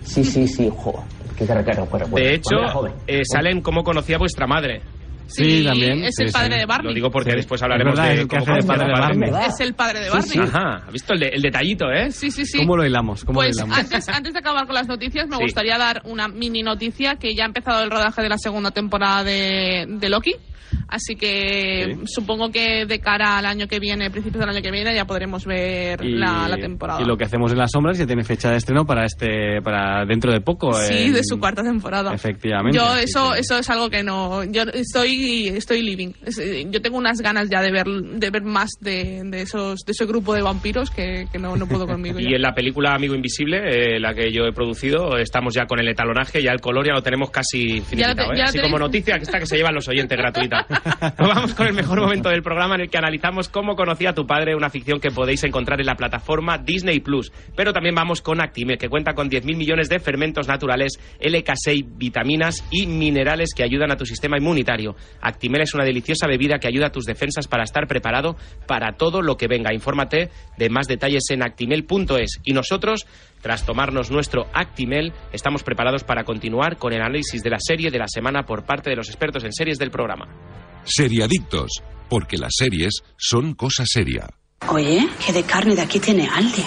Sí, 0.03 0.25
sí, 0.25 0.47
sí, 0.49 0.71
jo, 0.75 1.05
qué 1.37 1.45
De 1.47 2.35
hecho, 2.35 2.57
eh, 3.07 3.21
salen 3.25 3.61
cómo 3.61 3.83
conocía 3.85 4.19
vuestra 4.19 4.47
madre. 4.47 4.81
Sí, 5.31 5.63
también, 5.63 6.05
Es 6.05 6.15
sí, 6.17 6.25
el 6.25 6.33
padre 6.33 6.55
sí. 6.55 6.61
de 6.61 6.65
Barney. 6.67 6.89
Lo 6.91 6.95
digo 6.95 7.11
porque 7.11 7.33
Sí. 7.33 7.37
después 7.37 7.59
Es 7.59 7.63
hablaremos 7.63 7.95
verdad, 7.97 8.15
de 8.15 8.21
el 8.23 8.29
cómo 8.29 8.45
conoció 8.47 8.67
padre 8.67 8.85
de 8.87 8.93
Barney. 8.93 9.31
Barney. 9.31 9.49
Es 9.51 9.61
el 9.61 9.75
padre 9.75 9.99
de 10.01 10.05
Sí, 10.07 10.11
Barney. 10.13 10.31
sí. 10.31 10.39
Ajá, 10.41 10.75
¿has 10.87 10.93
visto 10.93 11.13
el, 11.13 11.21
de- 11.21 11.29
el 11.29 11.43
detallito, 11.43 11.93
eh? 11.93 12.11
Sí, 12.11 12.31
sí, 12.31 12.47
sí. 12.47 12.59
¿Cómo 12.59 12.77
lo 12.79 12.87
hilamos? 12.87 13.25
¿Cómo 13.27 13.41
Pues 13.41 13.55
lo 13.57 13.67
hilamos? 13.67 13.79
antes, 13.79 14.09
antes 14.09 14.33
de 14.33 14.39
acabar 14.39 14.65
con 14.65 14.75
las 14.75 14.89
noticias, 14.89 15.29
me 15.29 15.37
Sí. 15.37 15.43
gustaría 15.43 15.77
dar 15.77 16.01
una 16.07 16.29
mini 16.29 16.63
noticia 16.63 17.17
que 17.17 17.35
ya 17.35 17.43
ha 17.43 17.47
empezado 17.47 17.83
el 17.85 17.91
rodaje 17.91 18.23
de 18.23 18.29
la 18.31 18.39
segunda 18.39 18.71
temporada 18.71 19.23
de, 19.23 19.85
de 19.87 20.09
Loki. 20.09 20.33
Así 20.89 21.17
que 21.17 21.95
Sí. 21.95 22.03
supongo 22.07 22.51
que 22.51 22.87
de 22.87 22.99
cara 23.01 23.39
al 23.39 23.47
año 23.47 23.67
que 23.69 23.79
viene, 23.79 24.11
principios 24.11 24.41
del 24.41 24.49
año 24.51 24.63
que 24.63 24.71
viene, 24.71 24.95
ya 24.95 25.05
podremos 25.05 25.45
ver 25.45 26.05
la, 26.05 26.49
la 26.49 26.57
temporada. 26.57 27.01
y 27.03 27.05
lo 27.05 27.17
que 27.17 27.25
hacemos 27.25 27.53
en 27.53 27.59
las 27.59 27.71
sombras 27.71 27.99
ya 27.99 28.07
tiene 28.07 28.25
fecha 28.25 28.51
de 28.51 28.57
estreno 28.57 28.85
para 28.87 29.05
este 29.05 29.61
para 29.63 30.05
dentro 30.05 30.33
de 30.33 30.41
poco. 30.41 30.73
Sí, 30.75 30.95
en- 31.07 31.13
de 31.13 31.23
su 31.25 31.39
cuarta 31.39 31.63
temporada. 31.63 32.13
Efectivamente. 32.15 32.77
Yo 32.79 32.85
sí, 32.97 33.05
eso 33.05 33.35
sí. 33.35 33.41
eso 33.41 33.59
es 33.59 33.71
algo 33.71 33.91
que 33.91 34.03
no 34.03 34.45
yo 34.45 34.63
estoy 34.75 35.49
estoy 35.49 35.83
living. 35.83 36.13
Eh, 36.41 36.67
Yo 36.71 36.81
tengo 36.83 36.97
unas 36.99 37.21
ganas 37.21 37.49
ya 37.51 37.61
de 37.61 37.71
ver 37.71 37.87
de 37.87 38.31
ver 38.31 38.43
más 38.43 38.71
de, 38.81 39.23
de 39.25 39.43
esos 39.43 39.81
de 39.81 39.93
ese 39.93 40.07
grupo 40.07 40.35
de 40.35 40.43
vampiros 40.43 40.91
que, 40.91 41.27
que 41.33 41.39
no, 41.39 41.57
no 41.57 41.67
puedo 41.67 41.87
conmigo. 41.87 42.19
ya. 42.21 42.31
Y 42.31 42.35
en 42.35 42.43
la 42.43 42.55
película 42.55 42.95
Amigo 42.95 43.15
Invisible, 43.15 43.59
eh, 43.97 44.01
la 44.01 44.15
que 44.15 44.33
yo 44.33 44.45
he 44.45 44.53
producido, 44.53 45.17
estamos 45.19 45.55
ya 45.55 45.67
con 45.67 45.79
el 45.81 45.89
etalonaje, 45.89 46.43
ya 46.43 46.53
el 46.53 46.61
color 46.61 46.87
ya 46.87 46.93
lo 46.95 47.03
tenemos 47.03 47.31
casi 47.31 47.81
finiquitado. 47.81 48.15
te- 48.29 48.35
¿eh? 48.35 48.39
ya 48.39 48.45
Así 48.45 48.59
tenéis- 48.59 48.63
como 48.63 48.79
noticia 48.79 49.17
que 49.17 49.23
está 49.25 49.39
que 49.39 49.47
se 49.47 49.57
llevan 49.57 49.75
los 49.75 49.89
oyentes 49.89 50.17
gratuita. 50.19 50.58
Nos 51.19 51.29
vamos 51.29 51.55
con 51.55 51.67
el 51.67 51.75
mejor 51.75 52.01
momento 52.01 52.29
del 52.29 52.43
programa 52.43 52.75
en 52.75 52.83
el 52.83 52.91
que 52.91 52.99
analizamos 52.99 53.49
cómo 53.49 53.77
conocía 53.77 54.11
a 54.11 54.15
tu 54.15 54.27
padre, 54.27 54.55
una 54.55 54.71
ficción 54.71 55.01
que 55.01 55.11
podéis 55.11 55.45
encontrar 55.45 55.81
en 55.81 55.87
la 55.87 55.97
plataforma 55.97 56.59
Disney 56.59 57.01
Plus. 57.01 57.33
Pero 57.57 57.73
también 57.73 57.95
vamos 57.95 58.23
con 58.23 58.41
Actimel, 58.41 58.79
que 58.79 58.89
cuenta 58.89 59.15
con 59.15 59.31
10.000 59.31 59.57
millones 59.57 59.89
de 59.89 60.01
fermentos 60.01 60.49
naturales, 60.49 60.99
LK6, 61.21 61.97
vitaminas 61.97 62.65
y 62.71 62.87
minerales 62.87 63.51
que 63.55 63.63
ayudan 63.63 63.91
a 63.93 63.97
tu 63.97 64.05
sistema 64.05 64.39
inmunitario. 64.39 64.97
Actimel 65.21 65.63
es 65.63 65.75
una 65.75 65.85
deliciosa 65.85 66.27
bebida 66.27 66.59
que 66.59 66.69
ayuda 66.69 66.87
a 66.87 66.93
tus 66.93 67.05
defensas 67.05 67.49
para 67.49 67.65
estar 67.65 67.87
preparado 67.87 68.37
para 68.67 68.93
todo 68.93 69.23
lo 69.23 69.37
que 69.37 69.49
venga. 69.49 69.73
Infórmate 69.73 70.31
de 70.57 70.71
más 70.71 70.87
detalles 70.87 71.25
en 71.31 71.43
actimel.es. 71.43 72.41
Y 72.45 72.53
nosotros, 72.53 73.07
tras 73.41 73.65
tomarnos 73.65 74.11
nuestro 74.11 74.47
Actimel, 74.53 75.13
estamos 75.33 75.63
preparados 75.63 76.05
para 76.05 76.25
continuar 76.25 76.77
con 76.77 76.93
el 76.93 77.01
análisis 77.01 77.43
de 77.43 77.51
la 77.51 77.59
serie 77.61 77.91
de 77.91 77.99
la 77.99 78.09
semana 78.09 78.45
por 78.45 78.65
parte 78.65 78.91
de 78.91 78.97
los 78.97 79.09
expertos 79.09 79.45
en 79.45 79.53
series 79.53 79.79
del 79.79 79.91
programa. 79.91 80.27
Seriadictos, 80.85 81.83
porque 82.09 82.39
las 82.39 82.55
series 82.57 83.03
son 83.17 83.55
cosa 83.55 83.85
seria. 83.87 84.29
Oye, 84.69 85.09
¿qué 85.25 85.33
de 85.33 85.45
carne 85.45 85.75
de 85.75 85.83
aquí 85.83 86.01
tiene 86.01 86.29
Aldi? 86.29 86.65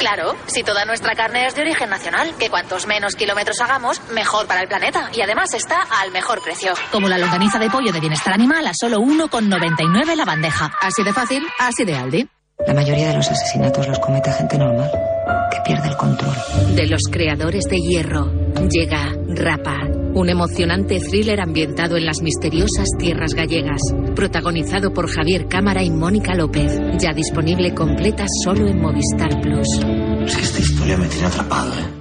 Claro, 0.00 0.34
si 0.46 0.62
toda 0.62 0.86
nuestra 0.86 1.14
carne 1.14 1.46
es 1.46 1.54
de 1.54 1.60
origen 1.60 1.90
nacional, 1.90 2.32
que 2.38 2.48
cuantos 2.48 2.86
menos 2.86 3.16
kilómetros 3.16 3.60
hagamos, 3.60 4.00
mejor 4.12 4.46
para 4.46 4.62
el 4.62 4.68
planeta. 4.68 5.10
Y 5.14 5.20
además 5.20 5.52
está 5.52 5.82
al 6.00 6.10
mejor 6.10 6.42
precio. 6.42 6.72
Como 6.90 7.06
la 7.06 7.18
longaniza 7.18 7.58
de 7.58 7.68
pollo 7.68 7.92
de 7.92 8.00
bienestar 8.00 8.32
animal 8.32 8.66
a 8.66 8.72
solo 8.72 8.96
1,99 9.00 10.16
la 10.16 10.24
bandeja. 10.24 10.72
Así 10.80 11.02
de 11.02 11.12
fácil, 11.12 11.46
así 11.58 11.84
de 11.84 11.96
Aldi. 11.96 12.26
La 12.66 12.72
mayoría 12.72 13.08
de 13.08 13.16
los 13.16 13.30
asesinatos 13.30 13.88
los 13.88 13.98
comete 13.98 14.32
gente 14.32 14.56
normal, 14.56 14.90
que 15.50 15.58
pierde 15.64 15.88
el 15.88 15.96
control. 15.96 16.34
De 16.74 16.86
los 16.86 17.02
creadores 17.10 17.64
de 17.64 17.78
Hierro, 17.78 18.30
llega 18.68 19.14
Rapa, 19.28 19.88
un 20.14 20.28
emocionante 20.28 21.00
thriller 21.00 21.40
ambientado 21.40 21.96
en 21.96 22.06
las 22.06 22.20
misteriosas 22.20 22.88
tierras 22.98 23.34
gallegas, 23.34 23.80
protagonizado 24.14 24.92
por 24.92 25.08
Javier 25.08 25.46
Cámara 25.46 25.82
y 25.82 25.90
Mónica 25.90 26.34
López, 26.34 26.80
ya 26.98 27.12
disponible 27.12 27.74
completa 27.74 28.26
solo 28.44 28.66
en 28.66 28.80
Movistar 28.80 29.40
Plus. 29.40 29.68
Es 30.26 30.36
que 30.36 30.42
esta 30.42 30.60
historia 30.60 30.96
me 30.96 31.08
tiene 31.08 31.26
atrapado, 31.26 31.72
¿eh? 31.72 31.99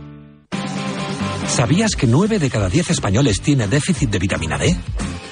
¿Sabías 1.50 1.96
que 1.96 2.08
9 2.08 2.40
de 2.40 2.50
cada 2.50 2.70
10 2.70 2.92
españoles 2.92 3.42
tiene 3.42 3.68
déficit 3.68 4.10
de 4.10 4.20
vitamina 4.20 4.58
D? 4.58 4.76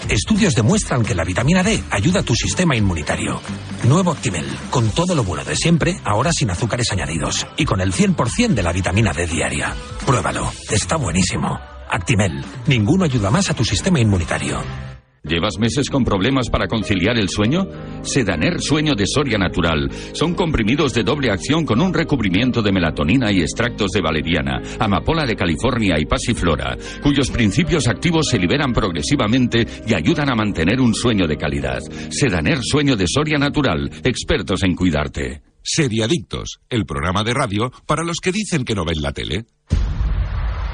Estudios 0.10 0.56
demuestran 0.56 1.04
que 1.04 1.14
la 1.14 1.24
vitamina 1.24 1.64
D 1.64 1.82
ayuda 1.92 2.22
a 2.22 2.24
tu 2.24 2.34
sistema 2.36 2.76
inmunitario. 2.76 3.40
Nuevo 3.84 4.12
Actimel, 4.12 4.46
con 4.72 4.90
todo 4.90 5.14
lo 5.14 5.24
bueno 5.24 5.46
de 5.46 5.56
siempre, 5.56 6.02
ahora 6.04 6.32
sin 6.34 6.50
azúcares 6.50 6.92
añadidos 6.92 7.46
y 7.56 7.66
con 7.66 7.82
el 7.82 7.94
100% 7.94 8.56
de 8.56 8.64
la 8.64 8.74
vitamina 8.74 9.14
D 9.14 9.28
diaria. 9.28 9.76
Pruébalo, 10.06 10.52
está 10.72 10.96
buenísimo. 10.98 11.60
Actimel, 11.90 12.44
ninguno 12.66 13.06
ayuda 13.06 13.30
más 13.30 13.50
a 13.52 13.54
tu 13.54 13.64
sistema 13.64 14.00
inmunitario. 14.00 14.97
¿Llevas 15.28 15.58
meses 15.60 15.90
con 15.90 16.06
problemas 16.06 16.50
para 16.50 16.68
conciliar 16.68 17.18
el 17.18 17.28
sueño? 17.28 17.68
Sedaner 18.02 18.62
Sueño 18.62 18.96
de 18.96 19.06
Soria 19.06 19.38
Natural. 19.38 19.90
Son 20.14 20.34
comprimidos 20.34 20.94
de 20.94 21.04
doble 21.04 21.32
acción 21.32 21.66
con 21.66 21.82
un 21.82 21.94
recubrimiento 21.94 22.62
de 22.62 22.72
melatonina 22.72 23.30
y 23.32 23.42
extractos 23.42 23.92
de 23.92 24.02
valeriana, 24.02 24.62
amapola 24.80 25.26
de 25.26 25.36
California 25.36 26.00
y 26.00 26.06
pasiflora, 26.06 26.78
cuyos 27.04 27.30
principios 27.30 27.88
activos 27.90 28.28
se 28.30 28.40
liberan 28.40 28.72
progresivamente 28.72 29.68
y 29.86 29.94
ayudan 29.94 30.30
a 30.30 30.36
mantener 30.36 30.80
un 30.80 30.94
sueño 30.94 31.28
de 31.28 31.38
calidad. 31.38 31.80
Sedaner 32.10 32.60
Sueño 32.62 32.96
de 32.96 33.06
Soria 33.08 33.38
Natural. 33.38 33.92
Expertos 34.04 34.64
en 34.64 34.76
cuidarte. 34.76 35.42
Seriadictos, 35.62 36.60
el 36.70 36.86
programa 36.86 37.26
de 37.26 37.34
radio 37.34 37.72
para 37.86 38.06
los 38.06 38.18
que 38.22 38.32
dicen 38.32 38.64
que 38.64 38.76
no 38.76 38.86
ven 38.86 39.02
la 39.02 39.12
tele. 39.12 39.46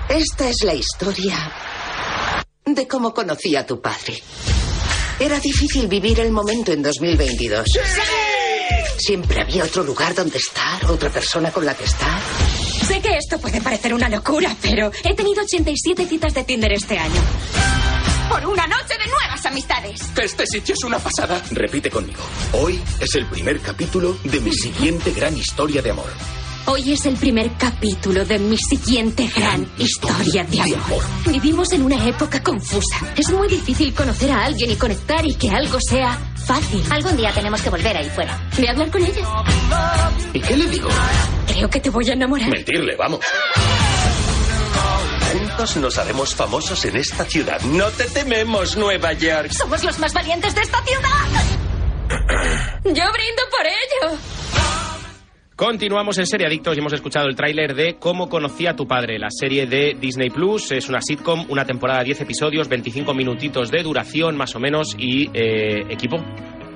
Esta 0.09 0.49
es 0.49 0.63
la 0.63 0.75
historia 0.75 1.35
de 2.65 2.87
cómo 2.87 3.13
conocí 3.13 3.55
a 3.55 3.65
tu 3.65 3.81
padre. 3.81 4.21
Era 5.19 5.39
difícil 5.39 5.87
vivir 5.87 6.19
el 6.19 6.31
momento 6.31 6.71
en 6.71 6.81
2022. 6.81 7.67
Siempre 8.97 9.41
había 9.41 9.63
otro 9.63 9.83
lugar 9.83 10.15
donde 10.15 10.37
estar, 10.37 10.85
otra 10.89 11.09
persona 11.09 11.51
con 11.51 11.65
la 11.65 11.75
que 11.75 11.83
estar. 11.83 12.19
Sé 12.87 13.01
que 13.01 13.17
esto 13.17 13.39
puede 13.39 13.61
parecer 13.61 13.93
una 13.93 14.09
locura, 14.09 14.55
pero 14.61 14.91
he 15.03 15.13
tenido 15.13 15.43
87 15.43 16.07
citas 16.07 16.33
de 16.33 16.43
Tinder 16.43 16.71
este 16.73 16.97
año. 16.97 17.21
Por 18.29 18.45
una 18.45 18.65
noche 18.65 18.97
de 18.97 19.09
nuevas 19.09 19.45
amistades. 19.45 20.01
Este 20.17 20.47
sitio 20.47 20.73
es 20.73 20.83
una 20.83 20.99
pasada. 20.99 21.41
Repite 21.51 21.89
conmigo. 21.89 22.21
Hoy 22.53 22.81
es 22.99 23.13
el 23.15 23.25
primer 23.27 23.59
capítulo 23.59 24.17
de 24.23 24.39
mi 24.39 24.53
siguiente 24.53 25.11
gran 25.11 25.37
historia 25.37 25.81
de 25.81 25.91
amor. 25.91 26.42
Hoy 26.65 26.93
es 26.93 27.05
el 27.05 27.17
primer 27.17 27.51
capítulo 27.57 28.23
de 28.23 28.39
mi 28.39 28.57
siguiente 28.57 29.29
gran 29.35 29.69
historia 29.77 30.45
de 30.45 30.61
amor. 30.61 31.03
Vivimos 31.27 31.73
en 31.73 31.83
una 31.83 32.07
época 32.07 32.41
confusa. 32.41 33.13
Es 33.17 33.29
muy 33.31 33.49
difícil 33.49 33.93
conocer 33.93 34.31
a 34.31 34.45
alguien 34.45 34.71
y 34.71 34.75
conectar 34.77 35.25
y 35.25 35.35
que 35.35 35.49
algo 35.49 35.77
sea 35.81 36.17
fácil. 36.47 36.81
Algún 36.89 37.17
día 37.17 37.33
tenemos 37.33 37.61
que 37.61 37.69
volver 37.69 37.97
ahí 37.97 38.09
fuera. 38.09 38.49
¿Voy 38.55 38.65
a 38.65 38.71
hablar 38.71 38.89
con 38.91 39.03
ella? 39.03 39.27
¿Y 40.31 40.39
qué 40.39 40.55
le 40.55 40.67
digo? 40.67 40.87
Creo 41.47 41.69
que 41.69 41.81
te 41.81 41.89
voy 41.89 42.09
a 42.09 42.13
enamorar. 42.13 42.49
Mentirle, 42.49 42.95
vamos. 42.95 43.19
Juntos 45.33 45.75
nos 45.77 45.97
haremos 45.97 46.33
famosos 46.33 46.85
en 46.85 46.95
esta 46.95 47.25
ciudad. 47.25 47.59
No 47.61 47.89
te 47.89 48.05
tememos, 48.05 48.77
Nueva 48.77 49.11
York. 49.11 49.51
Somos 49.51 49.83
los 49.83 49.99
más 49.99 50.13
valientes 50.13 50.55
de 50.55 50.61
esta 50.61 50.81
ciudad. 50.85 51.43
Yo 52.85 53.11
brindo 53.11 53.43
por 53.51 53.65
ello. 53.65 54.17
Continuamos 55.55 56.17
en 56.17 56.25
Serie 56.25 56.47
Adictos 56.47 56.75
y 56.75 56.79
hemos 56.79 56.93
escuchado 56.93 57.27
el 57.27 57.35
tráiler 57.35 57.75
de 57.75 57.97
Cómo 57.99 58.27
conocí 58.27 58.65
a 58.65 58.75
tu 58.75 58.87
padre, 58.87 59.19
la 59.19 59.29
serie 59.29 59.67
de 59.67 59.95
Disney 59.99 60.31
Plus. 60.31 60.71
Es 60.71 60.89
una 60.89 60.99
sitcom, 60.99 61.45
una 61.47 61.63
temporada 61.63 61.99
de 61.99 62.05
10 62.05 62.21
episodios, 62.21 62.67
25 62.67 63.13
minutitos 63.13 63.69
de 63.69 63.83
duración 63.83 64.35
más 64.35 64.55
o 64.55 64.59
menos 64.59 64.95
y 64.97 65.29
eh, 65.31 65.85
equipo. 65.91 66.17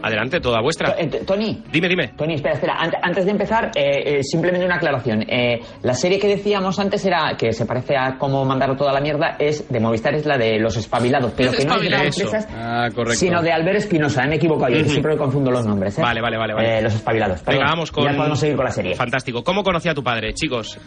Adelante, 0.02 0.40
toda 0.40 0.62
vuestra. 0.62 0.96
Tony. 1.26 1.64
Dime, 1.72 1.88
dime. 1.90 2.10
Tony, 2.18 2.36
espera, 2.36 2.54
espera. 2.56 2.78
Ant- 2.80 2.98
antes 3.02 3.26
de 3.26 3.32
empezar, 3.32 3.72
eh, 3.76 4.18
eh, 4.20 4.24
simplemente 4.24 4.66
una 4.66 4.76
aclaración. 4.76 5.24
Eh, 5.28 5.60
la 5.82 5.94
serie 5.94 6.20
que 6.20 6.28
decíamos 6.28 6.78
antes 6.80 7.04
era, 7.06 7.36
que 7.38 7.52
se 7.52 7.66
parece 7.66 7.98
a 7.98 8.18
cómo 8.18 8.46
mandar 8.46 8.76
toda 8.78 8.94
la 8.94 9.02
mierda, 9.02 9.36
es 9.40 9.68
de 9.70 9.80
Movistar, 9.80 10.14
es 10.16 10.26
la 10.26 10.38
de 10.38 10.60
Los 10.60 10.78
Espabilados, 10.78 11.34
pero 11.36 11.52
que 11.52 11.66
no 11.66 11.76
es 11.76 11.82
de 11.82 11.90
las 11.90 12.02
empresas, 12.20 12.48
Ah, 12.56 12.90
sino 13.14 13.42
de 13.42 13.52
Albert 13.52 13.78
Espinosa. 13.78 14.24
Me 14.28 14.34
he 14.34 14.38
equivocado 14.38 14.74
yo, 14.74 14.84
siempre 14.86 15.14
me 15.14 15.18
confundo 15.18 15.52
los 15.52 15.66
nombres. 15.66 15.98
¿eh? 15.98 16.02
Vale, 16.02 16.22
vale, 16.22 16.38
vale. 16.38 16.54
vale. 16.54 16.78
Eh, 16.78 16.82
los 16.82 16.94
Espabilados. 16.94 17.44
Venga, 17.44 17.60
Perdón. 17.60 17.68
vamos 17.68 17.92
con... 17.92 18.04
Ya 18.06 18.16
podemos 18.16 18.40
seguir 18.40 18.56
con 18.56 18.66
la 18.66 18.72
serie. 18.72 18.96
Fantástico. 18.96 19.44
¿Cómo 19.44 19.64
conocía 19.64 19.92
a 19.92 19.96
tu 19.96 20.04
padre, 20.04 20.34
chicos? 20.34 20.78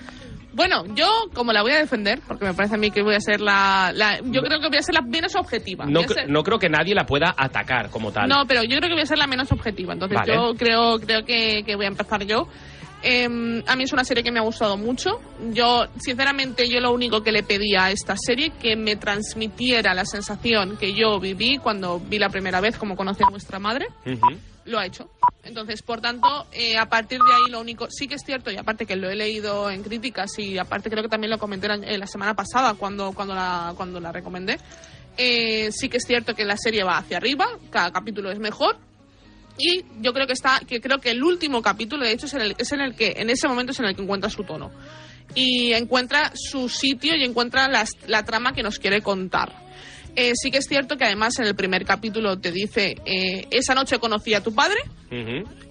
Bueno, 0.52 0.84
yo 0.94 1.06
como 1.34 1.52
la 1.52 1.62
voy 1.62 1.72
a 1.72 1.78
defender, 1.78 2.20
porque 2.26 2.44
me 2.44 2.54
parece 2.54 2.74
a 2.74 2.78
mí 2.78 2.90
que 2.90 3.02
voy 3.02 3.14
a 3.14 3.20
ser 3.20 3.40
la... 3.40 3.92
la- 3.94 4.18
yo 4.22 4.42
creo 4.42 4.60
que 4.60 4.68
voy 4.68 4.78
a 4.78 4.82
ser 4.82 4.94
la 4.94 5.02
menos 5.02 5.36
objetiva. 5.36 5.84
No, 5.86 6.02
ser- 6.02 6.28
no 6.28 6.42
creo 6.42 6.58
que 6.58 6.68
nadie 6.68 6.94
la 6.94 7.06
pueda 7.06 7.34
atacar 7.36 7.90
como 7.90 8.10
tal. 8.12 8.28
No, 8.28 8.44
pero 8.46 8.62
yo 8.64 8.76
creo 8.78 8.88
que 8.88 8.94
voy 8.94 9.02
a 9.02 9.06
ser 9.06 9.18
la 9.18 9.26
menos 9.26 9.50
objetiva. 9.52 9.92
Entonces 9.92 10.18
Vale. 10.18 10.34
yo 10.34 10.54
creo, 10.56 10.98
creo 10.98 11.24
que, 11.24 11.62
que 11.64 11.76
voy 11.76 11.84
a 11.84 11.88
empezar 11.88 12.24
yo. 12.24 12.48
Eh, 13.02 13.24
a 13.66 13.76
mí 13.76 13.84
es 13.84 13.92
una 13.94 14.04
serie 14.04 14.22
que 14.22 14.30
me 14.30 14.40
ha 14.40 14.42
gustado 14.42 14.76
mucho. 14.76 15.20
Yo, 15.52 15.86
sinceramente, 15.98 16.68
yo 16.68 16.80
lo 16.80 16.92
único 16.92 17.22
que 17.22 17.32
le 17.32 17.42
pedía 17.42 17.84
a 17.84 17.90
esta 17.92 18.14
serie 18.16 18.50
que 18.60 18.76
me 18.76 18.96
transmitiera 18.96 19.94
la 19.94 20.04
sensación 20.04 20.76
que 20.76 20.92
yo 20.92 21.18
viví 21.18 21.56
cuando 21.58 21.98
vi 21.98 22.18
la 22.18 22.28
primera 22.28 22.60
vez 22.60 22.76
como 22.76 22.96
conocí 22.96 23.22
a 23.22 23.30
vuestra 23.30 23.58
madre. 23.58 23.86
Lo 24.66 24.78
ha 24.78 24.86
hecho. 24.86 25.10
Entonces, 25.42 25.82
por 25.82 26.00
tanto, 26.00 26.46
eh, 26.52 26.76
a 26.76 26.88
partir 26.88 27.18
de 27.18 27.32
ahí 27.32 27.50
lo 27.50 27.60
único, 27.60 27.88
sí 27.90 28.06
que 28.06 28.16
es 28.16 28.22
cierto, 28.24 28.50
y 28.50 28.56
aparte 28.56 28.84
que 28.84 28.96
lo 28.96 29.08
he 29.08 29.16
leído 29.16 29.70
en 29.70 29.82
críticas 29.82 30.38
y 30.38 30.58
aparte 30.58 30.90
creo 30.90 31.02
que 31.02 31.08
también 31.08 31.30
lo 31.30 31.38
comenté 31.38 31.66
la, 31.68 31.74
eh, 31.76 31.96
la 31.96 32.06
semana 32.06 32.34
pasada 32.34 32.74
cuando, 32.74 33.12
cuando, 33.12 33.34
la, 33.34 33.72
cuando 33.76 34.00
la 34.00 34.12
recomendé, 34.12 34.58
eh, 35.16 35.70
sí 35.72 35.88
que 35.88 35.96
es 35.96 36.04
cierto 36.06 36.34
que 36.34 36.44
la 36.44 36.56
serie 36.56 36.84
va 36.84 36.98
hacia 36.98 37.16
arriba, 37.16 37.46
cada 37.70 37.90
capítulo 37.90 38.30
es 38.30 38.38
mejor. 38.38 38.76
Y 39.58 39.84
yo 40.00 40.12
creo 40.12 40.26
que 40.26 40.32
está, 40.32 40.60
que 40.66 40.80
creo 40.80 40.98
que 40.98 41.10
el 41.10 41.22
último 41.22 41.60
capítulo, 41.60 42.04
de 42.04 42.12
hecho, 42.12 42.26
es 42.26 42.34
en 42.34 42.40
el, 42.40 42.54
es 42.56 42.72
en 42.72 42.80
el 42.80 42.94
que, 42.94 43.14
en 43.16 43.28
ese 43.28 43.46
momento 43.48 43.72
es 43.72 43.80
en 43.80 43.86
el 43.86 43.96
que 43.96 44.02
encuentra 44.02 44.30
su 44.30 44.44
tono. 44.44 44.70
Y 45.34 45.72
encuentra 45.72 46.32
su 46.34 46.68
sitio 46.68 47.14
y 47.14 47.24
encuentra 47.24 47.68
la 47.68 48.24
trama 48.24 48.52
que 48.52 48.62
nos 48.62 48.78
quiere 48.78 49.00
contar. 49.00 49.69
Eh, 50.16 50.32
sí 50.34 50.50
que 50.50 50.58
es 50.58 50.66
cierto 50.66 50.96
que 50.96 51.04
además 51.04 51.38
en 51.38 51.46
el 51.46 51.54
primer 51.54 51.84
capítulo 51.84 52.38
te 52.38 52.50
dice, 52.52 52.96
eh, 53.04 53.46
esa 53.50 53.74
noche 53.74 53.98
conocí 53.98 54.34
a 54.34 54.42
tu 54.42 54.54
padre, 54.54 54.78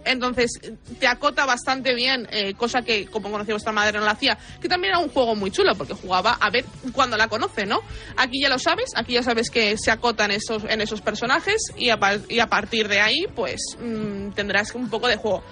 entonces 0.05 0.51
te 0.99 1.07
acota 1.07 1.45
bastante 1.45 1.93
bien, 1.93 2.27
eh, 2.31 2.53
cosa 2.55 2.81
que 2.81 3.05
como 3.05 3.31
conocía 3.31 3.53
vuestra 3.53 3.71
madre 3.71 3.97
no 3.99 4.05
la 4.05 4.11
hacía, 4.11 4.37
que 4.61 4.67
también 4.67 4.91
era 4.93 4.99
un 4.99 5.09
juego 5.09 5.35
muy 5.35 5.49
chulo 5.51 5.75
porque 5.75 5.93
jugaba 5.93 6.31
a 6.41 6.49
ver 6.49 6.65
cuando 6.93 7.15
la 7.15 7.27
conoce, 7.27 7.65
¿no? 7.65 7.79
Aquí 8.17 8.41
ya 8.41 8.49
lo 8.49 8.59
sabes, 8.59 8.91
aquí 8.95 9.13
ya 9.13 9.23
sabes 9.23 9.49
que 9.49 9.77
se 9.77 9.91
acotan 9.91 10.31
esos, 10.31 10.63
en 10.65 10.81
esos 10.81 10.99
personajes 11.01 11.61
y 11.77 11.89
a, 11.89 11.97
par- 11.97 12.19
y 12.27 12.39
a 12.39 12.47
partir 12.47 12.87
de 12.87 12.99
ahí 13.01 13.25
pues 13.35 13.61
mm, 13.81 14.31
tendrás 14.31 14.73
un 14.75 14.89
poco 14.89 15.07
de 15.07 15.15
juego. 15.17 15.43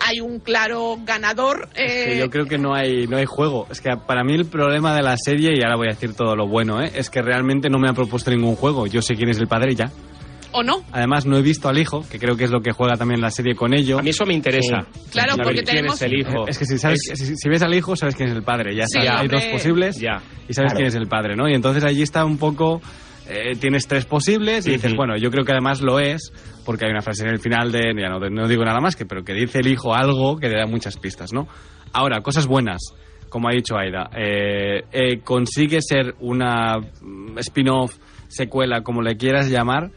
Hay 0.00 0.20
un 0.20 0.38
claro 0.40 0.98
ganador. 1.04 1.68
eh, 1.74 2.06
Que 2.10 2.18
yo 2.18 2.30
creo 2.30 2.46
que 2.46 2.58
no 2.58 2.74
hay, 2.74 3.06
no 3.06 3.16
hay 3.16 3.24
juego. 3.24 3.66
Es 3.70 3.80
que 3.80 3.90
para 4.06 4.22
mí 4.24 4.34
el 4.34 4.46
problema 4.46 4.94
de 4.94 5.02
la 5.02 5.16
serie, 5.16 5.52
y 5.56 5.62
ahora 5.62 5.76
voy 5.76 5.88
a 5.88 5.92
decir 5.94 6.14
todo 6.14 6.36
lo 6.36 6.46
bueno, 6.46 6.82
¿eh? 6.82 6.90
es 6.94 7.10
que 7.10 7.22
realmente 7.22 7.68
no 7.68 7.78
me 7.78 7.88
ha 7.88 7.92
propuesto 7.92 8.30
ningún 8.30 8.56
juego. 8.56 8.86
Yo 8.86 9.02
sé 9.02 9.14
quién 9.14 9.28
es 9.30 9.38
el 9.38 9.46
padre 9.48 9.74
ya. 9.74 9.90
¿O 10.52 10.62
no? 10.62 10.82
Además, 10.92 11.26
no 11.26 11.36
he 11.36 11.42
visto 11.42 11.68
al 11.68 11.76
hijo, 11.76 12.02
que 12.10 12.18
creo 12.18 12.34
que 12.36 12.44
es 12.44 12.50
lo 12.50 12.60
que 12.60 12.72
juega 12.72 12.94
también 12.96 13.20
la 13.20 13.30
serie 13.30 13.54
con 13.54 13.74
ello. 13.74 13.98
A 13.98 14.02
mí 14.02 14.10
eso 14.10 14.24
me 14.24 14.32
interesa. 14.32 14.86
Claro, 15.10 15.34
porque 15.36 15.54
quién 15.62 15.64
tenemos- 15.66 15.96
es 15.96 16.02
el 16.02 16.18
hijo. 16.18 16.48
Es 16.48 16.58
que 16.58 16.64
si, 16.64 16.78
sabes, 16.78 17.00
si, 17.14 17.36
si 17.36 17.48
ves 17.48 17.60
al 17.62 17.74
hijo, 17.74 17.94
sabes 17.94 18.14
quién 18.16 18.30
es 18.30 18.34
el 18.36 18.42
padre. 18.42 18.74
Ya 18.74 18.86
Sí, 18.86 18.98
está. 19.00 19.18
Hay 19.20 19.28
dos 19.28 19.42
posibles 19.46 19.98
Ya. 19.98 20.22
y 20.48 20.54
sabes 20.54 20.70
Claro. 20.72 20.76
quién 20.76 20.86
es 20.86 20.94
el 20.94 21.08
padre, 21.08 21.36
¿no? 21.36 21.46
Y 21.48 21.54
entonces 21.54 21.84
allí 21.84 22.02
está 22.02 22.24
un 22.24 22.38
poco... 22.38 22.80
eh, 23.28 23.56
tienes 23.56 23.86
tres 23.86 24.06
posibles 24.06 24.66
y 24.66 24.72
dices, 24.72 24.94
bueno, 24.94 25.16
yo 25.16 25.30
creo 25.30 25.44
que 25.44 25.52
además 25.52 25.80
lo 25.80 25.98
es, 25.98 26.32
porque 26.64 26.86
hay 26.86 26.92
una 26.92 27.02
frase 27.02 27.24
en 27.24 27.30
el 27.30 27.40
final 27.40 27.72
de, 27.72 27.92
ya 27.98 28.08
no, 28.08 28.20
no 28.20 28.48
digo 28.48 28.64
nada 28.64 28.80
más, 28.80 28.94
que 28.94 29.04
pero 29.04 29.24
que 29.24 29.34
dice 29.34 29.58
el 29.58 29.66
hijo 29.66 29.94
algo 29.94 30.36
que 30.36 30.48
le 30.48 30.56
da 30.56 30.66
muchas 30.66 30.96
pistas, 30.96 31.32
¿no? 31.32 31.48
Ahora, 31.92 32.20
cosas 32.20 32.46
buenas, 32.46 32.80
como 33.28 33.48
ha 33.48 33.52
dicho 33.52 33.76
Aida, 33.76 34.10
eh, 34.16 34.84
eh, 34.92 35.20
consigue 35.24 35.78
ser 35.80 36.14
una 36.20 36.78
mm, 36.78 37.38
spin-off, 37.38 37.96
secuela, 38.28 38.82
como 38.82 39.02
le 39.02 39.16
quieras 39.16 39.50
llamar, 39.50 39.90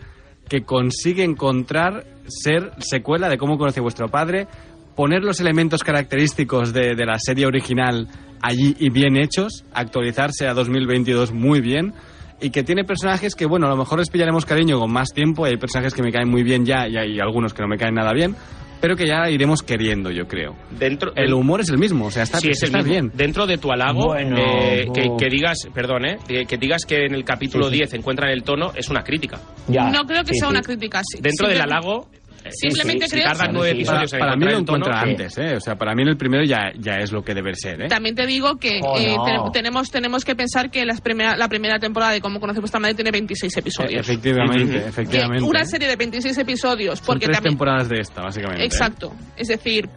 que 0.47 0.61
consigue 0.61 1.23
encontrar 1.23 2.05
ser 2.27 2.71
secuela 2.79 3.29
de 3.29 3.37
cómo 3.37 3.57
conoce 3.57 3.79
vuestro 3.79 4.07
padre, 4.07 4.47
poner 4.95 5.23
los 5.23 5.39
elementos 5.39 5.83
característicos 5.83 6.73
de, 6.73 6.95
de 6.95 7.05
la 7.05 7.19
serie 7.19 7.45
original 7.45 8.07
allí 8.41 8.75
y 8.79 8.89
bien 8.89 9.17
hechos, 9.17 9.65
actualizarse 9.73 10.47
a 10.47 10.53
2022 10.53 11.31
muy 11.31 11.61
bien 11.61 11.93
y 12.41 12.49
que 12.52 12.63
tiene 12.63 12.84
personajes 12.84 13.36
que, 13.36 13.45
bueno, 13.45 13.67
a 13.67 13.69
lo 13.69 13.78
mejor 13.78 13.99
les 13.99 14.10
pillaremos 14.10 14.45
cariño 14.45 14.80
con 14.80 14.91
más 14.91 15.13
tiempo 15.13 15.45
y 15.47 15.52
hay 15.52 15.58
personajes 15.58 15.93
que 15.93 16.02
me 16.04 16.12
caen 16.12 16.30
muy 16.30 16.43
bien 16.43 16.65
ya 16.65 16.88
y 16.88 16.97
hay 16.97 17.19
algunos 17.19 17.54
que 17.54 17.62
no 17.62 17.67
me 17.67 17.78
caen 17.78 17.95
nada 17.95 18.13
bien, 18.13 18.36
pero 18.82 18.95
que 18.95 19.06
ya 19.06 19.30
iremos 19.30 19.62
queriendo, 19.62 20.10
yo 20.10 20.25
creo. 20.28 20.56
Dentro, 20.71 21.12
El 21.15 21.34
humor 21.34 21.60
es 21.60 21.69
el 21.69 21.78
mismo, 21.78 22.06
o 22.06 22.12
sea, 22.12 22.23
está, 22.23 22.39
Sí, 22.39 22.49
es 22.49 22.62
el 22.63 22.67
está 22.67 22.78
mismo. 22.78 22.91
bien. 22.93 23.12
Dentro 23.13 23.45
de 23.45 23.58
tu 23.58 23.71
halago, 23.71 24.06
Bueno, 24.08 24.38
eh, 24.38 24.88
que, 24.93 25.08
oh. 25.10 25.17
que 25.17 25.28
digas, 25.28 25.67
perdón, 25.73 26.06
eh, 26.06 26.17
que 26.28 26.45
que 26.45 26.58
digas 26.58 26.86
que 26.86 27.06
en 27.06 27.13
el 27.13 27.25
capítulo 27.25 27.65
Sí, 27.65 27.71
sí. 27.71 27.78
10 27.80 27.93
encuentran 27.95 28.30
el 28.32 28.43
tono, 28.43 28.71
es 28.75 28.88
una 28.89 29.04
crítica. 29.04 29.39
no 29.67 30.04
creo 30.06 30.23
que 30.23 30.34
sea 30.34 30.47
una 30.47 30.62
crítica 30.62 30.99
así. 30.99 31.21
Dentro 31.21 31.47
del 31.49 31.60
halago, 31.62 32.08
Simplemente 32.51 33.05
si, 33.05 33.09
si 33.12 33.15
creo- 33.17 33.27
tardan 33.31 33.53
nueve 33.53 33.71
Sí, 33.71 33.77
episodios 33.77 34.12
Para, 34.12 34.35
mí 34.35 34.45
lo 34.45 34.51
tono, 34.51 34.59
encuentra 34.77 34.93
eh, 34.99 35.09
antes, 35.12 35.38
¿eh? 35.38 35.55
O 35.55 35.59
sea, 35.59 35.75
para 35.75 35.93
mí 35.95 36.01
en 36.03 36.07
el 36.09 36.17
primero 36.17 36.43
ya, 36.43 36.71
ya 36.77 36.95
es 36.97 37.12
lo 37.12 37.23
que 37.23 37.33
debe 37.33 37.55
ser, 37.55 37.81
¿eh? 37.83 37.88
También 37.88 38.15
te 38.15 38.25
digo 38.25 38.57
que 38.57 38.79
Oh, 38.83 38.97
eh, 38.97 39.15
no. 39.15 39.51
tenemos, 39.51 39.91
tenemos 39.91 40.25
que 40.25 40.35
pensar 40.35 40.69
que 40.71 40.85
las 40.85 41.01
primera, 41.01 41.35
la 41.38 41.47
primera 41.49 41.79
temporada 41.79 42.12
de 42.13 42.21
Cómo 42.21 42.39
conoce 42.39 42.59
vuestra 42.59 42.79
madre 42.79 42.95
tiene 42.95 43.12
26 43.12 43.57
episodios. 43.57 44.01
Efectivamente, 44.01 44.79
Que 44.79 44.88
efectivamente. 44.88 45.43
una 45.43 45.65
serie 45.65 45.88
de 45.88 45.95
26 45.95 46.38
episodios, 46.38 46.99
Son 46.99 47.05
porque 47.05 47.25
tres 47.25 47.38
también... 47.38 47.53
temporadas 47.53 47.89
de 47.89 47.99
esta, 47.99 48.21
básicamente. 48.21 48.63
¿eh? 48.63 48.65
Exacto. 48.65 49.13
Es 49.38 49.47
decir, 49.47 49.89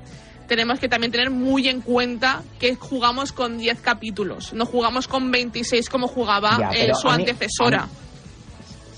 tenemos 0.48 0.78
que 0.78 0.88
también 0.88 1.10
tener 1.12 1.30
muy 1.30 1.68
en 1.68 1.80
cuenta 1.80 2.42
que 2.58 2.74
jugamos 2.74 3.32
con 3.32 3.58
10 3.58 3.80
capítulos, 3.80 4.52
no 4.52 4.66
jugamos 4.66 5.08
con 5.08 5.30
26 5.30 5.88
como 5.88 6.08
jugaba 6.08 6.58
Ya, 6.58 6.70
eh, 6.78 6.90
su 6.94 7.08
a 7.08 7.16
mí- 7.16 7.22
antecesora. 7.22 7.84
a 7.84 7.88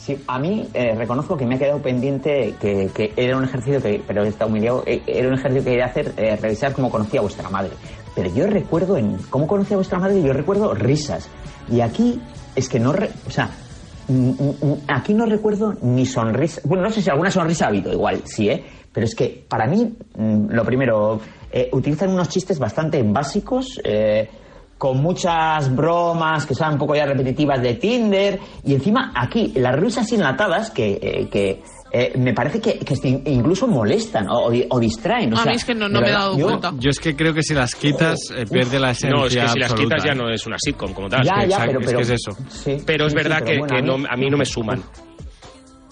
Sí, 0.04 0.22
a 0.28 0.38
mí 0.38 0.68
eh, 0.74 0.94
reconozco 0.94 1.34
que 1.34 1.46
me 1.46 1.54
ha 1.54 1.58
quedado 1.58 1.80
pendiente 1.80 2.54
que, 2.60 3.14
era 3.16 3.38
un 3.38 3.44
ejercicio 3.44 3.80
que, 3.80 4.02
pero 4.06 4.22
está 4.24 4.44
humillado, 4.44 4.82
eh, 4.86 5.02
era 5.06 5.28
un 5.28 5.34
ejercicio 5.38 5.64
que 5.64 5.70
quería 5.70 5.86
hacer, 5.86 6.12
eh, 6.18 6.36
revisar 6.36 6.74
cómo 6.74 6.90
conocía 6.90 7.20
a 7.20 7.22
vuestra 7.22 7.48
madre. 7.48 7.70
Pero 8.14 8.28
yo 8.34 8.46
recuerdo 8.46 8.98
en 8.98 9.16
cómo 9.30 9.46
conocía 9.46 9.76
a 9.76 9.78
vuestra 9.78 9.98
madre, 9.98 10.20
yo 10.20 10.34
recuerdo 10.34 10.74
risas. 10.74 11.30
Y 11.70 11.80
aquí 11.80 12.20
es 12.54 12.68
que 12.68 12.78
no, 12.78 12.92
re- 12.92 13.12
o 13.26 13.30
sea, 13.30 13.48
aquí 14.88 15.14
no 15.14 15.24
recuerdo 15.24 15.72
ni 15.80 16.04
sonrisa. 16.04 16.60
Bueno, 16.64 16.82
no 16.82 16.90
sé 16.90 17.00
si 17.00 17.08
alguna 17.08 17.30
sonrisa 17.30 17.64
ha 17.64 17.68
habido, 17.68 17.90
igual, 17.90 18.20
sí, 18.26 18.50
¿eh? 18.50 18.62
Pero 18.92 19.06
es 19.06 19.14
que 19.14 19.42
para 19.48 19.66
mí, 19.66 19.90
mm, 20.18 20.50
lo 20.50 20.64
primero, 20.66 21.18
eh, 21.50 21.70
utilizan 21.72 22.10
unos 22.10 22.28
chistes 22.28 22.58
bastante 22.58 23.02
básicos. 23.02 23.80
eh, 23.82 24.28
con 24.84 25.00
muchas 25.00 25.74
bromas 25.74 26.44
que 26.44 26.54
son 26.54 26.74
un 26.74 26.78
poco 26.78 26.94
ya 26.94 27.06
repetitivas 27.06 27.62
de 27.62 27.72
Tinder 27.72 28.38
y 28.66 28.74
encima 28.74 29.12
aquí 29.16 29.50
las 29.56 29.74
risas 29.80 30.12
enlatadas 30.12 30.70
que, 30.70 30.98
eh, 31.00 31.28
que 31.32 31.62
eh, 31.90 32.12
me 32.18 32.34
parece 32.34 32.60
que, 32.60 32.78
que 32.80 32.94
incluso 33.30 33.66
molestan 33.66 34.28
o, 34.28 34.50
o 34.68 34.78
distraen. 34.78 35.32
O 35.32 35.36
A 35.38 35.42
sea, 35.44 35.52
mí 35.52 35.56
es 35.56 35.64
que 35.64 35.74
no- 35.74 35.88
no 35.88 36.02
me 36.02 36.08
he 36.08 36.12
dado 36.12 36.36
yo- 36.36 36.44
cuenta. 36.48 36.74
Yo 36.78 36.90
es 36.90 37.00
que 37.00 37.16
creo 37.16 37.32
que 37.32 37.42
si 37.42 37.54
las 37.54 37.74
quitas 37.74 38.18
eh, 38.36 38.44
pierde 38.44 38.78
la 38.78 38.90
esencia 38.90 39.18
No, 39.18 39.24
es 39.26 39.34
que 39.34 39.48
si 39.48 39.58
las 39.58 39.72
quitas 39.72 40.04
ya 40.04 40.14
no 40.14 40.28
es 40.28 40.46
una 40.46 40.56
sitcom 40.58 40.92
como 40.92 41.08
tal. 41.08 41.24
Ya, 41.24 41.32
Es 41.36 41.44
que- 41.44 41.50
ya, 41.50 41.58
pero- 41.64 41.80
es 41.80 41.86
pero- 41.86 41.98
que 41.98 42.02
es 42.04 42.10
eso. 42.10 42.32
sí, 42.48 42.76
pero 42.84 43.06
es 43.06 43.12
sí, 43.12 43.16
verdad 43.16 43.38
sí, 43.38 43.44
que, 43.46 43.58
bueno, 43.60 43.66
que 43.72 43.78
a 43.78 43.82
mí- 43.82 43.88
no- 44.02 44.08
a 44.10 44.16
mí 44.18 44.28
no 44.28 44.36
me 44.36 44.44
suman. 44.44 44.82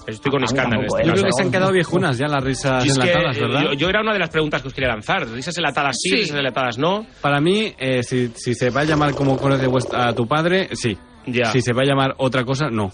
Estoy 0.07 0.31
con 0.33 0.41
A 0.41 0.41
mí 0.41 0.45
escándalo. 0.47 0.83
este 0.83 1.05
Yo 1.07 1.13
creo 1.13 1.25
que 1.25 1.33
se 1.33 1.43
han 1.43 1.51
quedado 1.53 1.73
viejunas 1.73 2.19
ya 2.19 2.27
las 2.27 2.43
risas 2.43 2.85
es 2.85 2.99
que, 2.99 3.01
enlatadas, 3.11 3.39
¿verdad? 3.39 3.63
eh, 3.63 3.67
yo, 3.67 3.73
yo 3.75 3.89
era 3.89 4.01
una 4.01 4.13
de 4.13 4.19
las 4.19 4.31
preguntas 4.31 4.61
que 4.63 4.69
os 4.69 4.75
quería 4.75 4.89
lanzar. 4.91 5.29
Risas 5.29 5.57
enlatadas 5.57 5.97
sí, 6.01 6.09
Sí. 6.11 6.17
risas 6.17 6.37
enlatadas 6.39 6.79
no. 6.79 7.07
Para 7.21 7.41
mí, 7.41 7.73
eh, 7.79 8.03
si, 8.03 8.29
si 8.35 8.55
se 8.55 8.71
va 8.71 8.81
a 8.81 8.85
llamar 8.85 9.15
como 9.15 9.37
conoce 9.37 9.67
vuestra- 9.67 10.09
a 10.09 10.15
tu 10.15 10.27
padre, 10.27 10.69
sí. 10.73 10.97
Ya. 11.27 11.47
Si 11.53 11.61
se 11.61 11.73
va 11.73 11.83
a 11.83 11.87
llamar 11.87 12.15
otra 12.19 12.45
cosa, 12.45 12.69
no. 12.71 12.91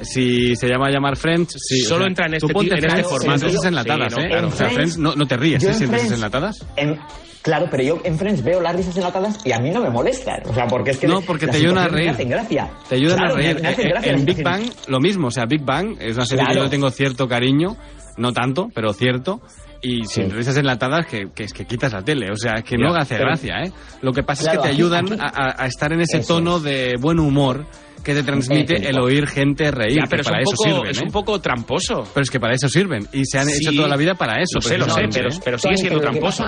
Si 0.00 0.54
se 0.54 0.68
llama 0.68 0.90
llamar 0.90 1.16
Friends, 1.16 1.56
sí. 1.60 1.80
Solo 1.80 2.06
entra 2.06 2.26
en 2.26 2.38
tú 2.38 2.46
este 2.46 2.74
en 2.76 2.84
este 2.84 3.02
formato. 3.04 3.46
risas 3.46 3.64
enlatadas, 3.64 4.14
Sí, 4.14 4.20
no, 4.20 4.24
¿eh? 4.24 4.28
claro. 4.28 4.48
O 4.48 4.50
sea, 4.52 4.68
En 4.68 4.74
Friends, 4.74 4.96
no, 4.98 5.14
no 5.16 5.26
te 5.26 5.36
ríes, 5.36 5.64
¿eh? 5.64 5.68
en 5.68 5.74
Sin 5.74 5.92
risas 5.92 6.12
enlatadas. 6.12 6.66
en- 6.76 6.98
claro, 7.42 7.66
pero 7.70 7.82
yo 7.82 7.98
en 8.04 8.18
Friends 8.18 8.42
veo 8.42 8.60
las 8.60 8.74
risas 8.76 8.96
enlatadas 8.96 9.38
y 9.44 9.52
a 9.52 9.58
mí 9.58 9.70
no 9.70 9.80
me 9.80 9.90
molestan. 9.90 10.40
O 10.48 10.54
sea, 10.54 10.66
porque 10.66 10.90
es 10.92 10.98
que 10.98 11.06
No, 11.06 11.20
porque 11.22 11.46
te 11.46 11.56
ayudan 11.56 11.78
a 11.78 11.88
reír. 11.88 12.06
Me 12.06 12.12
hacen 12.12 12.28
gracia. 12.28 12.70
Te 12.88 12.94
ayudan 12.96 13.18
Claro, 13.18 13.34
a 13.34 13.36
reír. 13.36 13.54
Me, 13.56 13.60
me 13.62 13.68
hacen 13.68 13.86
Eh, 13.86 13.90
gracia 13.90 14.12
en 14.12 14.24
Big 14.24 14.42
Bang, 14.42 14.62
lo 14.88 15.00
mismo. 15.00 15.28
O 15.28 15.30
sea, 15.30 15.44
Big 15.46 15.62
Bang 15.64 15.96
es 16.00 16.16
una 16.16 16.26
serie 16.26 16.44
que 16.46 16.54
yo 16.56 16.68
tengo 16.70 16.90
cierto 16.90 17.26
cariño, 17.28 17.76
no 18.16 18.32
tanto, 18.32 18.68
pero 18.74 18.92
cierto. 18.92 19.40
Y 19.80 20.04
sin 20.06 20.28
risas 20.32 20.56
enlatadas, 20.56 21.06
que, 21.06 21.28
que 21.32 21.44
es 21.44 21.52
que 21.52 21.64
quitas 21.64 21.92
la 21.92 22.02
tele. 22.02 22.30
O 22.32 22.36
sea, 22.36 22.54
es 22.54 22.64
que 22.64 22.76
no 22.76 22.92
hace 22.96 23.14
pero- 23.14 23.28
gracia, 23.28 23.62
¿eh? 23.62 23.72
Lo 24.02 24.12
que 24.12 24.24
pasa 24.24 24.42
Claro, 24.42 24.58
es 24.58 24.62
que 24.64 24.68
te 24.70 24.74
ayudan 24.74 25.04
aquí- 25.12 25.20
a, 25.20 25.26
a- 25.26 25.62
a 25.62 25.66
estar 25.66 25.92
en 25.92 26.00
ese 26.00 26.18
Eso 26.18 26.34
tono 26.34 26.58
de 26.58 26.96
buen 26.98 27.20
humor 27.20 27.64
que 28.02 28.12
te 28.14 28.24
transmite 28.24 28.74
Eh, 28.76 28.88
el 28.90 28.98
oír 28.98 29.28
gente 29.28 29.70
reír. 29.70 29.98
Ya, 29.98 30.02
que 30.02 30.08
pero 30.10 30.22
es 30.22 30.28
para 30.28 30.38
un, 30.38 30.42
eso 30.42 30.50
poco, 30.56 30.64
sirven, 30.64 30.90
es 30.90 30.98
¿eh? 30.98 31.04
un 31.04 31.12
poco 31.12 31.40
tramposo. 31.40 32.04
Pero 32.12 32.22
es 32.24 32.30
que 32.30 32.40
para 32.40 32.54
eso 32.54 32.68
sirven. 32.68 33.06
Y 33.12 33.24
se 33.24 33.38
han 33.38 33.46
Sí, 33.46 33.58
hecho 33.62 33.76
toda 33.76 33.86
la 33.88 33.96
vida 33.96 34.14
para 34.16 34.42
eso. 34.42 34.56
Lo 34.56 34.62
sé, 34.62 34.78
lo 34.78 34.88
sé, 34.90 35.02
pero, 35.12 35.28
¿eh? 35.32 35.38
pero 35.44 35.58
sigue 35.58 35.76
siendo 35.76 36.00
tramposo. 36.00 36.44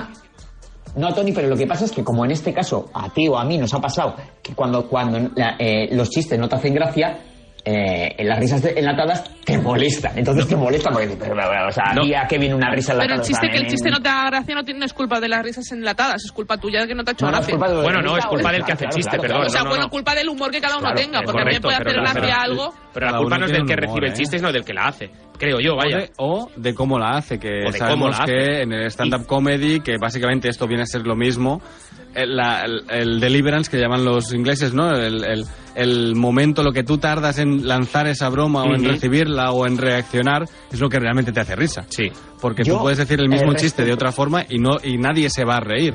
No, 0.95 1.13
Tony, 1.13 1.31
pero 1.31 1.47
lo 1.47 1.55
que 1.55 1.65
pasa 1.67 1.85
es 1.85 1.91
que 1.91 2.03
como 2.03 2.25
en 2.25 2.31
este 2.31 2.53
caso 2.53 2.89
a 2.93 3.09
ti 3.09 3.27
o 3.27 3.37
a 3.37 3.45
mí 3.45 3.57
nos 3.57 3.73
ha 3.73 3.79
pasado 3.79 4.15
que 4.41 4.53
cuando, 4.53 4.87
cuando 4.89 5.31
la- 5.35 5.55
eh, 5.57 5.87
los 5.95 6.09
chistes 6.09 6.37
no 6.37 6.49
te 6.49 6.55
hacen 6.55 6.73
gracia, 6.73 7.17
eh, 7.65 8.15
las 8.23 8.39
risas 8.39 8.61
de- 8.61 8.73
enlatadas 8.79 9.23
te 9.45 9.57
molesta. 9.57 10.11
Entonces 10.15 10.47
te 10.47 10.55
molesta 10.55 10.89
porque, 10.91 11.07
pero, 11.19 11.35
pero, 11.35 11.67
o 11.67 11.71
sea, 11.71 11.93
No. 11.93 12.01
aquí 12.01 12.13
a 12.15 12.27
que 12.27 12.37
viene 12.37 12.55
una 12.55 12.69
risa 12.71 12.91
en 12.93 12.97
la 12.99 13.03
Pero 13.05 13.15
el 13.15 13.21
chiste 13.21 13.47
o 13.47 13.49
que 13.51 13.57
el 13.57 13.63
en- 13.63 13.69
chiste 13.69 13.89
no 13.91 13.99
te 14.01 14.09
haga 14.09 14.29
gracia 14.31 14.55
no, 14.55 14.63
tiene, 14.63 14.79
no 14.79 14.85
es 14.85 14.93
culpa 14.93 15.19
de 15.19 15.27
las 15.29 15.43
risas 15.43 15.71
enlatadas, 15.71 16.23
es 16.25 16.31
culpa 16.31 16.57
tuya 16.57 16.81
de 16.81 16.87
que 16.87 16.95
no 16.95 17.03
te 17.03 17.11
ha 17.11 17.13
hecho 17.13 17.25
No, 17.25 17.31
no, 17.31 17.37
es 17.37 17.47
gracia. 17.47 17.55
culpa 17.57 17.69
de- 17.75 17.81
Bueno, 17.83 18.01
no, 18.01 18.17
es 18.17 18.25
culpa 18.25 18.41
Claro, 18.49 18.57
del 18.57 18.65
que 18.65 18.71
hace 18.73 18.85
claro, 18.85 18.95
chiste, 18.95 19.09
claro, 19.11 19.21
perdón. 19.21 19.37
claro. 19.37 19.47
o 19.47 19.51
sea, 19.51 19.59
no, 19.59 19.63
no, 19.65 19.69
bueno, 19.71 19.83
no. 19.85 19.89
culpa 19.89 20.15
del 20.15 20.29
humor 20.29 20.51
que 20.51 20.61
cada 20.61 20.77
uno 20.77 20.87
Claro, 20.87 20.95
tenga, 21.01 21.21
porque 21.23 21.39
correcto, 21.41 21.61
puede 21.61 21.77
pero 21.77 21.89
hacer 22.03 22.21
gracia 22.21 22.41
algo. 22.41 22.73
Pero 22.93 23.05
la 23.11 23.17
culpa 23.17 23.37
no 23.37 23.45
es 23.45 23.51
del 23.51 23.65
que 23.65 23.75
recibe 23.75 24.07
el 24.07 24.13
¿eh? 24.13 24.15
chiste, 24.15 24.37
sino 24.37 24.51
del 24.51 24.65
que 24.65 24.73
la 24.73 24.87
hace. 24.87 25.09
Creo 25.37 25.59
yo, 25.59 25.73
O 25.73 25.77
vaya. 25.77 25.97
de, 25.97 26.11
o 26.17 26.51
de 26.55 26.73
cómo 26.75 26.99
la 26.99 27.17
hace, 27.17 27.39
que 27.39 27.63
O 27.65 27.71
sabemos 27.71 27.89
cómo 27.89 28.09
la 28.09 28.25
que 28.25 28.37
hace. 28.37 28.61
en 28.61 28.73
el 28.73 28.85
stand-up 28.91 29.25
comedy, 29.25 29.79
que 29.79 29.95
básicamente 29.99 30.49
esto 30.49 30.67
viene 30.67 30.83
a 30.83 30.85
ser 30.85 31.01
lo 31.01 31.15
mismo, 31.15 31.61
el, 31.90 31.90
la- 32.15 32.63
el- 32.65 32.83
el 32.89 33.19
deliverance 33.19 33.69
que 33.71 33.77
llaman 33.77 34.03
los 34.05 34.33
ingleses, 34.33 34.73
¿no? 34.73 34.89
El, 34.91 35.23
el- 35.23 35.45
el 35.75 36.15
momento, 36.15 36.63
lo 36.63 36.73
que 36.73 36.83
tú 36.83 36.97
tardas 36.97 37.39
en 37.39 37.65
lanzar 37.65 38.05
esa 38.07 38.27
broma 38.29 38.63
o 38.63 38.75
en 38.75 38.83
recibirla 38.83 39.51
o 39.51 39.65
en 39.65 39.77
reaccionar, 39.77 40.43
es 40.71 40.79
lo 40.81 40.89
que 40.89 40.99
realmente 40.99 41.31
te 41.31 41.39
hace 41.39 41.55
risa. 41.55 41.85
Sí. 41.89 42.09
Porque 42.41 42.63
Yo, 42.63 42.75
tú 42.75 42.81
puedes 42.81 42.97
decir 42.97 43.19
el 43.21 43.29
mismo 43.29 43.53
chiste 43.53 43.85
de 43.85 43.93
otra 43.93 44.11
forma 44.11 44.43
y 44.49 44.57
no 44.59 44.77
y 44.83 44.97
nadie 44.97 45.29
se 45.29 45.45
va 45.45 45.55
a 45.55 45.59
reír. 45.61 45.93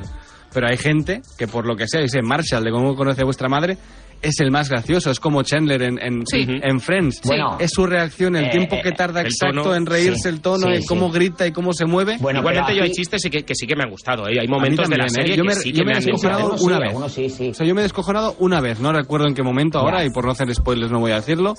Pero 0.55 0.69
hay 0.71 0.79
gente 0.79 1.21
que 1.37 1.47
por 1.47 1.67
lo 1.67 1.77
que 1.77 1.87
sea, 1.87 2.01
dice 2.01 2.23
Marshall, 2.23 2.65
de 2.65 2.71
cómo 2.71 2.95
conoce 2.97 3.21
a 3.21 3.25
vuestra 3.27 3.49
madre, 3.49 3.77
es 4.23 4.41
el 4.41 4.51
más 4.51 4.69
gracioso. 4.71 5.11
Es 5.11 5.21
como 5.21 5.43
Chandler 5.43 5.83
en, 5.83 5.99
en, 6.03 6.27
Sí. 6.27 6.47
en 6.49 6.81
Friends. 6.81 7.21
Bueno, 7.25 7.57
es 7.61 7.71
su 7.71 7.87
reacción, 7.87 8.37
el 8.37 8.47
eh, 8.47 8.51
tiempo 8.51 8.77
eh, 8.77 8.81
que 8.83 8.93
tarda 8.93 9.21
exacto 9.23 9.63
tono. 9.63 9.75
en 9.75 9.87
reírse, 9.87 10.23
Sí, 10.23 10.29
el 10.29 10.41
tono, 10.41 10.67
sí, 10.69 10.73
en 10.75 10.83
sí. 10.83 10.89
cómo 10.89 11.11
grita 11.11 11.47
y 11.47 11.53
cómo 11.53 11.73
se 11.73 11.85
mueve. 11.87 12.17
Bueno, 12.21 12.41
Igualmente 12.41 12.75
yo 12.77 12.83
hay 12.83 12.91
chistes 12.93 13.23
que, 13.31 13.43
que 13.45 13.55
sí 13.55 13.67
que 13.67 13.77
me 13.77 13.85
han 13.85 13.91
gustado. 13.91 14.29
¿eh? 14.29 14.39
Hay 14.41 14.49
momentos 14.49 14.89
de 14.89 14.97
la 14.97 15.07
también, 15.07 15.21
¿eh? 15.21 15.23
serie 15.29 15.37
Yo 15.37 15.45
me- 15.45 15.55
que 15.55 15.61
sí 15.61 15.73
yo 15.73 15.79
que 15.79 15.85
me 15.85 15.91
me 15.93 15.97
han 15.97 16.03
he 16.03 16.07
descojonado 16.07 16.57
una 16.61 16.79
vez. 16.79 16.89
algunos 16.89 17.13
sí, 17.13 17.29
sí. 17.31 17.49
O 17.51 17.55
sea, 17.55 17.67
yo 17.67 17.75
me 17.75 17.81
he 17.81 17.85
descojonado 17.85 18.37
una 18.39 18.61
vez, 18.61 18.81
no 18.81 18.93
recuerdo 18.93 19.27
en 19.29 19.35
qué 19.35 19.43
momento 19.43 19.79
ahora 19.79 20.05
y 20.05 20.11
por 20.11 20.25
no 20.25 20.33
hacer 20.33 20.53
spoilers 20.55 20.91
no 20.91 21.01
voy 21.01 21.13
a 21.13 21.17
decirlo. 21.17 21.55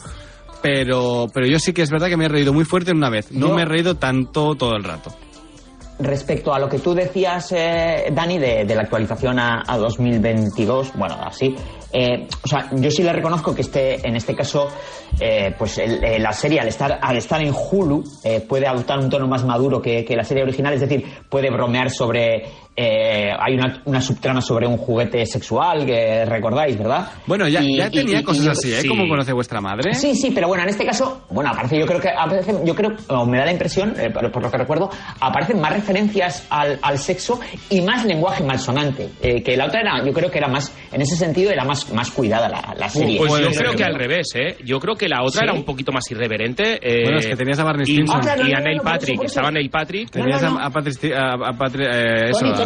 Pero, 0.61 1.27
pero 1.33 1.45
yo 1.47 1.59
sí 1.59 1.71
que 1.71 1.83
es 1.83 1.91
verdad 1.91 2.07
que 2.07 2.17
me 2.17 2.25
he 2.25 2.29
reído 2.29 2.51
muy 2.51 2.65
fuerte 2.65 2.91
en 2.91 2.97
una 2.97 3.09
vez. 3.09 3.31
No 3.31 3.49
Yo- 3.49 3.55
me 3.55 3.61
he 3.61 3.65
reído 3.65 3.95
tanto 3.95 4.55
todo 4.55 4.75
el 4.75 4.83
rato. 4.83 5.11
Respecto 5.99 6.53
a 6.53 6.59
lo 6.59 6.69
que 6.69 6.79
tú 6.79 6.93
decías, 6.93 7.51
eh, 7.53 8.09
Dani, 8.11 8.37
de, 8.37 8.75
la 8.75 8.81
actualización 8.81 9.39
a, 9.39 9.63
a 9.67 9.77
2022, 9.77 10.93
bueno, 10.95 11.15
así, 11.23 11.55
eh, 11.91 12.27
o 12.43 12.47
sea, 12.47 12.69
yo 12.73 12.91
sí 12.91 13.01
le 13.01 13.13
reconozco 13.13 13.55
que 13.55 13.61
este, 13.61 14.07
en 14.07 14.15
este 14.15 14.35
caso, 14.35 14.67
eh, 15.19 15.55
pues 15.57 15.77
eh, 15.77 16.19
la 16.19 16.33
serie 16.33 16.59
al 16.59 16.67
estar, 16.67 16.99
al 17.01 17.17
estar 17.17 17.41
en 17.41 17.53
Hulu 17.53 18.03
puede 18.47 18.67
adoptar 18.67 18.99
un 18.99 19.09
tono 19.09 19.27
más 19.27 19.45
maduro 19.45 19.81
que 19.81 20.05
la 20.15 20.23
serie 20.23 20.43
original, 20.43 20.73
es 20.73 20.81
decir, 20.81 21.03
puede 21.29 21.49
bromear 21.49 21.89
sobre, 21.89 22.43
eh, 22.79 23.31
hay 23.37 23.55
una, 23.55 23.81
una 23.85 23.99
subtrama 23.99 24.39
sobre 24.39 24.67
un 24.67 24.77
juguete 24.77 25.25
sexual, 25.25 25.83
que 25.83 26.23
recordáis, 26.25 26.77
¿verdad? 26.77 27.07
Bueno, 27.25 27.47
ya, 27.47 27.59
Y- 27.61 27.75
ya 27.77 27.87
y- 27.87 27.91
tenía 27.91 28.19
y- 28.19 28.23
cosas 28.23 28.45
y- 28.45 28.49
así, 28.49 28.73
¿eh? 28.73 28.81
sí. 28.81 28.87
¿Cómo 28.87 29.07
conoce 29.07 29.33
vuestra 29.33 29.59
madre? 29.61 29.95
Sí, 29.95 30.13
sí, 30.15 30.29
pero 30.33 30.47
bueno, 30.47 30.61
en 30.63 30.69
este 30.69 30.85
caso, 30.85 31.23
bueno, 31.31 31.49
aparece, 31.49 31.79
yo 31.79 31.87
creo 31.87 31.99
que, 31.99 32.09
aparece, 32.09 32.53
yo 32.63 32.75
creo, 32.75 32.91
o 33.09 33.25
me 33.25 33.39
da 33.39 33.45
la 33.45 33.51
impresión, 33.51 33.95
eh, 33.99 34.11
por, 34.11 34.31
por 34.31 34.43
lo 34.43 34.51
que 34.51 34.57
recuerdo, 34.59 34.91
aparecen 35.19 35.59
más 35.59 35.73
referencias 35.73 36.45
al, 36.51 36.77
al 36.83 36.99
sexo 36.99 37.39
y 37.71 37.81
más 37.81 38.05
lenguaje 38.05 38.43
malsonante. 38.43 39.09
eh, 39.23 39.41
que 39.41 39.57
la 39.57 39.65
otra 39.65 39.81
era, 39.81 40.05
yo 40.05 40.13
creo 40.13 40.29
que 40.29 40.37
era 40.37 40.47
más, 40.47 40.71
en 40.91 41.01
ese 41.01 41.15
sentido, 41.15 41.49
era 41.51 41.63
más, 41.65 41.91
más 41.93 42.11
cuidada 42.11 42.47
la, 42.47 42.75
la 42.77 42.89
serie. 42.89 43.17
Pues 43.17 43.39
yo 43.41 43.49
creo 43.49 43.73
que 43.73 43.83
al 43.83 43.95
revés, 43.95 44.27
¿eh? 44.35 44.55
Yo 44.63 44.79
creo 44.79 44.95
que 44.95 45.07
la 45.09 45.23
otra 45.23 45.39
¿Sí? 45.39 45.45
era 45.45 45.53
un 45.53 45.63
poquito 45.63 45.91
más 45.91 46.03
irreverente. 46.11 46.77
eh, 46.81 47.01
Bueno, 47.05 47.17
es 47.17 47.25
que 47.27 47.35
tenías 47.35 47.57
a 47.59 47.63
Barney 47.63 47.85
y, 47.89 47.93
Stinson. 47.95 48.17
Ah, 48.17 48.21
claro, 48.21 48.47
y 48.47 48.51
no, 48.51 48.57
a 48.57 48.61
Neil 48.61 48.81
Patrick. 48.83 49.23
Estaba 49.23 49.49
Neil 49.49 49.69
Patrick, 49.71 50.11
Tenías 50.11 50.41
No, 50.43 50.51
no, 50.51 50.59
a, 50.59 50.65
a 50.65 50.69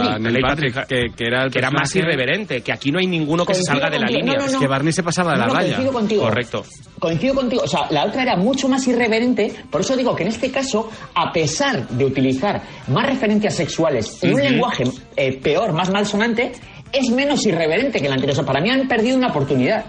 Patrick, 0.05 0.41
Patrick, 0.41 0.73
Patrick. 0.75 0.87
que, 1.11 1.15
que 1.15 1.23
era 1.27 1.43
el 1.43 1.51
que 1.51 1.59
era 1.59 1.71
más 1.71 1.95
irreverente, 1.95 2.61
que 2.61 2.71
aquí 2.71 2.91
no 2.91 2.99
hay 2.99 3.07
ninguno 3.07 3.45
que 3.45 3.53
se 3.53 3.63
salga 3.63 3.89
de 3.89 3.99
la 3.99 4.07
contigo, 4.07 4.19
línea. 4.19 4.37
no, 4.39 4.45
no, 4.45 4.51
Es 4.51 4.57
que 4.57 4.67
Barney 4.67 4.93
se 4.93 5.03
pasaba 5.03 5.31
de 5.33 5.37
la 5.39 5.45
raya. 5.47 5.59
coincido 5.75 5.93
contigo. 5.93 6.23
Correcto. 6.23 6.65
Coincido 6.99 7.35
contigo. 7.35 7.61
O 7.63 7.67
sea, 7.67 7.87
la 7.89 8.05
otra 8.05 8.23
era 8.23 8.35
mucho 8.37 8.67
más 8.67 8.87
irreverente. 8.87 9.53
Por 9.69 9.81
eso 9.81 9.95
digo 9.95 10.15
que 10.15 10.23
en 10.23 10.29
este 10.29 10.51
caso, 10.51 10.89
a 11.15 11.31
pesar 11.31 11.87
de 11.87 12.05
utilizar 12.05 12.61
más 12.87 13.05
referencias 13.05 13.55
sexuales 13.55 14.17
y 14.23 14.29
un 14.31 14.39
lenguaje 14.41 14.83
eh, 15.15 15.39
peor, 15.41 15.73
más 15.73 15.89
malsonante, 15.91 16.51
es 16.91 17.09
menos 17.09 17.45
irreverente 17.45 17.99
que 17.99 18.07
el 18.07 18.13
anterior. 18.13 18.33
O 18.33 18.35
sea, 18.35 18.45
para 18.45 18.61
mí 18.61 18.69
han 18.69 18.87
perdido 18.87 19.17
una 19.17 19.27
oportunidad. 19.27 19.85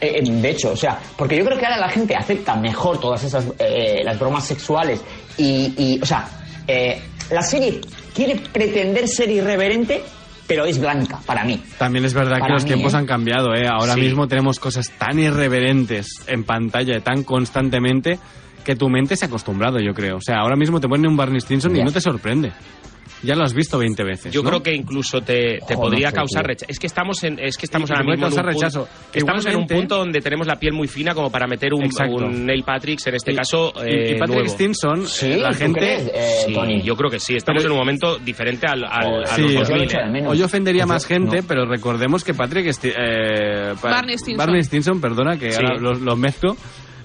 Eh, 0.00 0.18
eh, 0.18 0.30
de 0.30 0.50
hecho, 0.50 0.72
o 0.72 0.76
sea, 0.76 0.98
porque 1.16 1.36
yo 1.36 1.44
creo 1.44 1.58
que 1.58 1.66
ahora 1.66 1.78
la 1.78 1.88
gente 1.90 2.16
acepta 2.16 2.56
mejor 2.56 2.98
todas 2.98 3.22
esas 3.22 3.44
eh, 3.58 4.00
las 4.02 4.18
bromas 4.18 4.44
sexuales 4.46 5.02
y, 5.36 5.74
y, 5.76 6.00
o 6.02 6.06
sea, 6.06 6.26
eh, 6.66 7.02
la 7.30 7.42
serie 7.42 7.80
quiere 8.14 8.36
pretender 8.52 9.06
ser 9.08 9.30
irreverente, 9.30 10.02
pero 10.46 10.64
es 10.64 10.80
blanca 10.80 11.20
para 11.26 11.44
mí. 11.44 11.62
También 11.78 12.04
es 12.04 12.12
verdad 12.14 12.38
que 12.44 12.52
los 12.52 12.64
mí, 12.64 12.68
tiempos 12.70 12.94
¿eh? 12.94 12.96
han 12.96 13.06
cambiado, 13.06 13.54
¿eh? 13.54 13.66
Ahora 13.68 13.94
Sí. 13.94 14.00
mismo 14.00 14.26
tenemos 14.28 14.58
cosas 14.58 14.90
tan 14.98 15.18
irreverentes 15.18 16.08
en 16.26 16.44
pantalla 16.44 17.00
tan 17.00 17.22
constantemente 17.22 18.18
que 18.64 18.76
tu 18.76 18.88
mente 18.88 19.16
se 19.16 19.24
ha 19.24 19.28
acostumbrado, 19.28 19.78
yo 19.78 19.94
creo. 19.94 20.16
O 20.16 20.20
sea, 20.20 20.40
ahora 20.40 20.56
mismo 20.56 20.80
te 20.80 20.88
ponen 20.88 21.06
un 21.10 21.16
Barney 21.16 21.40
Stinson 21.40 21.74
y 21.76 21.82
no 21.82 21.92
te 21.92 22.00
sorprende. 22.00 22.52
Ya 23.22 23.34
lo 23.34 23.44
has 23.44 23.52
visto 23.52 23.78
20 23.78 24.02
veces. 24.02 24.32
Yo 24.32 24.42
¿no? 24.42 24.48
creo 24.48 24.62
que 24.62 24.74
incluso 24.74 25.20
te, 25.20 25.58
te 25.58 25.74
Joder, 25.74 25.76
podría 25.78 26.12
causar 26.12 26.46
rechazo. 26.46 26.66
Es 26.70 26.78
que 26.78 26.86
estamos 26.86 27.22
en, 27.24 27.38
es 27.38 27.56
que 27.58 27.66
estamos 27.66 27.90
ahora 27.90 28.02
mismo 28.02 28.14
en 28.14 28.32
un 28.32 28.36
causar 28.36 28.44
punto- 28.46 28.60
rechazo. 28.60 28.88
estamos 29.12 29.46
en 29.46 29.56
un 29.56 29.66
punto 29.66 29.96
donde 29.98 30.20
tenemos 30.20 30.46
la 30.46 30.56
piel 30.56 30.72
muy 30.72 30.88
fina 30.88 31.14
como 31.14 31.30
para 31.30 31.46
meter 31.46 31.74
un, 31.74 31.84
un 32.08 32.46
Neil 32.46 32.62
Patrick, 32.64 32.98
en 33.06 33.14
este 33.16 33.32
Y- 33.32 33.36
caso, 33.36 33.72
y- 33.76 33.80
eh, 33.80 34.10
y 34.12 34.18
Patrick 34.18 34.38
nuevo. 34.38 34.48
Stinson, 34.48 35.06
Sí, 35.06 35.32
eh, 35.32 35.36
la 35.38 35.50
¿tú 35.50 35.58
gente... 35.58 35.80
crees, 35.80 36.10
eh, 36.14 36.42
Sí, 36.46 36.54
Tony? 36.54 36.82
yo 36.82 36.96
creo 36.96 37.10
que 37.10 37.20
sí. 37.20 37.36
Estamos 37.36 37.62
Pero- 37.62 37.74
en 37.74 37.78
un 37.78 37.84
momento 37.86 38.18
diferente 38.18 38.66
al, 38.66 38.84
al- 38.84 39.24
a 39.24 39.26
Sí, 39.26 39.42
los 39.42 39.52
yo 39.52 39.58
lo 39.60 39.64
2000. 39.66 39.82
echo 39.84 39.98
de 39.98 40.02
¿eh? 40.04 40.10
menos. 40.10 40.32
Hoy 40.32 40.42
ofendería 40.42 40.86
más 40.86 41.02
yo- 41.02 41.08
gente, 41.08 41.42
no. 41.42 41.46
pero 41.46 41.66
recordemos 41.66 42.24
que 42.24 42.32
Patrick 42.32 42.66
Sti- 42.68 42.94
eh, 42.96 43.74
pa- 43.82 43.90
Barney 43.90 44.16
Stinson. 44.16 44.38
Barney 44.38 44.62
Stinson, 44.64 45.00
perdona, 45.00 45.38
que 45.38 45.50
Sí. 45.52 45.58
ahora 45.62 45.76
lo, 45.78 45.92
lo 45.92 46.16
mezclo, 46.16 46.56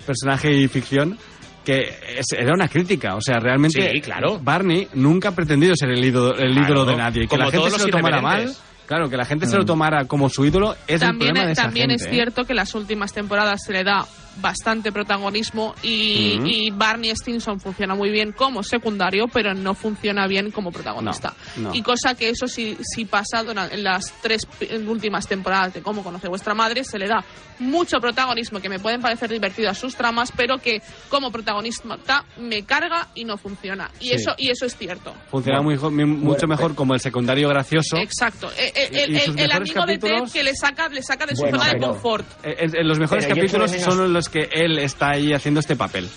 personaje 0.06 0.54
y 0.54 0.68
ficción, 0.68 1.18
que 1.66 1.80
es- 2.18 2.32
era 2.38 2.54
una 2.54 2.68
crítica. 2.70 3.16
O 3.16 3.22
sea, 3.22 3.40
realmente 3.40 3.92
Sí, 3.92 4.00
claro. 4.02 4.40
Barney 4.40 4.88
nunca 4.94 5.30
ha 5.30 5.36
pretendido 5.36 5.74
ser 5.76 5.90
el 5.90 6.06
ídolo, 6.06 6.38
el 6.38 6.54
Claro. 6.54 6.66
ídolo 6.68 6.86
de 6.86 6.96
nadie. 6.96 7.22
Que 7.24 7.28
Como 7.28 7.44
la 7.46 7.52
gente 7.52 7.70
se 7.72 7.86
lo 7.86 7.88
tomara 7.98 8.22
mal, 8.22 8.54
claro, 8.86 9.10
que 9.10 9.18
la 9.18 9.26
gente 9.26 9.48
se 9.48 9.58
lo 9.58 9.66
tomara 9.66 10.06
como 10.06 10.30
su 10.30 10.46
ídolo 10.46 10.74
es 10.88 10.96
el 10.96 11.00
también 11.02 11.30
problema 11.32 11.48
de 11.48 11.52
esa 11.54 11.64
también 11.64 11.92
es 11.92 12.04
¿eh? 12.06 12.10
cierto 12.12 12.46
que 12.46 12.54
las 12.54 12.74
últimas 12.76 13.12
temporadas 13.12 13.62
se 13.66 13.74
le 13.74 13.84
da 13.84 14.06
bastante 14.38 14.92
protagonismo 14.92 15.76
y, 15.84 16.70
Barney 16.72 17.12
Stinson 17.16 17.60
funciona 17.60 17.96
muy 17.96 18.10
bien 18.10 18.32
como 18.32 18.64
secundario, 18.64 19.28
pero 19.28 19.54
no 19.54 19.74
funciona 19.74 20.28
bien 20.28 20.52
como 20.52 20.72
protagonista. 20.72 21.34
No, 21.58 21.70
no. 21.70 21.76
Y 21.76 21.82
cosa 21.82 22.16
que 22.16 22.30
eso 22.30 22.48
sí, 22.48 22.78
sí 22.82 23.06
pasa 23.06 23.42
en 23.72 23.84
las 23.84 24.14
tres 24.22 24.48
últimas 24.88 25.28
temporadas 25.28 25.74
de 25.74 25.82
Cómo 25.82 26.04
conoce 26.04 26.28
vuestra 26.28 26.54
madre, 26.54 26.84
se 26.84 26.98
le 26.98 27.08
da 27.08 27.24
mucho 27.60 28.00
protagonismo 28.00 28.60
que 28.60 28.70
me 28.70 28.80
pueden 28.80 29.02
parecer 29.02 29.30
divertidas 29.30 29.78
sus 29.78 29.96
tramas, 29.96 30.32
pero 30.36 30.58
que 30.58 30.82
como 31.10 31.32
protagonista 31.32 32.26
me 32.38 32.64
carga 32.64 33.10
y 33.16 33.24
no 33.24 33.38
funciona. 33.38 33.90
Y 34.00 34.10
Sí. 34.10 34.16
eso 34.16 34.32
y 34.38 34.50
eso 34.50 34.66
es 34.66 34.76
cierto. 34.76 35.14
Funciona 35.30 35.62
muy 35.62 35.78
mucho 35.78 36.48
mejor 36.48 36.76
como 36.76 36.94
el 36.94 37.00
secundario 37.00 37.48
gracioso. 37.50 37.98
Exacto. 37.98 38.50
Eh, 38.58 38.72
eh, 38.76 39.32
El, 39.38 39.52
amigo 39.52 39.86
de 39.86 39.98
Ted 39.98 40.24
que 40.32 40.44
le 40.44 40.56
saca, 40.56 40.90
le 40.90 41.02
saca 41.02 41.26
de 41.26 41.36
su 41.36 41.44
Bueno, 41.44 41.60
zona 41.60 41.74
de 41.74 41.80
confort. 41.80 42.26
Eh, 42.44 42.56
En, 42.60 42.76
en 42.76 42.88
los 42.88 43.00
mejores 43.00 43.26
capítulos 43.28 43.72
son 43.72 44.12
los 44.14 44.25
que 44.30 44.50
él 44.52 44.80
está 44.80 45.12
ahí 45.12 45.34
haciendo 45.34 45.60
este 45.60 45.76
papel. 45.76 46.10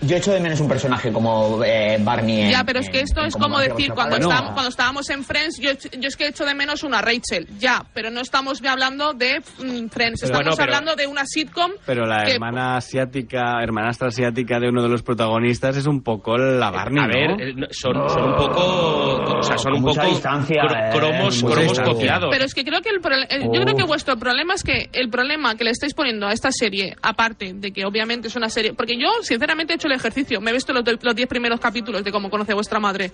Yo 0.00 0.16
echo 0.16 0.32
de 0.32 0.40
menos 0.40 0.60
un 0.60 0.68
personaje 0.68 1.12
como 1.12 1.62
eh, 1.64 1.98
Barney. 2.00 2.42
en- 2.42 2.50
Ya, 2.50 2.64
pero 2.64 2.80
es 2.80 2.88
que 2.88 3.00
esto 3.00 3.20
en 3.22 3.26
es 3.28 3.34
como 3.36 3.58
decir, 3.58 3.92
cuando, 3.92 4.16
estábamos, 4.16 4.52
cuando 4.52 4.68
estábamos 4.70 5.10
en 5.10 5.24
Friends, 5.24 5.58
yo, 5.60 5.72
yo 5.98 6.08
es 6.08 6.16
que 6.16 6.28
echo 6.28 6.44
de 6.44 6.54
menos 6.54 6.82
una 6.84 7.00
Rachel, 7.02 7.48
ya, 7.58 7.84
pero 7.94 8.10
no 8.10 8.20
estamos 8.20 8.62
hablando 8.64 9.12
de 9.14 9.40
mm, 9.40 9.88
Friends, 9.88 10.20
Pero 10.20 10.32
estamos 10.32 10.32
bueno, 10.32 10.50
pero- 10.56 10.62
hablando 10.62 10.94
de 10.96 11.06
una 11.06 11.24
sitcom 11.26 11.72
Pero 11.84 12.06
la 12.06 12.24
que- 12.24 12.32
hermana 12.34 12.76
asiática, 12.76 13.60
hermanastra 13.62 14.08
asiática 14.08 14.60
de 14.60 14.68
uno 14.68 14.82
de 14.82 14.88
los 14.88 15.02
protagonistas 15.02 15.76
es 15.76 15.86
un 15.86 16.02
poco 16.02 16.36
la 16.38 16.70
Barney, 16.70 17.02
A 17.02 17.06
ver, 17.06 17.30
¿no? 17.56 17.64
eh, 17.64 17.68
son, 17.70 18.08
son 18.08 18.22
un 18.30 18.36
poco, 18.36 19.38
o 19.38 19.42
sea, 19.42 19.58
son 19.58 19.74
un 19.74 19.80
mucha 19.82 20.02
poco 20.02 20.12
distancia, 20.14 20.62
cro- 20.62 20.94
eh, 20.94 20.98
cromos, 20.98 21.42
copiados. 21.82 22.28
Pero 22.30 22.44
es 22.44 22.54
que 22.54 22.64
creo 22.64 22.80
que 22.82 22.90
el 22.90 22.98
eh, 23.30 23.48
yo 23.52 23.60
creo 23.62 23.74
que 23.76 23.84
vuestro 23.84 24.16
problema 24.16 24.54
es 24.54 24.62
que 24.62 24.88
el 24.92 25.08
problema 25.10 25.56
que 25.56 25.64
le 25.64 25.70
estáis 25.70 25.94
poniendo 25.94 26.26
a 26.26 26.32
esta 26.32 26.50
serie, 26.52 26.94
aparte 27.02 27.52
de 27.54 27.72
que 27.72 27.84
obviamente 27.84 28.28
es 28.28 28.36
una 28.36 28.48
serie, 28.48 28.74
porque 28.74 28.96
yo 28.96 29.08
sinceramente 29.22 29.72
he 29.72 29.76
hecho 29.76 29.87
el 29.88 29.96
ejercicio, 29.96 30.40
me 30.40 30.50
he 30.50 30.54
visto 30.54 30.72
los 30.72 30.84
los 31.02 31.14
10 31.14 31.28
primeros 31.28 31.60
capítulos 31.60 32.04
de 32.04 32.12
cómo 32.12 32.30
conoce 32.30 32.54
vuestra 32.54 32.78
madre. 32.78 33.12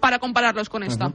Para 0.00 0.18
compararlos 0.18 0.68
con 0.68 0.82
esta. 0.82 1.12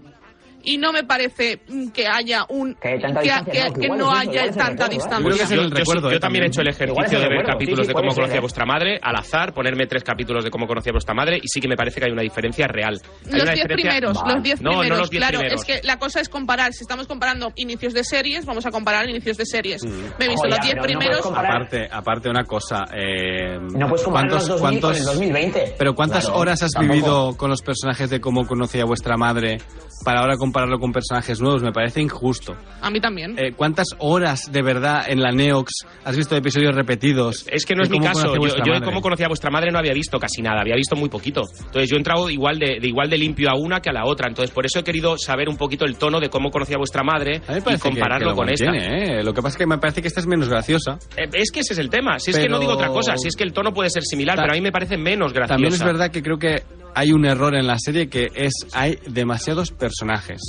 Y 0.66 0.78
no 0.78 0.91
me 0.91 1.03
parece 1.03 1.61
mm, 1.68 1.89
que 1.89 2.07
haya 2.07 2.45
un 2.49 2.74
Que 2.76 2.89
que, 2.89 2.93
distancia, 2.95 3.43
que- 3.45 3.59
no, 3.63 3.74
que 3.74 3.80
que 3.80 3.86
igual 3.86 3.99
no 3.99 4.13
es 4.18 4.22
eso, 4.28 4.32
haya 4.32 4.51
tanta 4.51 4.88
distancia. 4.88 5.20
Yo 5.20 5.24
creo 5.26 5.38
que 5.38 5.43
es 5.43 5.49
Yo, 5.49 5.61
el 5.61 5.70
yo- 5.70 5.76
recuerdo, 5.76 6.11
yo 6.11 6.20
también 6.20 6.43
he 6.45 6.47
hecho 6.47 6.61
el 6.61 6.68
ejercicio 6.70 7.03
el 7.03 7.09
de 7.11 7.18
ver 7.20 7.30
recuerdo, 7.30 7.51
capítulos 7.53 7.80
sí, 7.80 7.84
sí, 7.84 7.88
de 7.88 7.93
cómo 7.93 8.13
conocía 8.16 8.38
¿eh? 8.38 8.41
vuestra 8.41 8.66
madre 8.66 8.99
al 9.01 9.16
azar, 9.16 9.53
ponerme 9.53 9.86
tres 9.88 10.03
capítulos 10.03 10.43
de 10.43 10.49
cómo 10.49 10.68
conocía 10.68 10.91
vuestra 10.91 11.13
madre 11.13 11.38
y 11.38 11.47
sí 11.47 11.59
que 11.61 11.68
me 11.68 11.76
parece 11.76 11.99
que 11.99 12.07
hay 12.07 12.11
una 12.11 12.22
diferencia 12.24 12.68
real. 12.68 12.99
Hay 13.03 13.32
Los 13.32 13.43
una 13.43 13.51
10 13.53 13.55
diferencia- 13.68 13.89
primeros, 13.91 14.18
los 14.28 14.43
10 14.43 14.61
No, 14.61 14.72
no 14.72 14.78
primeros. 14.80 14.99
los 14.99 15.09
10 15.09 15.20
claro, 15.22 15.39
primeros. 15.39 15.61
es 15.61 15.68
que 15.82 15.88
la 15.88 15.99
cosa 15.99 16.20
es 16.20 16.30
comparar. 16.30 16.74
Si 16.74 16.82
estamos 16.84 17.07
comparando 17.07 17.51
inicios 17.55 17.93
de 17.93 18.03
series, 18.03 18.45
vamos 18.45 18.66
a 18.66 18.72
comparar 18.72 19.07
inicios 19.09 19.38
de 19.38 19.45
series. 19.45 19.84
Me 19.84 19.91
he 20.26 20.30
visto 20.30 20.47
Joder, 20.47 20.49
los 20.49 20.59
pero 20.59 20.63
10 20.63 20.76
no 20.76 20.82
primeros. 20.82 21.22
comparar- 21.22 21.51
Aparte, 21.55 21.88
aparte 21.91 22.30
una 22.30 22.43
cosa, 22.43 22.86
eh, 22.93 23.59
No 23.59 23.88
puedes 23.88 24.03
comparar 24.03 24.32
los 24.32 24.47
2000 24.47 24.82
con 24.82 24.95
el 24.95 25.03
2020. 25.03 25.76
Pero 25.78 25.93
¿cuántas 25.93 26.26
Claro, 26.26 26.39
horas 26.39 26.63
has 26.63 26.72
tampoco. 26.72 26.93
vivido 26.93 27.38
con 27.38 27.49
los 27.49 27.61
personajes 27.61 28.09
de 28.09 28.20
cómo 28.20 28.47
conocía 28.47 28.84
vuestra 28.86 29.16
madre 29.18 29.57
para 30.03 30.22
ahora 30.22 30.38
compararlos 30.38 30.55
compararlo 30.56 30.80
con 30.80 30.93
personajes 30.93 31.41
nuevos, 31.41 31.62
me 31.62 31.74
parece 31.74 31.99
injusto. 32.01 32.56
A 32.82 32.89
mí 32.89 33.01
también. 33.01 33.36
Eh, 33.38 33.51
¿Cuántas 33.58 33.88
horas 33.99 34.49
de 34.53 34.62
verdad 34.62 35.03
en 35.06 35.22
la 35.22 35.32
Neox 35.34 35.72
has 36.06 36.16
visto 36.16 36.34
episodios 36.38 36.74
repetidos? 36.74 37.45
Es 37.51 37.66
que 37.66 37.76
no 37.76 37.84
es 37.84 37.89
mi 37.89 37.99
caso. 37.99 38.34
Yo, 38.36 38.56
yo 38.64 38.82
cómo 38.86 39.01
conocía 39.01 39.26
a 39.26 39.30
vuestra 39.30 39.51
madre 39.51 39.70
no 39.72 39.80
había 39.80 39.91
visto 39.93 40.18
casi 40.18 40.41
nada, 40.41 40.62
había 40.62 40.76
visto 40.76 40.95
muy 40.95 41.10
poquito. 41.10 41.41
Entonces 41.60 41.89
yo 41.89 41.95
he 41.95 41.99
entrado 41.99 42.30
igual 42.30 42.58
de, 42.58 42.80
de 42.80 42.88
igual 42.88 43.10
de 43.10 43.18
limpio 43.18 43.49
a 43.49 43.56
una 43.58 43.82
que 43.82 43.89
a 43.89 43.93
la 43.93 44.06
otra. 44.06 44.30
Entonces 44.30 44.51
por 44.56 44.66
eso 44.66 44.80
he 44.80 44.84
querido 44.84 45.18
saber 45.18 45.49
un 45.49 45.58
poquito 45.58 45.84
el 45.84 45.97
tono 45.97 46.22
de 46.22 46.30
cómo 46.30 46.51
conocía 46.51 46.76
a 46.76 46.80
vuestra 46.80 47.03
madre 47.03 47.41
A 47.49 47.58
y 47.58 47.62
que- 47.62 47.78
compararlo 47.78 48.28
que 48.28 48.32
lo 48.32 48.36
con 48.38 48.49
esta. 48.49 48.72
mantiene, 48.72 49.20
¿eh? 49.20 49.24
Lo 49.24 49.34
que 49.34 49.41
pasa 49.41 49.56
es 49.56 49.58
que 49.58 49.68
me 49.68 49.78
parece 49.78 50.01
que 50.01 50.08
esta 50.08 50.22
es 50.22 50.28
menos 50.28 50.47
graciosa. 50.47 50.97
Eh, 51.18 51.28
Es 51.34 51.51
que 51.51 51.60
ese 51.60 51.74
es 51.74 51.80
el 51.80 51.89
tema. 51.89 52.18
Si 52.20 52.32
es 52.32 52.38
que 52.39 52.47
no 52.47 52.60
digo 52.60 52.72
otra 52.74 52.88
cosa, 52.88 53.18
si 53.18 53.28
es 53.28 53.36
que 53.36 53.43
el 53.43 53.51
tono 53.51 53.74
puede 53.74 53.89
ser 53.89 54.03
similar, 54.03 54.38
Ta- 54.38 54.43
pero 54.43 54.53
a 54.53 54.56
mí 54.56 54.62
me 54.62 54.72
parece 54.72 54.95
menos 54.97 55.34
graciosa. 55.34 55.56
También 55.56 55.74
es 55.74 55.84
verdad 55.84 56.10
que 56.12 56.24
creo 56.24 56.38
que 56.38 56.64
hay 56.96 57.12
un 57.12 57.26
error 57.26 57.56
en 57.56 57.68
la 57.68 57.78
serie 57.78 58.10
que 58.10 58.30
es 58.34 58.54
hay 58.74 58.98
demasiados 59.08 59.72
personajes. 59.72 60.41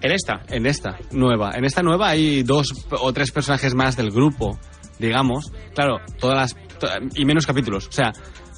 ¿En 0.00 0.12
esta? 0.12 0.42
En 0.48 0.64
esta, 0.66 0.96
nueva. 1.10 1.50
En 1.56 1.64
esta 1.64 1.82
nueva 1.82 2.08
hay 2.08 2.44
dos 2.44 2.68
o 2.90 3.12
tres 3.12 3.32
personajes 3.32 3.74
más 3.74 3.96
del 3.96 4.10
grupo, 4.10 4.58
digamos. 4.98 5.50
Claro, 5.74 5.98
todas 6.20 6.36
las... 6.36 6.78
to- 6.78 6.88
y 7.16 7.24
menos 7.24 7.46
capítulos. 7.46 7.88
O 7.88 7.92
sea, 7.92 8.12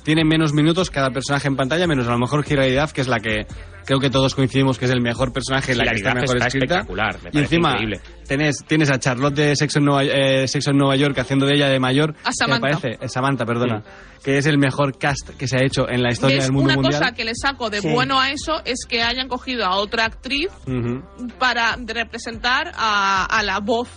tiene 0.04 0.24
menos 0.24 0.52
minutos 0.52 0.90
cada 0.90 1.10
personaje 1.10 1.48
en 1.48 1.56
pantalla, 1.56 1.86
menos 1.86 2.06
a 2.06 2.10
lo 2.12 2.18
mejor 2.18 2.44
Duff, 2.44 2.92
que 2.92 3.00
es 3.00 3.08
la 3.08 3.20
que 3.20 3.46
creo 3.84 3.98
que 4.00 4.10
todos 4.10 4.34
coincidimos 4.34 4.78
que 4.78 4.84
es 4.86 4.90
el 4.90 5.00
mejor 5.00 5.32
personaje, 5.32 5.74
la 5.74 5.84
que 5.84 5.90
Hilary 5.90 5.96
está 5.98 6.14
mejor 6.14 6.36
está 6.36 6.46
escrita. 6.48 6.74
espectacular, 6.76 7.18
me 7.22 7.30
y 7.32 7.38
encima 7.42 7.70
increíble. 7.72 8.00
tienes, 8.26 8.56
tienes 8.66 8.90
a 8.90 8.98
Charlotte 8.98 9.34
de 9.34 9.56
Sexo 9.56 9.78
en, 9.78 9.84
Nueva, 9.84 10.04
eh, 10.04 10.46
Sexo 10.48 10.70
en 10.70 10.78
Nueva 10.78 10.96
York 10.96 11.18
haciendo 11.18 11.46
de 11.46 11.54
ella 11.54 11.68
de 11.68 11.80
mayor. 11.80 12.14
A 12.24 12.32
Samantha. 12.32 12.68
Que 12.68 12.74
me 12.74 12.80
parece, 12.80 13.04
eh, 13.04 13.08
Samantha, 13.08 13.44
perdona. 13.44 13.82
Que 14.22 14.36
es 14.36 14.44
el 14.46 14.58
mejor 14.58 14.98
cast 14.98 15.30
que 15.38 15.48
se 15.48 15.56
ha 15.56 15.64
hecho 15.64 15.88
en 15.88 16.02
la 16.02 16.10
historia 16.10 16.36
¿Ves? 16.36 16.44
del 16.44 16.52
mundo 16.52 16.66
Una 16.72 16.74
mundial. 16.82 17.00
cosa 17.00 17.14
que 17.14 17.24
le 17.24 17.32
saco 17.34 17.70
de 17.70 17.80
Sí. 17.80 17.88
bueno 17.88 18.20
a 18.20 18.30
eso 18.30 18.60
es 18.66 18.84
que 18.86 19.02
hayan 19.02 19.28
cogido 19.28 19.64
a 19.64 19.76
otra 19.76 20.04
actriz 20.04 20.48
Ujú. 20.66 21.02
para 21.38 21.76
representar 21.86 22.70
a, 22.76 23.24
a 23.24 23.42
la 23.42 23.60
voz 23.60 23.88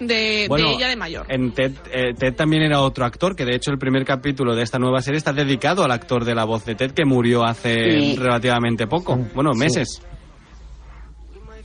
de, 0.00 0.46
Bueno, 0.48 0.70
de 0.70 0.74
ella 0.74 0.88
de 0.88 0.96
mayor. 0.96 1.26
En 1.28 1.52
Ted, 1.52 1.72
eh, 1.92 2.14
Ted 2.18 2.34
también 2.34 2.62
era 2.62 2.80
otro 2.80 3.04
actor, 3.04 3.36
que 3.36 3.44
de 3.44 3.54
hecho 3.54 3.70
el 3.70 3.78
primer 3.78 4.04
capítulo 4.04 4.54
de 4.56 4.62
esta 4.62 4.78
nueva 4.78 5.02
serie 5.02 5.18
está 5.18 5.32
dedicado 5.34 5.84
al 5.84 5.90
actor 5.92 6.24
de 6.24 6.34
la 6.34 6.44
voz 6.44 6.64
de 6.64 6.74
Ted, 6.74 6.92
que 6.92 7.04
murió 7.04 7.44
hace 7.44 7.74
Y- 7.98 8.16
relativamente 8.16 8.86
poco, 8.86 9.18
bueno, 9.34 9.52
meses. 9.54 10.02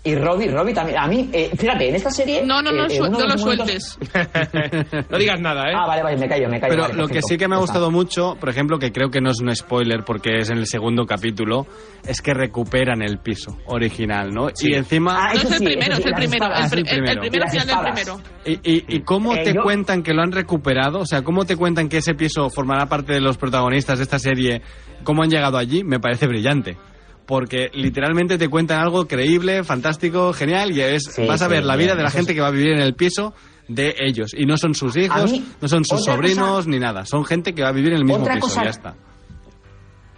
Y 0.08 0.14
Robbie, 0.14 0.51
Robbie 0.51 0.72
también. 0.76 0.99
A 0.99 1.08
mí, 1.08 1.32
eh, 1.34 1.49
fíjate, 1.58 1.89
en 1.89 1.95
esta 1.95 2.12
serie. 2.12 2.43
No, 2.45 2.62
no, 2.62 2.72
no, 2.72 2.86
eh, 2.86 2.99
no 2.99 3.06
lo 3.10 3.36
momentos- 3.38 3.41
sueltes. 3.41 3.97
no 5.10 5.18
digas 5.18 5.39
nada, 5.41 5.64
¿eh? 5.68 5.74
Ah, 5.76 5.88
vale, 5.88 6.03
vale, 6.03 6.18
me 6.18 6.30
callo, 6.30 6.47
me 6.47 6.60
callo. 6.60 6.74
Pero 6.74 6.84
vale, 6.84 6.93
lo 6.93 7.08
que 7.08 7.24
sí 7.24 7.38
que 7.39 7.47
me 7.47 7.56
ha 7.56 7.58
gustado 7.58 7.86
está. 7.88 7.97
mucho, 7.97 8.36
por 8.39 8.49
ejemplo, 8.49 8.78
que 8.78 8.91
creo 8.91 9.10
que 9.10 9.20
no 9.20 9.32
es 9.32 9.39
un 9.41 9.56
spoiler 9.56 10.03
porque 10.06 10.38
es 10.41 10.51
en 10.51 10.60
el 10.60 10.68
segundo 10.68 11.08
capítulo, 11.08 11.66
es 12.06 12.22
que 12.22 12.36
recuperan 12.36 13.01
el 13.01 13.18
piso 13.18 13.58
original, 13.66 14.30
¿no? 14.32 14.49
Sí. 14.53 14.70
Y 14.70 14.74
encima... 14.76 15.18
Ah, 15.18 15.34
No 15.34 15.39
es 15.39 15.51
el 15.53 15.58
sí, 15.58 15.66
primero, 15.66 15.93
es 15.95 16.06
el 16.06 16.14
primero. 16.14 16.45
espadas. 16.45 16.74
El, 16.74 16.84
pri- 16.84 16.91
el 16.91 16.97
el- 16.99 17.10
el 17.10 17.20
primero. 17.20 17.45
Y 17.47 17.49
final 17.49 17.68
del 17.68 17.80
primero. 17.93 18.22
¿Y, 18.45 18.51
y, 18.76 18.86
y 18.97 18.99
cómo 19.01 19.34
Eh, 19.34 19.41
te 19.43 19.53
yo- 19.56 19.64
cuentan 19.64 20.03
que 20.03 20.14
lo 20.14 20.22
han 20.22 20.32
recuperado? 20.34 20.99
O 20.99 21.06
sea, 21.08 21.24
¿cómo 21.24 21.45
te 21.45 21.58
cuentan 21.58 21.89
que 21.89 21.97
ese 21.97 22.14
piso 22.14 22.51
formará 22.51 22.86
parte 22.86 23.14
de 23.14 23.22
los 23.22 23.38
protagonistas 23.38 23.97
de 23.97 24.03
esta 24.03 24.20
serie? 24.20 24.62
¿Cómo 25.03 25.24
han 25.24 25.32
llegado 25.32 25.58
allí? 25.58 25.84
Me 25.84 25.99
parece 25.99 26.28
brillante. 26.28 26.78
Porque 27.26 27.70
literalmente 27.74 28.38
te 28.38 28.50
cuentan 28.50 28.80
algo 28.82 29.08
creíble, 29.08 29.64
fantástico, 29.64 30.32
genial, 30.34 30.72
y 30.72 30.82
es, 30.82 31.06
Sí, 31.06 31.26
vas 31.26 31.42
a 31.42 31.46
sí, 31.46 31.52
ver 31.52 31.64
la 31.64 31.76
bien, 31.76 31.88
vida 31.88 31.96
de 31.96 32.04
la 32.04 32.12
gente 32.12 32.36
que 32.36 32.42
va 32.42 32.48
a 32.48 32.52
vivir 32.52 32.74
en 32.74 32.80
el 32.82 32.94
piso 32.94 33.34
de 33.68 33.96
ellos. 34.00 34.32
Y 34.38 34.46
no 34.46 34.58
son 34.58 34.76
sus 34.76 34.96
hijos, 34.96 35.32
mí, 35.32 35.44
no 35.60 35.68
son 35.68 35.84
sus 35.86 36.04
sobrinos, 36.06 36.48
cosa- 36.50 36.70
ni 36.70 36.78
nada. 36.80 37.04
Son 37.06 37.26
gente 37.26 37.56
que 37.56 37.64
va 37.64 37.70
a 37.70 37.72
vivir 37.72 37.94
en 37.94 37.98
el 37.98 38.06
mismo 38.06 38.22
Otra 38.22 38.36
piso, 38.36 38.48
cosa- 38.48 38.64
ya 38.64 38.70
está. 38.70 38.94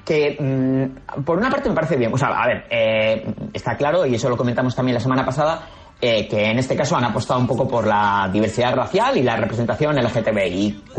que 0.05 0.38
mm, 0.39 1.22
por 1.24 1.38
una 1.38 1.49
parte 1.49 1.70
me 1.70 1.76
parece 1.76 1.97
bien. 1.97 2.14
O 2.14 2.18
sea, 2.18 2.30
a 2.30 2.47
ver, 2.47 2.66
eh, 2.70 3.34
está 3.53 3.76
claro, 3.76 4.05
y 4.05 4.16
eso 4.16 4.30
lo 4.30 4.38
comentamos 4.38 4.76
también 4.76 4.95
la 4.95 5.01
semana 5.01 5.26
pasada, 5.26 5.68
eh, 5.99 6.28
que 6.28 6.45
en 6.51 6.60
este 6.60 6.76
caso 6.76 6.95
han 6.95 7.03
apostado 7.05 7.39
un 7.39 7.47
poco 7.47 7.68
por 7.68 7.86
la 7.88 8.30
diversidad 8.32 8.74
racial 8.76 9.18
y 9.18 9.24
la 9.24 9.36
representación 9.36 9.97
LGTBIQ, 9.97 10.97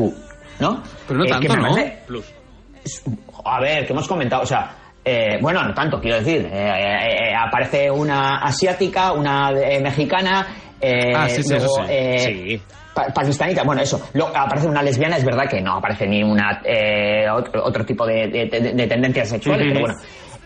¿no? 0.61 0.83
Pero 1.07 1.19
no 1.21 1.25
Eh, 1.25 1.29
tanto, 1.29 1.57
¿no? 1.57 1.63
parece- 1.75 1.99
Plus. 2.07 2.25
A 3.45 3.61
ver, 3.61 3.87
que 3.87 3.93
hemos 3.93 4.09
comentado, 4.09 4.43
o 4.43 4.47
sea, 4.47 4.75
eh, 5.09 5.39
bueno, 5.41 5.63
no 5.65 5.73
tanto, 5.75 6.01
quiero 6.01 6.19
decir, 6.19 6.47
eh, 6.47 6.51
eh, 6.53 7.31
eh, 7.31 7.35
aparece 7.35 7.91
una 7.91 8.39
asiática, 8.39 9.13
una 9.13 9.51
mexicana, 9.83 10.47
eh, 10.81 11.13
Ah, 11.15 11.29
sí, 11.29 11.43
sí, 11.43 11.51
luego, 11.51 11.65
eso 11.65 11.87
sí. 11.87 11.93
eh, 11.93 12.19
Sí. 12.19 12.63
pa- 12.95 13.07
pakistanita, 13.15 13.63
bueno, 13.65 13.81
eso. 13.83 14.01
Luego 14.15 14.33
aparece 14.37 14.67
una 14.69 14.83
lesbiana, 14.83 15.17
es 15.17 15.25
verdad 15.25 15.49
que 15.49 15.61
no 15.61 15.75
aparece 15.77 16.07
ni 16.07 16.23
una 16.23 16.61
eh, 16.65 17.29
otro, 17.31 17.65
otro 17.65 17.85
tipo 17.85 18.07
de, 18.07 18.29
de- 18.29 18.47
de- 18.47 18.73
de 18.75 18.87
tendencias 18.87 19.29
sexuales, 19.29 19.67
pero 19.69 19.81
bueno. 19.81 19.95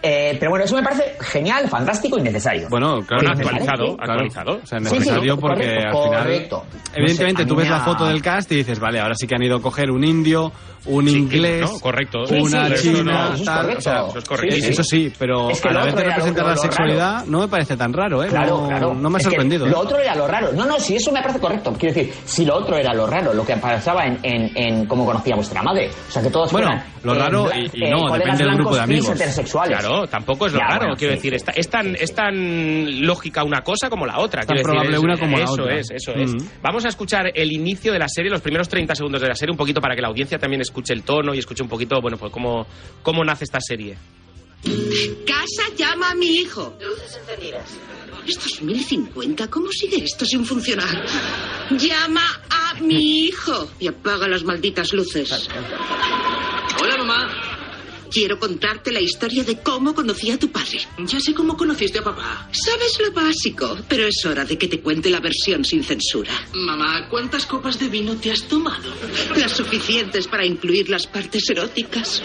Eh, 0.03 0.37
pero 0.41 0.51
bueno, 0.51 0.65
eso 0.65 0.75
me 0.75 0.83
parece 0.83 1.15
genial, 1.21 1.69
fantástico 1.69 2.19
y 2.19 2.23
necesario. 2.23 2.67
Bueno, 2.69 3.01
claro, 3.07 3.29
actualizado, 3.31 3.97
actualizado. 4.01 4.61
O 4.63 4.67
sea, 4.67 4.81
Sí, 4.81 4.87
sí, 4.87 4.95
necesario 4.99 5.37
porque 5.39 5.65
correcto, 5.65 5.99
al 5.99 6.05
final. 6.05 6.23
correcto. 6.25 6.65
Evidentemente, 6.95 7.43
No 7.43 7.49
sé, 7.49 7.55
tú 7.55 7.57
ves 7.57 7.71
la 7.71 7.81
foto 7.81 8.07
del 8.07 8.21
cast 8.21 8.51
y 8.53 8.57
dices, 8.57 8.81
vale, 8.81 8.99
ahora 9.01 9.15
sí 9.15 9.27
que 9.27 9.35
han 9.37 9.43
ido 9.43 9.57
a 9.57 9.63
coger 9.63 9.91
un 9.93 10.03
indio, 10.05 10.51
un 10.87 11.09
Sí, 11.09 11.17
inglés, 11.17 11.61
¿no? 11.71 11.79
Correcto. 11.79 12.19
Una 12.31 12.75
china, 12.75 13.03
no, 13.05 13.25
eso 13.27 13.35
es 13.35 13.45
tal. 13.45 13.61
correcto. 13.63 13.79
o 13.79 13.81
sea, 13.83 14.07
Eso 14.09 14.19
es 14.19 14.25
correcto. 14.25 14.55
sí, 14.57 14.61
Sí, 14.61 14.67
sí. 14.67 14.73
Eso 14.73 14.83
sí, 14.83 15.13
pero 15.17 15.51
Es 15.51 15.61
que 15.61 15.69
a 15.69 15.73
la 15.73 15.85
vez 15.85 15.95
de 15.95 16.03
representar 16.03 16.47
la 16.47 16.57
sexualidad 16.57 17.25
no 17.27 17.39
me 17.39 17.47
parece 17.49 17.77
tan 17.77 17.93
raro, 17.93 18.25
¿eh? 18.25 18.27
Claro, 18.27 18.63
no, 18.63 18.69
claro. 18.69 18.95
no 18.95 19.09
me 19.09 19.17
ha 19.17 19.19
Es 19.19 19.25
que 19.27 19.31
sorprendido. 19.31 19.67
Lo 19.67 19.77
¿eh? 19.77 19.81
otro 19.81 19.99
era 20.01 20.17
lo 20.17 20.27
raro. 20.27 20.53
No, 20.53 20.67
no, 20.67 20.81
si 20.81 20.97
eso 20.97 21.13
me 21.13 21.21
parece 21.23 21.39
correcto. 21.39 21.73
Quiero 21.79 21.95
decir, 21.95 22.13
si 22.25 22.45
lo 22.45 22.57
otro 22.57 22.77
era 22.77 22.93
lo 22.93 23.07
raro, 23.07 23.33
lo 23.33 23.45
que 23.47 23.57
pasaba 23.59 24.05
en, 24.07 24.19
en, 24.25 24.51
en 24.57 24.87
cómo 24.87 25.07
conocía 25.07 25.37
vuestra 25.37 25.63
madre. 25.63 25.89
O 26.09 26.11
sea, 26.11 26.21
que 26.21 26.31
todos 26.31 26.51
Bueno, 26.51 26.67
fueran, 26.67 26.87
lo 27.05 27.15
eh, 27.15 27.19
raro 27.19 27.45
bla- 27.45 27.59
y- 27.59 27.71
y 27.81 27.85
eh, 27.87 27.91
no, 27.91 28.13
depende 28.13 28.45
del 28.45 28.55
grupo 28.57 28.75
de 28.75 28.81
amigos. 28.81 29.11
heterosexuales. 29.11 29.79
Claro, 29.93 30.07
tampoco 30.09 30.47
es 30.47 30.53
lo 30.53 30.59
Ya, 30.59 30.67
raro. 30.67 30.79
bueno, 30.81 30.97
quiero 30.97 31.13
sí, 31.13 31.17
decir, 31.19 31.31
sí. 31.33 31.37
está- 31.37 31.53
es, 31.53 31.69
tan, 31.69 31.95
es 31.97 32.15
tan 32.15 33.07
lógica 33.07 33.45
una 33.45 33.63
cosa 33.63 33.89
como 33.91 34.07
la 34.07 34.19
otra. 34.19 34.43
Tan 34.45 34.57
decir, 34.57 34.65
probable 34.65 34.97
es- 34.97 35.03
una 35.03 35.17
como 35.19 35.37
la 35.39 35.45
eso 35.45 35.53
otra. 35.55 35.77
es, 35.79 35.91
eso 35.91 36.13
es. 36.15 36.35
Mm. 36.35 36.39
Vamos 36.63 36.85
a 36.85 36.89
escuchar 36.89 37.31
el 37.35 37.53
inicio 37.53 37.93
de 37.93 37.99
la 37.99 38.09
serie, 38.09 38.31
los 38.31 38.41
primeros 38.41 38.69
30 38.69 38.95
segundos 38.95 39.21
de 39.21 39.29
la 39.29 39.35
serie, 39.35 39.51
un 39.53 39.59
poquito 39.59 39.81
para 39.81 39.95
que 39.95 40.03
la 40.03 40.09
audiencia 40.09 40.39
también 40.39 40.61
escuche 40.63 40.93
el 40.95 41.03
tono 41.03 41.35
y 41.35 41.39
escuche 41.39 41.63
un 41.63 41.69
poquito, 41.69 42.01
bueno, 42.01 42.17
pues 42.17 42.33
cómo, 42.33 42.67
cómo 43.03 43.25
nace 43.25 43.45
esta 43.45 43.61
serie. 43.61 43.97
Casa 45.27 45.75
llama 45.77 46.11
a 46.11 46.15
mi 46.15 46.27
hijo. 46.37 46.77
Esto 48.27 48.47
es 48.47 48.63
1050. 48.63 49.49
¿Cómo 49.49 49.73
sigue 49.73 50.05
esto 50.05 50.25
sin 50.25 50.45
funcionar? 50.45 51.05
Llama 51.71 52.23
a 52.49 52.75
mi 52.81 53.25
hijo 53.25 53.69
y 53.81 53.89
apaga 53.89 54.29
las 54.29 54.45
malditas 54.45 54.93
luces. 54.93 55.49
Hola, 56.81 56.97
mamá. 56.99 57.42
Quiero 58.13 58.39
contarte 58.39 58.93
la 58.93 59.01
historia 59.01 59.43
de 59.43 59.61
cómo 59.61 59.95
conocí 59.95 60.31
a 60.31 60.39
tu 60.39 60.53
padre. 60.53 60.81
Ya 60.99 61.19
sé 61.19 61.33
cómo 61.33 61.57
conociste 61.57 62.01
a 62.01 62.05
papá. 62.05 62.47
Sabes 62.53 62.99
lo 63.01 63.11
básico, 63.11 63.79
pero 63.89 64.07
es 64.07 64.23
hora 64.27 64.45
de 64.45 64.59
que 64.59 64.69
te 64.69 64.81
cuente 64.81 65.09
la 65.09 65.19
versión 65.19 65.65
sin 65.65 65.83
censura. 65.83 66.31
Mamá, 66.53 67.09
¿cuántas 67.09 67.47
copas 67.47 67.79
de 67.81 67.89
vino 67.89 68.15
te 68.17 68.31
has 68.31 68.43
tomado? 68.43 68.93
Las 69.37 69.53
suficientes 69.53 70.29
para 70.29 70.45
incluir 70.45 70.91
las 70.91 71.07
partes 71.07 71.49
eróticas. 71.49 72.23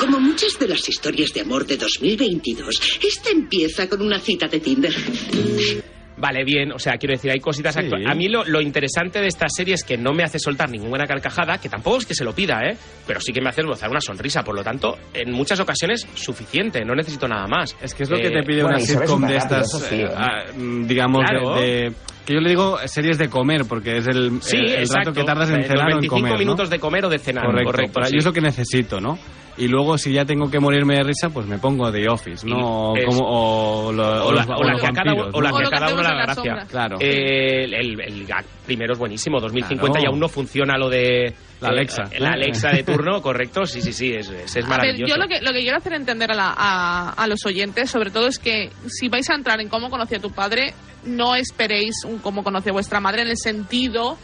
Como 0.00 0.18
muchas 0.18 0.58
de 0.58 0.66
las 0.66 0.88
historias 0.88 1.32
de 1.32 1.42
amor 1.42 1.64
de 1.64 1.76
2022, 1.76 2.80
esta 3.06 3.30
empieza 3.30 3.88
con 3.88 4.02
una 4.02 4.18
cita 4.18 4.48
de 4.48 4.58
Tinder. 4.58 5.93
Vale, 6.16 6.44
bien, 6.44 6.70
o 6.70 6.78
sea, 6.78 6.92
quiero 6.96 7.12
decir, 7.14 7.30
hay 7.32 7.40
cositas 7.40 7.74
Sí. 7.74 7.80
actuales. 7.80 8.06
A 8.08 8.14
mí 8.14 8.28
lo, 8.28 8.44
lo 8.44 8.60
interesante 8.60 9.20
de 9.20 9.26
esta 9.26 9.46
serie 9.48 9.74
es 9.74 9.82
que 9.82 9.96
no 9.98 10.12
me 10.12 10.22
hace 10.22 10.38
soltar 10.38 10.70
ninguna 10.70 11.06
carcajada, 11.06 11.58
que 11.58 11.68
tampoco 11.68 11.98
es 11.98 12.06
que 12.06 12.14
se 12.14 12.22
lo 12.24 12.32
pida, 12.32 12.60
¿eh? 12.62 12.76
Pero 13.06 13.20
sí 13.20 13.32
que 13.32 13.40
me 13.40 13.48
hace 13.48 13.62
esbozar 13.62 13.90
una 13.90 14.00
sonrisa, 14.00 14.42
por 14.44 14.54
lo 14.54 14.62
tanto, 14.62 14.96
en 15.12 15.32
muchas 15.32 15.58
ocasiones, 15.58 16.06
suficiente, 16.14 16.84
no 16.84 16.94
necesito 16.94 17.26
nada 17.26 17.46
más. 17.48 17.76
Es 17.82 17.94
que 17.94 18.04
es 18.04 18.10
lo 18.10 18.16
Eh, 18.18 18.22
que 18.22 18.30
te 18.30 18.42
pide 18.44 18.62
bueno, 18.62 18.76
una 18.76 18.82
y 18.84 18.86
sitcom 18.86 19.26
de 19.26 19.36
estas, 19.36 19.70
sí, 19.72 19.96
eh, 19.96 20.04
¿eh? 20.08 20.52
digamos, 20.86 21.22
de- 21.22 21.26
Claro. 21.26 21.54
de, 21.56 21.92
Que 22.26 22.32
yo 22.34 22.40
le 22.40 22.48
digo 22.48 22.78
series 22.86 23.18
de 23.18 23.28
comer, 23.28 23.64
porque 23.68 23.98
es 23.98 24.06
el, 24.06 24.40
Sí, 24.40 24.56
el, 24.56 24.66
el 24.82 24.88
rato 24.88 25.12
que 25.12 25.24
tardas 25.24 25.50
en 25.50 25.58
Los 25.58 25.66
cenar 25.66 25.84
o 25.84 25.90
en 25.90 25.94
25 25.96 26.16
comer. 26.16 26.32
¿no? 26.32 26.38
minutos 26.38 26.70
de 26.70 26.78
comer 26.78 27.04
o 27.04 27.08
de 27.10 27.18
cenar. 27.18 27.44
Correcto, 27.44 27.70
correcto, 27.70 27.92
para- 27.92 28.06
sí. 28.06 28.12
yo 28.14 28.18
es 28.20 28.24
lo 28.24 28.32
que 28.32 28.40
necesito, 28.40 28.98
¿no? 28.98 29.18
Y 29.56 29.68
luego, 29.68 29.96
si 29.98 30.12
ya 30.12 30.24
tengo 30.24 30.50
que 30.50 30.58
morirme 30.58 30.96
de 30.96 31.04
risa, 31.04 31.28
pues 31.30 31.46
me 31.46 31.58
pongo 31.58 31.92
The 31.92 32.08
Office, 32.08 32.44
¿no? 32.46 32.96
Es- 32.96 33.04
Como, 33.04 33.20
o, 33.24 33.92
lo- 33.92 34.24
o 34.24 34.28
o 34.28 34.32
la, 34.32 34.44
o 34.44 34.62
la 34.64 34.76
que 34.80 34.86
a 34.86 34.90
cada, 34.90 35.14
la 35.14 35.14
¿no? 35.14 35.28
O 35.28 35.40
que 35.40 35.64
a 35.66 35.70
cada 35.70 35.86
uno 35.92 36.02
le 36.02 36.08
da 36.08 36.14
la 36.14 36.22
gracia. 36.24 36.66
Claro. 36.68 36.96
Eh, 37.00 37.64
el, 37.64 37.74
el- 37.74 38.00
el 38.00 38.26
gag 38.26 38.44
primero 38.66 38.94
es 38.94 38.98
buenísimo, 38.98 39.38
2050 39.40 39.92
Claro. 39.92 40.02
y 40.02 40.06
aún 40.10 40.18
no 40.20 40.28
funciona 40.28 40.76
lo 40.76 40.88
de... 40.88 41.32
La 41.60 41.68
eh, 41.68 41.72
Alexa. 41.72 42.02
la 42.18 42.30
Alexa 42.30 42.70
de 42.70 42.82
turno, 42.82 43.22
correcto, 43.22 43.64
sí, 43.64 43.80
sí, 43.80 43.92
sí, 43.92 44.12
es, 44.12 44.28
es, 44.28 44.56
es 44.56 44.56
A 44.56 44.60
ver, 44.60 44.68
maravilloso. 44.78 45.06
yo 45.14 45.16
lo 45.16 45.28
que, 45.28 45.40
lo 45.40 45.52
que 45.52 45.60
quiero 45.60 45.76
hacer 45.78 45.92
entender 45.92 46.32
a, 46.32 46.34
la- 46.34 46.54
a- 46.56 47.10
a 47.10 47.26
los 47.28 47.46
oyentes, 47.46 47.90
sobre 47.90 48.10
todo, 48.10 48.26
es 48.26 48.38
que 48.40 48.70
si 48.88 49.08
vais 49.08 49.30
a 49.30 49.34
entrar 49.34 49.60
en 49.60 49.68
cómo 49.68 49.88
conocí 49.88 50.16
a 50.16 50.20
tu 50.20 50.30
padre, 50.32 50.74
no 51.04 51.36
esperéis 51.36 52.04
un 52.04 52.18
cómo 52.18 52.42
conocí 52.42 52.70
a 52.70 52.72
vuestra 52.72 52.98
madre 52.98 53.22
en 53.22 53.28
el 53.28 53.36
sentido 53.38 54.18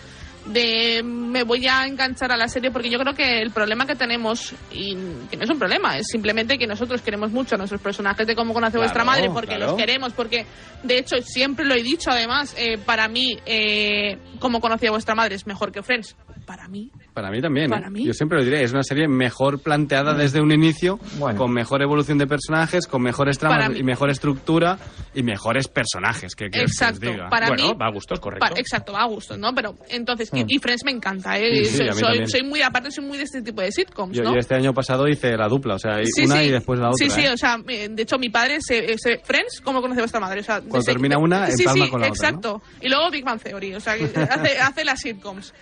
de 0.46 1.02
me 1.02 1.42
voy 1.42 1.66
a 1.66 1.86
enganchar 1.86 2.32
a 2.32 2.36
la 2.36 2.48
serie 2.48 2.70
porque 2.70 2.90
yo 2.90 2.98
creo 2.98 3.14
que 3.14 3.40
el 3.40 3.50
problema 3.50 3.86
que 3.86 3.94
tenemos 3.94 4.54
y 4.70 4.94
que 5.30 5.36
no 5.36 5.44
es 5.44 5.50
un 5.50 5.58
problema 5.58 5.98
es 5.98 6.06
simplemente 6.08 6.58
que 6.58 6.66
nosotros 6.66 7.02
queremos 7.02 7.30
mucho 7.30 7.54
a 7.54 7.58
nuestros 7.58 7.80
personajes 7.80 8.26
de 8.26 8.34
cómo 8.34 8.54
conoce 8.54 8.78
vuestra 8.78 9.04
madre 9.04 9.30
porque 9.30 9.56
claro. 9.56 9.72
los 9.72 9.74
queremos 9.76 10.12
porque 10.12 10.46
de 10.82 10.98
hecho 10.98 11.16
siempre 11.22 11.64
lo 11.64 11.74
he 11.74 11.82
dicho 11.82 12.10
además 12.10 12.54
eh, 12.56 12.78
para 12.78 13.08
mí 13.08 13.38
eh, 13.44 14.18
cómo 14.38 14.60
conocí 14.60 14.86
a 14.86 14.90
vuestra 14.90 15.14
madre 15.14 15.34
es 15.34 15.46
mejor 15.46 15.72
que 15.72 15.82
Friends 15.82 16.16
para 16.50 16.66
mí. 16.66 16.90
Para 17.14 17.30
mí 17.30 17.40
también. 17.40 17.66
¿eh? 17.66 17.68
Para 17.68 17.90
mí. 17.90 18.04
Yo 18.04 18.12
siempre 18.12 18.38
lo 18.38 18.44
diré, 18.44 18.64
es 18.64 18.72
una 18.72 18.82
serie 18.82 19.06
mejor 19.06 19.60
planteada 19.62 20.14
desde 20.14 20.40
un 20.40 20.50
inicio, 20.50 20.98
con 21.36 21.52
mejor 21.52 21.80
evolución 21.80 22.18
de 22.18 22.26
personajes, 22.26 22.88
con 22.88 23.02
mejores 23.02 23.38
Para 23.38 23.58
tramas 23.58 23.78
y 23.78 23.84
mejor 23.84 24.10
estructura 24.10 24.76
y 25.14 25.22
mejores 25.22 25.68
personajes. 25.68 26.34
Que, 26.34 26.50
que 26.50 26.62
Exacto, 26.62 27.08
diga. 27.08 27.28
para 27.28 27.48
bueno, 27.50 27.68
mí- 27.68 27.74
va 27.80 27.86
a 27.86 27.92
gustos, 27.92 28.18
correcto. 28.18 28.44
Pa- 28.52 28.58
exacto, 28.58 28.92
va 28.94 29.02
a 29.02 29.06
gusto, 29.06 29.36
¿no? 29.38 29.54
Pero 29.54 29.76
entonces, 29.90 30.28
y- 30.32 30.42
Mm. 30.42 30.46
y, 30.48 30.58
Friends 30.58 30.84
me 30.84 30.90
encanta, 30.90 31.38
¿eh? 31.38 31.64
Sí, 31.66 31.66
sí, 31.66 31.76
soy, 31.76 31.88
a 31.88 31.92
mí 31.92 31.98
soy, 32.00 32.26
soy 32.26 32.42
muy, 32.42 32.62
aparte 32.62 32.90
soy 32.90 33.04
muy 33.04 33.16
de 33.16 33.24
este 33.24 33.42
tipo 33.42 33.60
de 33.62 33.70
sitcoms, 33.70 34.16
Yo, 34.16 34.24
¿no? 34.24 34.32
yo 34.32 34.38
este 34.40 34.56
año 34.56 34.74
pasado 34.74 35.06
hice 35.06 35.36
la 35.36 35.46
dupla, 35.46 35.74
o 35.74 35.78
sea, 35.78 35.98
Sí, 36.04 36.24
una 36.24 36.40
sí. 36.40 36.46
y 36.46 36.50
después 36.50 36.80
la 36.80 36.88
otra. 36.88 36.96
Sí, 36.98 37.10
sí, 37.10 37.20
¿eh? 37.26 37.30
o 37.32 37.36
sea, 37.36 37.58
eh, 37.68 37.88
de 37.90 38.02
hecho 38.02 38.18
mi 38.18 38.28
padre 38.30 38.58
se, 38.60 38.98
se- 38.98 39.18
Friends, 39.22 39.60
¿cómo 39.62 39.80
conoce 39.80 40.00
vuestra 40.00 40.18
madre? 40.18 40.40
O 40.40 40.44
sea, 40.44 40.60
Cuando 40.60 40.84
termina 40.84 41.16
una, 41.16 41.46
sí, 41.46 41.62
empalma 41.62 41.84
sí, 41.84 41.90
con 41.92 42.00
la 42.00 42.08
otra, 42.08 42.28
exacto. 42.28 42.62
Y 42.80 42.88
luego 42.88 43.08
Big 43.10 43.24
Bang 43.24 43.40
Theory, 43.40 43.74
o 43.74 43.80
sea, 43.80 43.96
que 43.96 44.04
hace, 44.04 44.58
hace 44.60 44.84
las 44.84 45.00
sitcoms. 45.00 45.52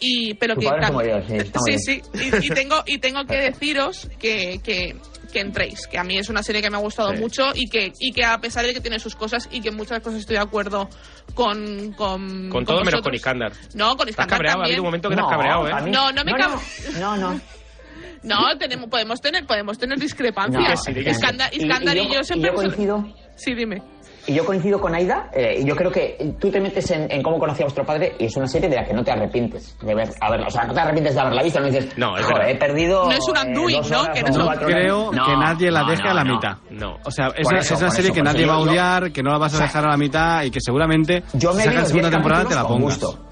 Y, 0.00 0.34
pero 0.34 0.54
Tu 0.54 0.60
que 0.60 0.66
padre 0.68 0.80
es 0.80 0.86
tam- 0.86 0.92
como 0.92 1.02
yo, 1.02 1.62
sí, 1.66 1.78
sí. 1.78 2.02
Y, 2.14 2.46
y 2.46 2.50
tengo, 2.50 2.82
y 2.86 2.98
tengo 2.98 3.24
que 3.24 3.36
deciros 3.36 4.08
que, 4.20 4.60
que, 4.62 4.96
que 5.32 5.40
entréis, 5.40 5.86
que 5.88 5.98
a 5.98 6.04
mí 6.04 6.16
es 6.18 6.28
una 6.28 6.42
serie 6.42 6.62
que 6.62 6.70
me 6.70 6.76
ha 6.76 6.80
gustado 6.80 7.12
Sí. 7.14 7.18
mucho 7.20 7.50
y 7.54 7.68
que, 7.68 7.92
y 7.98 8.12
que 8.12 8.24
a 8.24 8.38
pesar 8.38 8.64
de 8.64 8.72
que 8.74 8.80
tiene 8.80 9.00
sus 9.00 9.16
cosas 9.16 9.48
y 9.50 9.60
que 9.60 9.70
muchas 9.72 10.00
cosas 10.00 10.20
estoy 10.20 10.36
de 10.36 10.42
acuerdo 10.42 10.88
con... 11.34 11.92
Con, 11.94 12.48
Con 12.48 12.64
todo 12.64 12.84
menos 12.84 13.02
con. 13.02 13.12
Iskandar. 13.14 13.52
No, 13.74 13.96
con 13.96 14.08
Estás 14.08 14.26
Iskandar 14.26 14.28
cabreado, 14.38 14.58
ha 14.58 14.62
también. 14.62 14.64
habido 14.74 14.82
un 14.82 14.86
momento 14.86 15.08
que 15.10 15.14
te 15.16 15.20
has 15.20 15.28
cabreado, 15.28 15.68
¿eh? 15.68 15.90
No, 15.90 16.12
no 16.12 16.24
me 16.24 16.32
No, 16.32 16.38
cab- 16.38 16.98
No, 17.00 17.16
no. 17.16 17.40
no, 18.22 18.58
tenemos, 18.58 18.88
podemos 18.88 19.20
tener, 19.20 19.46
podemos 19.46 19.78
tener 19.78 19.98
discrepancias. 19.98 20.84
No. 20.88 21.00
Iskandar, 21.10 21.52
Y- 21.52 21.60
y 21.60 21.62
Iskandar 21.64 21.96
y, 21.96 22.06
yo- 22.06 22.14
yo 22.14 22.20
y 22.20 22.24
siempre. 22.24 22.50
yo 22.50 22.56
coincido. 22.56 23.14
Sí, 23.36 23.54
dime. 23.54 23.82
Y 24.28 24.34
yo 24.34 24.44
coincido 24.44 24.78
con 24.80 24.94
Aida. 24.94 25.30
eh, 25.32 25.62
yo 25.64 25.74
creo 25.74 25.90
que 25.90 26.34
tú 26.38 26.50
te 26.50 26.60
metes 26.60 26.90
en, 26.90 27.10
en 27.10 27.22
cómo 27.22 27.38
conocí 27.38 27.62
a 27.62 27.64
vuestro 27.64 27.84
padre 27.84 28.14
y 28.18 28.26
es 28.26 28.36
una 28.36 28.46
serie 28.46 28.68
de 28.68 28.76
la 28.76 28.84
que 28.84 28.92
no 28.92 29.02
te 29.02 29.10
arrepientes 29.10 29.76
de 29.80 29.94
ver, 29.94 30.10
a 30.20 30.30
verla. 30.30 30.46
O 30.48 30.50
sea, 30.50 30.64
no 30.64 30.74
te 30.74 30.80
arrepientes 30.80 31.14
de 31.14 31.20
haberla 31.20 31.42
visto. 31.42 31.60
No 31.60 31.66
dices, 31.66 31.96
No, 31.96 32.16
es 32.16 32.26
joder, 32.26 32.50
he 32.50 32.54
perdido. 32.56 33.04
No 33.06 33.12
es 33.12 33.26
un 33.28 33.36
eh, 33.36 33.40
undoing, 33.46 33.80
¿no? 33.90 34.12
Que 34.12 34.22
no- 34.22 34.50
Creo 34.58 35.10
que 35.10 35.36
nadie 35.36 35.70
la 35.70 35.82
no, 35.82 35.90
deje 35.90 36.02
no, 36.04 36.10
a 36.10 36.14
la 36.14 36.24
no. 36.24 36.34
mitad. 36.34 36.56
No. 36.70 36.96
O 37.04 37.10
sea, 37.10 37.28
es 37.28 37.48
eso, 37.50 37.74
es 37.74 37.80
una 37.80 37.90
serie 37.90 38.10
eso, 38.10 38.14
que 38.16 38.22
nadie 38.22 38.44
va 38.46 38.54
a 38.54 38.58
yo- 38.58 38.62
odiar, 38.70 39.12
que 39.12 39.22
no 39.22 39.30
la 39.30 39.38
vas 39.38 39.54
a 39.58 39.62
dejar 39.62 39.84
a 39.86 39.88
la 39.88 39.96
mitad 39.96 40.42
y 40.44 40.50
que 40.50 40.60
seguramente 40.60 41.22
Yo 41.32 41.52
si 41.52 41.56
me 41.58 41.62
sacan 41.64 41.80
los 41.80 41.88
segunda 41.88 42.08
10 42.10 42.16
temporada 42.18 42.44
te 42.44 42.54
la 42.54 42.62
pongas. 42.64 42.82
gusto. 43.00 43.27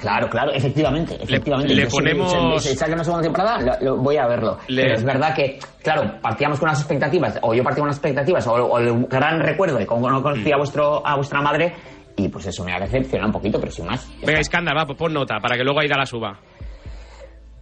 Claro, 0.00 0.28
claro, 0.28 0.52
efectivamente, 0.52 1.16
efectivamente. 1.20 1.74
le 1.74 1.86
si- 1.88 1.96
ponemos- 1.96 2.62
Si, 2.62 2.68
si 2.70 2.76
sacan 2.76 2.94
una 2.94 3.04
segunda 3.04 3.22
temporada, 3.22 3.60
lo- 3.60 3.84
lo- 3.84 3.96
voy 4.02 4.16
a 4.16 4.26
verlo. 4.26 4.58
Le- 4.68 4.82
Pero 4.82 4.94
es 4.94 5.04
verdad 5.04 5.34
que, 5.34 5.58
claro, 5.82 6.18
partíamos 6.20 6.58
con 6.58 6.68
unas 6.68 6.80
expectativas, 6.80 7.38
o 7.42 7.54
yo 7.54 7.62
partía 7.62 7.80
con 7.80 7.88
unas 7.88 7.96
expectativas, 7.96 8.46
o, 8.46 8.52
o 8.54 8.78
el 8.78 9.06
gran 9.06 9.40
recuerdo 9.40 9.76
de 9.78 9.86
cómo 9.86 10.08
no 10.10 10.22
conocía 10.22 10.54
a, 10.54 10.58
vuestro, 10.58 11.06
a 11.06 11.16
vuestra 11.16 11.40
madre, 11.40 11.72
y 12.16 12.28
pues 12.28 12.46
eso 12.46 12.64
me 12.64 12.72
ha 12.72 12.78
decepcionado 12.80 13.28
un 13.28 13.32
poquito, 13.32 13.58
pero 13.58 13.72
sin 13.72 13.86
más. 13.86 14.08
Venga, 14.24 14.40
Iskandar, 14.40 14.76
va, 14.76 14.86
pon 14.86 15.12
nota 15.12 15.38
para 15.40 15.56
que 15.56 15.64
luego 15.64 15.80
Aida 15.80 15.96
la 15.98 16.06
suba. 16.06 16.38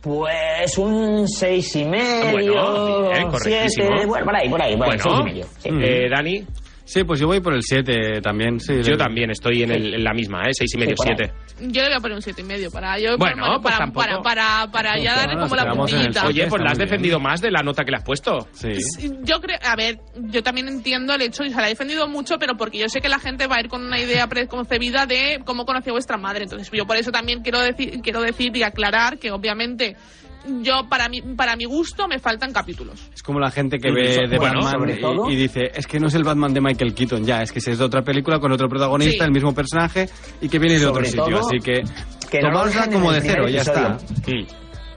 Pues 0.01 0.77
un 0.79 1.29
seis 1.29 1.77
y 1.77 1.85
medio, 1.85 2.33
Bueno, 2.33 3.09
bien, 3.11 3.31
siete, 3.69 4.05
bueno, 4.07 4.25
por 4.25 4.35
ahí, 4.37 4.49
por 4.49 4.61
ahí, 4.61 4.75
bueno, 4.77 4.93
Bueno, 4.97 5.03
seis 5.05 5.17
y 5.21 5.23
medio. 5.25 5.45
sí. 5.59 5.69
eh, 5.81 6.09
Dani, 6.11 6.45
Sí, 6.85 7.05
pues 7.05 7.21
yo 7.21 7.27
voy 7.29 7.41
por 7.41 7.55
el 7.55 7.63
7 7.63 8.21
también. 8.21 8.59
Sí, 8.61 8.75
yo 8.83 8.93
le- 8.93 8.97
también 8.97 9.31
estoy 9.31 9.63
en, 9.63 9.71
el- 9.71 9.95
en 9.95 10.05
la 10.05 10.13
misma, 10.13 10.43
¿eh? 10.49 10.51
Seis 10.53 10.75
y 10.75 10.79
medio, 10.79 10.95
por 10.97 11.09
ahí. 11.09 11.15
siete. 11.17 11.33
Yo 11.61 11.83
le 11.83 11.89
voy 11.89 11.97
a 11.97 12.01
poner 12.01 12.17
un 12.17 12.23
siete 12.23 12.41
y 12.41 12.45
medio 12.45 12.71
para 12.71 12.99
yo 12.99 13.17
Bueno, 13.17 13.43
para, 13.45 13.59
pues 13.61 13.63
para, 13.75 13.79
tampoco. 13.79 14.07
para, 14.07 14.23
para, 14.23 14.73
para 14.73 14.99
ya 14.99 15.15
darle 15.15 15.37
como 15.41 15.55
la 15.55 15.73
puntillita. 15.73 16.27
Oye, 16.27 16.47
pues 16.49 16.63
la 16.63 16.71
has 16.73 16.79
bien. 16.79 16.89
defendido 16.89 17.21
más 17.21 17.41
de 17.41 17.51
la 17.51 17.63
nota 17.63 17.85
que 17.85 17.91
le 17.93 17.99
has 17.99 18.05
puesto. 18.05 18.49
Sí. 18.53 18.73
Yo 19.23 19.41
creo, 19.41 19.59
a 19.63 19.77
ver, 19.77 20.01
yo 20.17 20.43
también 20.43 20.67
entiendo 20.69 21.15
el 21.15 21.23
hecho, 21.23 21.45
y 21.45 21.51
se 21.51 21.57
la 21.57 21.67
he 21.67 21.71
defendido 21.71 22.09
mucho, 22.09 22.39
pero 22.39 22.57
porque 22.57 22.79
yo 22.79 22.89
sé 22.89 23.01
que 23.01 23.09
la 23.09 23.21
gente 23.21 23.47
va 23.47 23.57
a 23.57 23.61
ir 23.61 23.69
con 23.69 23.85
una 23.85 24.01
idea 24.01 24.27
preconcebida 24.27 25.07
de 25.07 25.41
cómo 25.45 25.65
conoció 25.65 25.93
vuestra 25.93 26.17
madre. 26.17 26.45
Entonces, 26.45 26.69
yo 26.73 26.87
por 26.87 26.97
eso 26.97 27.13
también 27.13 27.43
quiero 27.43 27.61
decir, 27.61 28.01
quiero 28.03 28.21
decir 28.23 28.57
y 28.57 28.63
aclarar 28.65 29.19
que 29.19 29.31
obviamente 29.31 29.97
yo 30.63 30.87
para 30.89 31.09
mi, 31.09 31.21
para 31.23 31.57
mi 31.57 31.65
gusto 31.65 32.09
me 32.09 32.19
faltan 32.19 32.53
capítulos. 32.53 33.11
Es 33.15 33.23
como 33.23 33.39
la 33.41 33.51
gente 33.51 33.79
que 33.79 33.91
ve 33.93 34.27
de 34.29 34.39
bueno, 34.39 34.61
Batman 34.63 34.73
sobre 34.73 34.95
y- 34.97 35.01
todo- 35.01 35.31
y, 35.31 35.37
dice, 35.37 35.71
es 35.75 35.87
que 35.87 36.01
no 36.01 36.09
es 36.09 36.15
el 36.15 36.25
Batman 36.25 36.53
de 36.55 36.61
Michael 36.61 36.95
Keaton, 36.95 37.25
ya, 37.25 37.43
es 37.43 37.53
que 37.53 37.61
si 37.61 37.71
es 37.71 37.79
de 37.79 37.85
otra 37.85 38.03
película 38.03 38.39
con 38.39 38.51
otro 38.53 38.69
protagonista, 38.69 39.25
Sí. 39.25 39.29
el 39.29 39.33
mismo 39.33 39.55
personaje 39.55 40.09
y 40.41 40.49
que 40.49 40.59
viene 40.59 40.79
de 40.79 40.87
otro 40.87 41.05
Sobre 41.05 41.09
sitio. 41.09 41.25
todo, 41.25 41.39
Así 41.49 41.59
que, 41.59 41.83
que 42.31 42.41
no 42.41 42.65
dejen 42.65 42.85
en 42.85 42.93
como 42.93 43.13
de 43.13 43.21
cero, 43.21 43.49
ya 43.49 43.61
está. 43.63 43.99
Mm. 44.27 44.47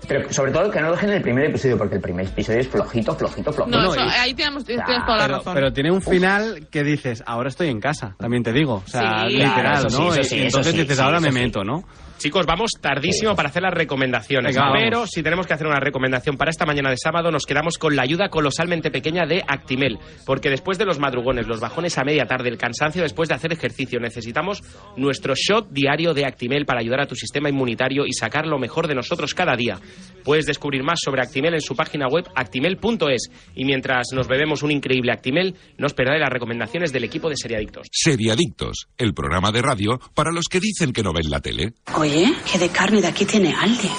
Pero 0.08 0.32
sobre 0.32 0.52
todo 0.52 0.70
que 0.70 0.80
no 0.80 0.88
lo 0.88 0.92
dejen 0.94 1.10
en 1.10 1.16
el 1.16 1.22
primer 1.24 1.46
episodio, 1.46 1.80
porque 1.80 1.96
el 1.96 2.02
primer 2.02 2.28
episodio 2.28 2.60
es 2.60 2.68
flojito, 2.68 3.16
flojito, 3.16 3.52
flojito. 3.52 3.76
No, 3.76 3.86
no, 3.86 3.92
eso- 3.92 4.02
ahí 4.02 4.36
tenemos, 4.36 4.64
tienes 4.64 4.86
toda 4.86 5.18
la 5.18 5.24
Pero, 5.26 5.38
razón. 5.40 5.54
pero 5.56 5.74
tiene 5.74 5.92
un 5.92 6.02
final 6.04 6.68
que 6.70 6.84
dices, 6.84 7.24
ahora 7.26 7.50
estoy 7.50 7.70
en 7.70 7.80
casa, 7.80 8.16
también 8.20 8.44
te 8.44 8.54
digo. 8.54 8.84
O 8.86 8.88
sea, 8.88 9.24
Sí. 9.28 9.34
literal, 9.34 9.54
Claro, 9.62 9.88
eso 9.88 10.04
¿no? 10.04 10.12
sí, 10.12 10.20
eso 10.20 10.36
Y 10.36 10.38
sí, 10.40 10.46
entonces 10.46 10.74
sí, 10.74 10.80
dices, 10.82 10.98
sí, 10.98 11.02
ahora 11.04 11.20
me 11.20 11.30
sí. 11.32 11.34
meto, 11.34 11.64
¿no? 11.64 11.84
Chicos, 12.18 12.46
vamos 12.46 12.72
tardísimo 12.80 13.36
para 13.36 13.50
hacer 13.50 13.62
las 13.62 13.74
recomendaciones. 13.74 14.56
Venga, 14.56 14.68
vamos. 14.68 14.80
pero 14.82 15.08
si 15.08 15.22
tenemos 15.22 15.46
que 15.46 15.54
hacer 15.54 15.68
una 15.68 15.80
recomendación 15.80 16.38
para 16.38 16.50
esta 16.50 16.66
mañana 16.66 16.90
de 16.90 16.98
sábado, 16.98 17.30
nos 17.32 17.46
quedamos 17.46 17.78
con 17.78 17.96
la 17.96 18.04
ayuda 18.04 18.30
colosalmente 18.30 18.90
pequeña 18.90 19.26
de 19.26 19.44
Actimel. 19.48 20.00
Porque 20.26 20.50
después 20.50 20.78
de 20.78 20.86
los 20.86 21.00
madrugones, 21.00 21.48
los 21.48 21.60
bajones 21.60 21.98
a 21.98 22.04
media 22.04 22.26
tarde, 22.26 22.50
el 22.50 22.58
cansancio 22.58 23.02
después 23.02 23.30
de 23.30 23.36
hacer 23.36 23.52
ejercicio, 23.52 24.00
necesitamos 24.00 24.62
nuestro 24.96 25.34
shot 25.36 25.70
diario 25.70 26.14
de 26.14 26.26
Actimel 26.26 26.66
para 26.66 26.80
ayudar 26.80 27.02
a 27.02 27.06
tu 27.06 27.16
sistema 27.16 27.50
inmunitario 27.50 28.06
y 28.06 28.14
sacar 28.14 28.48
lo 28.48 28.60
mejor 28.60 28.88
de 28.88 28.96
nosotros 28.96 29.34
cada 29.34 29.56
día. 29.56 29.80
Puedes 30.24 30.46
descubrir 30.46 30.84
más 30.84 31.00
sobre 31.04 31.22
Actimel 31.22 31.54
en 31.54 31.62
su 31.62 31.76
página 31.76 32.08
web 32.08 32.26
actimel.es. 32.34 33.30
Y 33.56 33.66
mientras 33.66 34.08
nos 34.14 34.28
bebemos 34.28 34.64
un 34.64 34.72
increíble 34.72 35.12
Actimel, 35.12 35.56
no 35.78 35.88
os 35.88 35.94
perdáis 35.94 36.22
las 36.22 36.30
recomendaciones 36.30 36.92
del 36.92 37.04
equipo 37.04 37.30
de 37.30 37.36
Seriadictos. 37.38 37.88
Seriadictos, 37.92 38.88
el 38.98 39.14
programa 39.14 39.52
de 39.52 39.62
radio 39.62 40.00
para 40.14 40.32
los 40.32 40.46
que 40.50 40.60
dicen 40.60 40.94
que 40.94 41.04
no 41.04 41.14
ven 41.14 41.30
la 41.30 41.42
tele. 41.42 41.74
Oye, 42.06 42.36
que 42.52 42.60
de 42.60 42.70
carne 42.70 43.02
de 43.02 43.08
aquí 43.08 43.26
tiene 43.26 43.56
Aldi. 43.56 43.90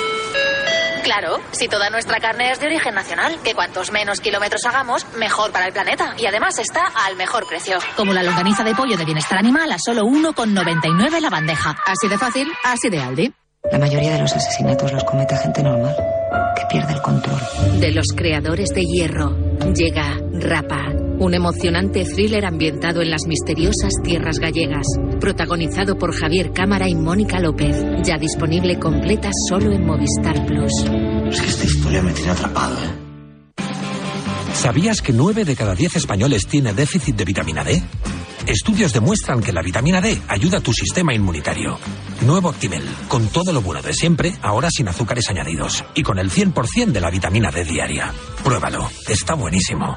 Claro, 1.02 1.40
si 1.50 1.66
toda 1.66 1.90
nuestra 1.90 2.20
carne 2.20 2.52
es 2.52 2.60
de 2.60 2.66
origen 2.66 2.94
nacional, 2.94 3.36
que 3.42 3.52
cuantos 3.52 3.90
menos 3.90 4.20
kilómetros 4.20 4.64
hagamos, 4.64 5.04
mejor 5.16 5.50
para 5.50 5.66
el 5.66 5.72
planeta. 5.72 6.14
Y 6.16 6.26
además 6.26 6.56
está 6.60 6.86
al 7.04 7.16
mejor 7.16 7.48
precio. 7.48 7.78
Como 7.96 8.12
la 8.12 8.22
longaniza 8.22 8.62
de 8.62 8.76
pollo 8.76 8.96
de 8.96 9.04
bienestar 9.04 9.38
animal 9.38 9.72
a 9.72 9.78
solo 9.84 10.02
1,99 10.02 11.20
la 11.20 11.30
bandeja. 11.30 11.76
Así 11.84 12.06
de 12.06 12.16
fácil, 12.16 12.46
así 12.62 12.88
de 12.90 13.00
Aldi. 13.00 13.32
La 13.72 13.78
mayoría 13.80 14.12
de 14.12 14.20
los 14.20 14.32
asesinatos 14.32 14.92
los 14.92 15.02
comete 15.02 15.36
gente 15.36 15.64
normal, 15.64 15.96
que 16.54 16.62
pierde 16.70 16.92
el 16.92 17.02
control. 17.02 17.40
De 17.80 17.90
los 17.90 18.06
creadores 18.14 18.68
de 18.68 18.82
Hierro, 18.82 19.36
llega 19.74 20.16
Rapa, 20.32 20.92
un 21.18 21.34
emocionante 21.34 22.04
thriller 22.04 22.44
ambientado 22.44 23.02
en 23.02 23.10
las 23.10 23.26
misteriosas 23.26 23.92
tierras 24.02 24.38
gallegas, 24.38 24.86
protagonizado 25.20 25.96
por 25.98 26.14
Javier 26.14 26.52
Cámara 26.52 26.88
y 26.88 26.94
Mónica 26.94 27.40
López, 27.40 27.76
ya 28.04 28.16
disponible 28.18 28.78
completa 28.78 29.30
solo 29.48 29.72
en 29.72 29.86
Movistar 29.86 30.46
Plus. 30.46 30.72
Es 31.30 31.40
que 31.40 31.48
esta 31.48 31.64
historia 31.64 32.02
me 32.02 32.12
tiene 32.12 32.30
atrapado, 32.30 32.76
¿eh? 32.76 33.06
¿Sabías 34.54 35.02
que 35.02 35.12
9 35.12 35.44
de 35.44 35.54
cada 35.54 35.74
10 35.74 35.96
españoles 35.96 36.46
tiene 36.46 36.72
déficit 36.72 37.14
de 37.14 37.24
vitamina 37.24 37.62
D? 37.62 37.82
Estudios 38.46 38.92
demuestran 38.92 39.42
que 39.42 39.52
la 39.52 39.60
vitamina 39.60 40.00
D 40.00 40.18
ayuda 40.28 40.58
a 40.58 40.60
tu 40.60 40.72
sistema 40.72 41.12
inmunitario. 41.12 41.78
Nuevo 42.22 42.48
Actimel, 42.48 42.82
con 43.08 43.28
todo 43.28 43.52
lo 43.52 43.60
bueno 43.60 43.82
de 43.82 43.92
siempre, 43.92 44.34
ahora 44.40 44.70
sin 44.70 44.88
azúcares 44.88 45.28
añadidos 45.28 45.84
y 45.94 46.02
con 46.02 46.18
el 46.18 46.30
100% 46.30 46.92
de 46.92 47.00
la 47.00 47.10
vitamina 47.10 47.50
D 47.50 47.64
diaria. 47.64 48.12
Pruébalo, 48.42 48.88
está 49.08 49.34
buenísimo. 49.34 49.96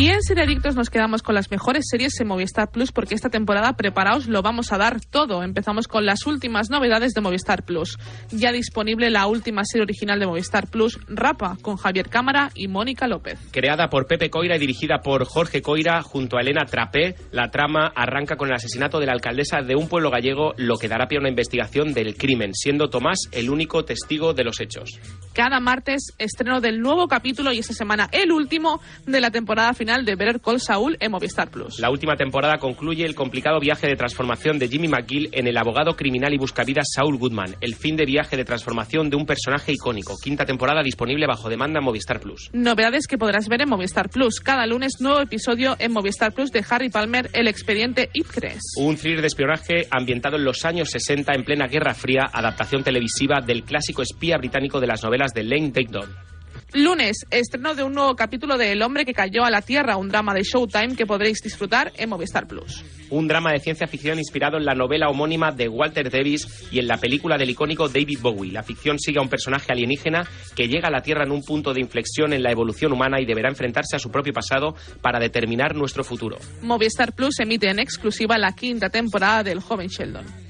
Y 0.00 0.08
en 0.08 0.22
Seriadictos 0.22 0.76
nos 0.76 0.88
quedamos 0.88 1.22
con 1.22 1.34
las 1.34 1.50
mejores 1.50 1.84
series 1.90 2.18
en 2.20 2.28
Movistar 2.28 2.70
Plus 2.70 2.90
porque 2.90 3.14
esta 3.14 3.28
temporada, 3.28 3.74
preparaos, 3.74 4.28
lo 4.28 4.40
vamos 4.40 4.72
a 4.72 4.78
dar 4.78 4.98
todo. 4.98 5.42
Empezamos 5.42 5.88
con 5.88 6.06
las 6.06 6.26
últimas 6.26 6.70
novedades 6.70 7.12
de 7.12 7.20
Movistar 7.20 7.66
Plus. 7.66 7.98
Ya 8.30 8.50
disponible 8.50 9.10
la 9.10 9.26
última 9.26 9.62
serie 9.62 9.82
original 9.82 10.18
de 10.18 10.26
Movistar 10.26 10.68
Plus, 10.68 10.98
Rapa, 11.06 11.58
con 11.60 11.76
Javier 11.76 12.08
Cámara 12.08 12.50
y 12.54 12.66
Mónica 12.66 13.06
López. 13.08 13.38
Creada 13.50 13.90
por 13.90 14.06
Pepe 14.06 14.30
Coira 14.30 14.56
y 14.56 14.58
dirigida 14.58 15.00
por 15.02 15.26
Jorge 15.26 15.60
Coira 15.60 16.00
junto 16.00 16.38
a 16.38 16.40
Elena 16.40 16.64
Trapé, 16.64 17.16
la 17.30 17.50
trama 17.50 17.92
arranca 17.94 18.36
con 18.36 18.48
el 18.48 18.54
asesinato 18.54 19.00
de 19.00 19.04
la 19.04 19.12
alcaldesa 19.12 19.60
de 19.60 19.76
un 19.76 19.86
pueblo 19.86 20.10
gallego, 20.10 20.54
lo 20.56 20.78
que 20.78 20.88
dará 20.88 21.08
pie 21.08 21.18
a 21.18 21.20
una 21.20 21.28
investigación 21.28 21.92
del 21.92 22.16
crimen, 22.16 22.54
siendo 22.54 22.88
Tomás 22.88 23.18
el 23.32 23.50
único 23.50 23.84
testigo 23.84 24.32
de 24.32 24.44
los 24.44 24.60
hechos. 24.60 24.98
Cada 25.34 25.60
martes 25.60 26.14
estreno 26.16 26.62
del 26.62 26.80
nuevo 26.80 27.06
capítulo 27.06 27.52
y 27.52 27.58
esta 27.58 27.74
semana 27.74 28.08
el 28.12 28.32
último 28.32 28.80
de 29.04 29.20
la 29.20 29.30
temporada 29.30 29.74
final 29.74 29.89
de 29.90 30.14
Better 30.14 30.40
Call 30.40 30.60
Saul 30.60 30.96
en 31.00 31.10
Movistar 31.10 31.50
Plus. 31.50 31.80
La 31.80 31.90
última 31.90 32.14
temporada 32.14 32.58
concluye 32.58 33.04
el 33.04 33.16
complicado 33.16 33.58
viaje 33.58 33.88
de 33.88 33.96
transformación 33.96 34.58
de 34.58 34.68
Jimmy 34.68 34.86
McGill 34.86 35.28
en 35.32 35.48
el 35.48 35.56
abogado 35.56 35.96
criminal 35.96 36.32
y 36.32 36.38
buscavidas 36.38 36.86
Saul 36.94 37.18
Goodman, 37.18 37.56
el 37.60 37.74
fin 37.74 37.96
de 37.96 38.04
viaje 38.04 38.36
de 38.36 38.44
transformación 38.44 39.10
de 39.10 39.16
un 39.16 39.26
personaje 39.26 39.72
icónico. 39.72 40.14
Quinta 40.22 40.46
temporada 40.46 40.84
disponible 40.84 41.26
bajo 41.26 41.48
demanda 41.48 41.80
en 41.80 41.84
Movistar 41.84 42.20
Plus. 42.20 42.50
Novedades 42.52 43.08
que 43.08 43.18
podrás 43.18 43.48
ver 43.48 43.62
en 43.62 43.68
Movistar 43.68 44.10
Plus. 44.10 44.38
Cada 44.38 44.64
lunes 44.66 45.00
nuevo 45.00 45.20
episodio 45.20 45.74
en 45.80 45.92
Movistar 45.92 46.32
Plus 46.32 46.52
de 46.52 46.64
Harry 46.70 46.88
Palmer, 46.88 47.28
el 47.32 47.48
expediente 47.48 48.10
Ipcres. 48.12 48.62
Un 48.76 48.96
thriller 48.96 49.22
de 49.22 49.26
espionaje 49.26 49.88
ambientado 49.90 50.36
en 50.36 50.44
los 50.44 50.64
años 50.64 50.90
60 50.90 51.32
en 51.34 51.44
plena 51.44 51.66
Guerra 51.66 51.94
Fría, 51.94 52.30
adaptación 52.32 52.84
televisiva 52.84 53.40
del 53.44 53.64
clásico 53.64 54.02
espía 54.02 54.38
británico 54.38 54.78
de 54.78 54.86
las 54.86 55.02
novelas 55.02 55.32
de 55.32 55.42
Lane 55.42 55.72
Dayton. 55.72 56.29
Lunes, 56.72 57.26
estreno 57.30 57.74
de 57.74 57.82
un 57.82 57.94
nuevo 57.94 58.14
capítulo 58.14 58.56
de 58.56 58.70
El 58.70 58.82
hombre 58.82 59.04
que 59.04 59.12
cayó 59.12 59.42
a 59.42 59.50
la 59.50 59.60
Tierra, 59.60 59.96
un 59.96 60.08
drama 60.08 60.34
de 60.34 60.44
Showtime 60.44 60.94
que 60.94 61.04
podréis 61.04 61.42
disfrutar 61.42 61.92
en 61.96 62.08
Movistar 62.08 62.46
Plus. 62.46 62.84
Un 63.10 63.26
drama 63.26 63.50
de 63.50 63.58
ciencia 63.58 63.88
ficción 63.88 64.18
inspirado 64.18 64.56
en 64.56 64.64
la 64.64 64.74
novela 64.74 65.08
homónima 65.08 65.50
de 65.50 65.68
Walter 65.68 66.08
Davis 66.10 66.68
y 66.70 66.78
en 66.78 66.86
la 66.86 66.96
película 66.96 67.36
del 67.36 67.50
icónico 67.50 67.88
David 67.88 68.20
Bowie. 68.22 68.52
La 68.52 68.62
ficción 68.62 69.00
sigue 69.00 69.18
a 69.18 69.22
un 69.22 69.28
personaje 69.28 69.72
alienígena 69.72 70.28
que 70.54 70.68
llega 70.68 70.86
a 70.86 70.92
la 70.92 71.02
Tierra 71.02 71.24
en 71.24 71.32
un 71.32 71.42
punto 71.42 71.74
de 71.74 71.80
inflexión 71.80 72.32
en 72.32 72.44
la 72.44 72.52
evolución 72.52 72.92
humana 72.92 73.20
y 73.20 73.26
deberá 73.26 73.48
enfrentarse 73.48 73.96
a 73.96 73.98
su 73.98 74.12
propio 74.12 74.32
pasado 74.32 74.76
para 75.02 75.18
determinar 75.18 75.74
nuestro 75.74 76.04
futuro. 76.04 76.36
Movistar 76.62 77.16
Plus 77.16 77.40
emite 77.40 77.68
en 77.68 77.80
exclusiva 77.80 78.38
la 78.38 78.52
quinta 78.54 78.90
temporada 78.90 79.42
del 79.42 79.58
joven 79.58 79.88
Sheldon. 79.88 80.49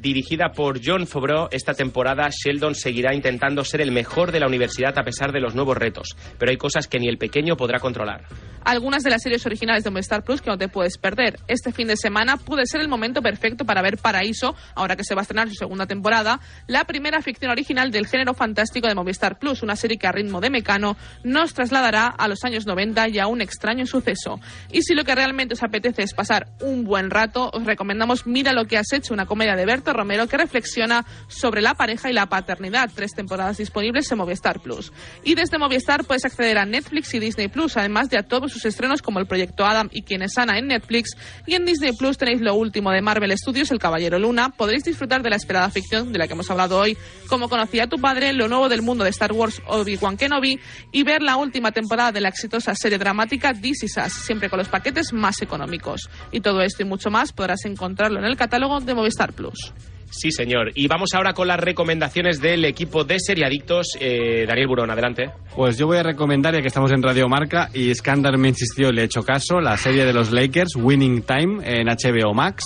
Dirigida 0.00 0.52
por 0.52 0.80
John 0.82 1.06
Favreau, 1.06 1.48
esta 1.50 1.74
temporada 1.74 2.30
Sheldon 2.30 2.74
seguirá 2.74 3.14
intentando 3.14 3.64
ser 3.64 3.82
el 3.82 3.92
mejor 3.92 4.32
de 4.32 4.40
la 4.40 4.46
universidad 4.46 4.98
a 4.98 5.04
pesar 5.04 5.30
de 5.30 5.40
los 5.40 5.54
nuevos 5.54 5.76
retos, 5.76 6.16
pero 6.38 6.50
hay 6.50 6.56
cosas 6.56 6.86
que 6.86 6.98
ni 6.98 7.06
el 7.06 7.18
pequeño 7.18 7.54
podrá 7.54 7.80
controlar. 7.80 8.24
Algunas 8.64 9.02
de 9.02 9.10
las 9.10 9.22
series 9.22 9.44
originales 9.44 9.84
de 9.84 9.90
Movistar 9.90 10.22
Plus 10.22 10.40
que 10.40 10.50
no 10.50 10.56
te 10.56 10.68
puedes 10.68 10.96
perder. 10.96 11.38
Este 11.48 11.72
fin 11.72 11.88
de 11.88 11.96
semana 11.96 12.38
puede 12.38 12.64
ser 12.66 12.80
el 12.80 12.88
momento 12.88 13.20
perfecto 13.20 13.66
para 13.66 13.82
ver 13.82 13.98
Paraíso, 13.98 14.54
ahora 14.74 14.96
que 14.96 15.04
se 15.04 15.14
va 15.14 15.20
a 15.20 15.22
estrenar 15.22 15.48
su 15.48 15.54
segunda 15.54 15.86
temporada, 15.86 16.40
la 16.66 16.84
primera 16.84 17.20
ficción 17.20 17.50
original 17.50 17.90
del 17.90 18.06
género 18.06 18.32
fantástico 18.32 18.88
de 18.88 18.94
Movistar 18.94 19.38
Plus, 19.38 19.62
una 19.62 19.76
serie 19.76 19.98
que 19.98 20.06
a 20.06 20.12
ritmo 20.12 20.40
de 20.40 20.48
mecano 20.48 20.96
nos 21.24 21.52
trasladará 21.52 22.06
a 22.06 22.26
los 22.26 22.42
años 22.44 22.66
90 22.66 23.08
y 23.10 23.18
a 23.18 23.26
un 23.26 23.42
extraño 23.42 23.84
suceso. 23.86 24.40
Y 24.72 24.80
si 24.80 24.94
lo 24.94 25.04
que 25.04 25.14
realmente 25.14 25.54
os 25.54 25.62
apetece 25.62 26.02
es 26.02 26.14
pasar 26.14 26.48
un 26.62 26.84
buen 26.84 27.10
rato, 27.10 27.50
os 27.52 27.64
recomendamos 27.64 28.26
Mira 28.26 28.52
lo 28.52 28.64
que 28.64 28.78
has 28.78 28.92
hecho, 28.92 29.12
una 29.12 29.26
comedia 29.26 29.56
de 29.56 29.66
Berto 29.66 29.89
Romero 29.92 30.26
que 30.26 30.36
reflexiona 30.36 31.04
sobre 31.28 31.60
la 31.60 31.74
pareja 31.74 32.10
y 32.10 32.12
la 32.12 32.26
paternidad. 32.26 32.90
Tres 32.94 33.12
temporadas 33.12 33.58
disponibles 33.58 34.10
en 34.10 34.18
Movistar 34.18 34.60
Plus. 34.60 34.92
Y 35.24 35.34
desde 35.34 35.58
Movistar 35.58 36.04
puedes 36.04 36.24
acceder 36.24 36.58
a 36.58 36.64
Netflix 36.64 37.12
y 37.14 37.18
Disney 37.18 37.48
Plus, 37.48 37.76
además 37.76 38.10
de 38.10 38.18
a 38.18 38.22
todos 38.22 38.52
sus 38.52 38.64
estrenos 38.64 39.02
como 39.02 39.18
el 39.18 39.26
Proyecto 39.26 39.64
Adam 39.64 39.88
y 39.92 40.02
Quien 40.02 40.22
es 40.22 40.36
Ana 40.38 40.58
en 40.58 40.68
Netflix. 40.68 41.16
Y 41.46 41.54
en 41.54 41.64
Disney 41.64 41.92
Plus 41.92 42.18
tenéis 42.18 42.40
lo 42.40 42.54
último 42.54 42.90
de 42.90 43.02
Marvel 43.02 43.36
Studios, 43.36 43.70
El 43.70 43.78
Caballero 43.78 44.18
Luna. 44.18 44.50
Podréis 44.50 44.84
disfrutar 44.84 45.22
de 45.22 45.30
la 45.30 45.36
esperada 45.36 45.70
ficción 45.70 46.12
de 46.12 46.18
la 46.18 46.26
que 46.26 46.34
hemos 46.34 46.50
hablado 46.50 46.78
hoy, 46.78 46.96
como 47.28 47.48
conocía 47.48 47.86
tu 47.86 47.98
padre, 47.98 48.32
lo 48.32 48.48
nuevo 48.48 48.68
del 48.68 48.82
mundo 48.82 49.04
de 49.04 49.10
Star 49.10 49.32
Wars, 49.32 49.60
Obi-Wan 49.66 50.16
Kenobi, 50.16 50.60
y 50.92 51.02
ver 51.02 51.22
la 51.22 51.36
última 51.36 51.72
temporada 51.72 52.12
de 52.12 52.20
la 52.20 52.28
exitosa 52.28 52.74
serie 52.74 52.98
dramática 52.98 53.52
This 53.52 53.84
Is 53.84 53.96
Us, 53.96 54.12
siempre 54.12 54.48
con 54.48 54.58
los 54.58 54.68
paquetes 54.68 55.12
más 55.12 55.42
económicos. 55.42 56.08
Y 56.32 56.40
todo 56.40 56.62
esto 56.62 56.82
y 56.82 56.86
mucho 56.86 57.10
más 57.10 57.32
podrás 57.32 57.64
encontrarlo 57.64 58.18
en 58.18 58.24
el 58.24 58.36
catálogo 58.36 58.80
de 58.80 58.94
Movistar 58.94 59.32
Plus. 59.32 59.72
Sí, 60.10 60.30
señor. 60.32 60.72
Y 60.74 60.88
vamos 60.88 61.10
ahora 61.14 61.32
con 61.32 61.46
las 61.48 61.58
recomendaciones 61.60 62.40
del 62.40 62.64
equipo 62.64 63.04
de 63.04 63.18
Seriadictos. 63.20 63.96
Eh, 64.00 64.44
Daniel 64.46 64.66
Burón, 64.68 64.90
adelante. 64.90 65.30
Pues 65.54 65.78
yo 65.78 65.86
voy 65.86 65.98
a 65.98 66.02
recomendar, 66.02 66.52
ya 66.54 66.60
que 66.60 66.66
estamos 66.66 66.90
en 66.92 67.02
Radio 67.02 67.28
Marca 67.28 67.70
y 67.72 67.94
Skandar 67.94 68.36
me 68.36 68.48
insistió 68.48 68.90
y 68.90 68.92
le 68.92 69.02
he 69.02 69.04
hecho 69.04 69.22
caso, 69.22 69.60
la 69.60 69.76
serie 69.76 70.04
de 70.04 70.12
los 70.12 70.32
Lakers, 70.32 70.74
Winning 70.76 71.22
Time, 71.22 71.58
en 71.64 71.86
HBO 71.86 72.34
Max, 72.34 72.64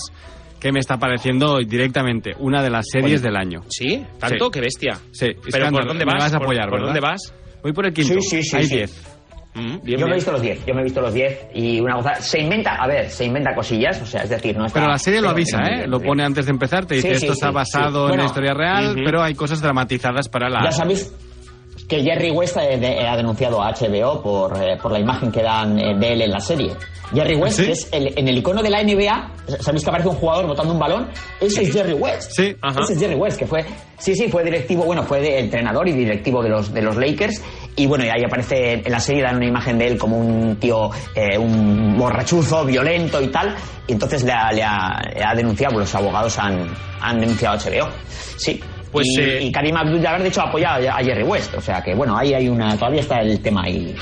que 0.59 0.73
me 0.73 0.81
está 0.81 0.97
pareciendo 0.99 1.59
directamente 1.59 2.33
una 2.39 2.63
de 2.63 2.71
las 2.71 2.87
series 2.91 3.21
del 3.21 3.37
año. 3.37 3.63
¿Sí? 3.69 4.03
¿Tanto? 4.19 4.47
Sí. 4.47 4.51
¡Qué 4.53 4.61
bestia! 4.61 4.99
Sí, 5.13 5.27
¿Pero 5.53 5.71
por 5.71 5.87
dónde 5.87 6.07
me 6.07 6.13
vas? 6.15 6.23
vas 6.25 6.33
a 6.35 6.39
¿Por- 6.39 6.47
apoyar, 6.47 6.65
¿Por, 6.71 6.81
¿verdad? 6.81 6.87
dónde 6.95 7.01
vas? 7.01 7.35
Voy 7.63 7.73
por 7.73 7.87
el 7.87 7.93
quinto. 7.93 8.15
Sí, 8.21 8.21
sí, 8.23 8.43
sí, 8.43 8.57
Hay 8.57 8.67
sí. 8.67 8.77
10. 8.77 9.14
Mm, 9.55 9.83
bien, 9.85 10.01
yo 10.01 10.07
me 10.07 10.13
he 10.13 10.15
visto 10.17 10.33
los 10.33 10.43
10, 10.43 10.67
yo 10.67 10.75
me 10.75 10.81
he 10.81 10.85
visto 10.85 11.01
los 11.01 11.15
10 11.15 11.47
y 11.55 11.81
una 11.81 11.95
cosa, 11.95 12.15
se 12.17 12.41
inventa, 12.41 12.75
a 12.75 12.87
ver, 12.89 13.09
se 13.09 13.25
inventa 13.25 13.55
cosillas, 13.55 14.01
o 14.03 14.07
sea, 14.07 14.23
es 14.23 14.31
decir, 14.31 14.57
no 14.57 14.67
está... 14.67 14.81
Pero 14.81 14.91
la 14.91 14.99
serie 14.99 15.21
lo 15.21 15.31
avisa, 15.31 15.61
¿eh? 15.63 15.87
Lo 15.87 16.01
pone 16.01 16.25
antes 16.25 16.47
de 16.47 16.51
empezar, 16.53 16.87
te 16.87 16.97
dice 16.97 17.09
Sí, 17.11 17.15
esto 17.15 17.27
sí, 17.27 17.33
está 17.35 17.49
sí, 17.49 17.55
basado 17.55 17.91
sí. 17.91 18.03
en 18.03 18.09
Bueno, 18.09 18.23
la 18.25 18.27
historia 18.27 18.55
real, 18.55 18.95
pero 19.05 19.23
hay 19.23 19.35
cosas 19.35 19.61
dramatizadas 19.61 20.29
para 20.29 20.49
la... 20.51 20.65
Ya 20.65 20.73
sabéis 20.73 21.13
que 21.89 22.03
Jerry 22.03 22.31
West 22.31 22.57
ha 22.57 23.17
denunciado 23.17 23.63
a 23.63 23.71
HBO 23.73 24.23
por, 24.23 24.57
eh, 24.63 24.77
por 24.83 24.91
la 24.93 24.99
imagen 25.01 25.31
que 25.31 25.43
dan 25.43 25.79
eh, 25.79 25.95
de 25.99 26.13
él 26.13 26.23
en 26.23 26.31
la 26.31 26.41
serie. 26.41 26.73
Jerry 27.13 27.37
West, 27.37 27.61
¿Sí? 27.61 27.71
es 27.71 27.89
el- 27.93 28.13
en 28.19 28.27
el 28.27 28.39
icono 28.39 28.63
de 28.63 28.71
la 28.71 28.81
NBA, 28.83 29.31
¿sabéis 29.61 29.85
que 29.85 29.91
aparece 29.91 30.09
un 30.09 30.17
jugador 30.17 30.47
botando 30.47 30.73
un 30.73 30.79
balón? 30.81 31.09
Ese 31.41 31.63
es 31.63 31.73
Jerry 31.73 31.93
West. 31.93 32.33
Sí. 32.33 32.57
Ajá. 32.63 32.81
Ese 32.81 32.95
es 32.95 32.99
Jerry 32.99 33.15
West, 33.15 33.39
que 33.39 33.47
fue, 33.47 33.65
sí, 33.99 34.15
sí, 34.17 34.29
fue 34.29 34.43
directivo, 34.43 34.85
bueno, 34.85 35.03
fue 35.05 35.21
de- 35.21 35.39
entrenador 35.39 35.87
y 35.87 35.93
directivo 35.93 36.43
de 36.43 36.49
los, 36.49 36.73
de 36.73 36.81
los 36.83 36.97
Lakers. 36.97 37.43
Y 37.77 37.87
bueno, 37.87 38.05
y 38.05 38.09
ahí 38.09 38.25
aparece 38.27 38.83
en 38.85 38.91
la 38.91 38.99
serie, 39.01 39.23
dan 39.23 39.37
una 39.37 39.47
imagen 39.47 39.79
de 39.79 39.87
él 39.89 39.99
como 39.99 40.17
un 40.19 40.57
tío, 40.57 40.91
eh, 41.15 41.37
un 41.37 41.97
borrachuzo, 41.99 42.65
violento 42.65 43.21
y 43.21 43.29
tal. 43.29 43.55
Y 43.87 43.93
entonces 43.93 44.25
le 44.25 44.33
ha, 44.33 44.51
le 44.51 44.63
ha- 44.63 45.03
le 45.15 45.23
ha 45.23 45.35
denunciado, 45.35 45.79
los 45.79 45.95
abogados 45.95 46.39
han, 46.39 46.69
han 47.01 47.21
denunciado 47.21 47.55
a 47.55 47.59
HBO. 47.59 47.89
Sí. 48.39 48.61
Pues, 48.95 49.07
y, 49.09 49.21
eh, 49.21 49.43
y 49.43 49.53
Karim 49.53 49.77
Abdul-Jabbar, 49.77 50.23
de 50.23 50.29
hecho, 50.29 50.41
ha 50.41 50.49
apoyado 50.49 50.89
a 50.91 51.03
Jerry 51.05 51.23
West. 51.25 51.53
O 51.55 51.61
sea 51.61 51.83
que, 51.83 51.95
bueno, 51.95 52.17
ahí 52.17 52.33
hay 52.33 52.49
una, 52.49 52.75
todavía 52.79 53.01
está 53.03 53.21
el 53.21 53.41
tema 53.43 53.65
ahí. 53.65 53.95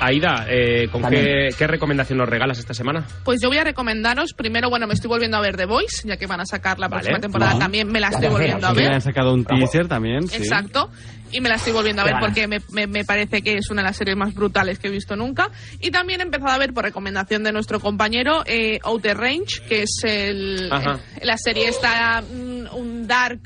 Aida, 0.00 0.46
eh, 0.50 0.88
¿con 0.90 1.02
qué, 1.04 1.50
qué 1.56 1.66
recomendación 1.68 2.18
nos 2.18 2.28
regalas 2.28 2.58
esta 2.58 2.74
semana? 2.74 3.06
Pues 3.24 3.40
yo 3.40 3.48
voy 3.48 3.58
a 3.58 3.64
recomendaros, 3.64 4.34
primero, 4.34 4.68
bueno, 4.68 4.86
me 4.88 4.94
estoy 4.94 5.08
volviendo 5.08 5.36
a 5.36 5.40
ver 5.40 5.56
The 5.56 5.66
Voice, 5.66 6.06
ya 6.06 6.16
que 6.16 6.26
van 6.26 6.40
a 6.40 6.44
sacar 6.46 6.78
la 6.80 6.88
Vale. 6.88 7.00
próxima 7.02 7.20
temporada 7.20 7.58
también, 7.58 7.86
me 7.88 8.00
la 8.00 8.10
La 8.10 8.16
estoy 8.16 8.28
volviendo 8.28 8.66
a 8.66 8.72
ver. 8.72 8.92
han 8.92 9.00
sacado 9.00 9.32
un 9.32 9.44
teaser 9.44 9.86
también, 9.86 10.26
sí. 10.28 10.36
Exacto. 10.36 10.90
Y 11.30 11.40
me 11.40 11.48
la 11.48 11.54
estoy 11.54 11.72
volviendo 11.72 12.02
a 12.02 12.04
ver 12.04 12.14
porque 12.20 12.46
me, 12.48 12.60
me- 12.72 12.86
me 12.88 13.04
parece 13.04 13.40
que 13.42 13.54
es 13.54 13.70
una 13.70 13.82
de 13.82 13.88
las 13.88 13.96
series 13.96 14.16
más 14.16 14.34
brutales 14.34 14.78
que 14.78 14.88
he 14.88 14.90
visto 14.90 15.16
nunca. 15.16 15.48
Y 15.80 15.90
también 15.90 16.20
he 16.20 16.24
empezado 16.24 16.50
a 16.50 16.58
ver, 16.58 16.72
por 16.74 16.84
recomendación 16.84 17.42
de 17.44 17.52
nuestro 17.52 17.80
compañero, 17.80 18.42
eh, 18.46 18.80
Outer 18.82 19.16
Range, 19.16 19.62
que 19.68 19.82
es 19.82 19.90
el, 20.04 20.68
Ajá. 20.72 20.98
eh, 21.16 21.24
la 21.24 21.36
serie 21.38 21.68
está 21.68 22.22
un 22.30 23.06
dark 23.06 23.40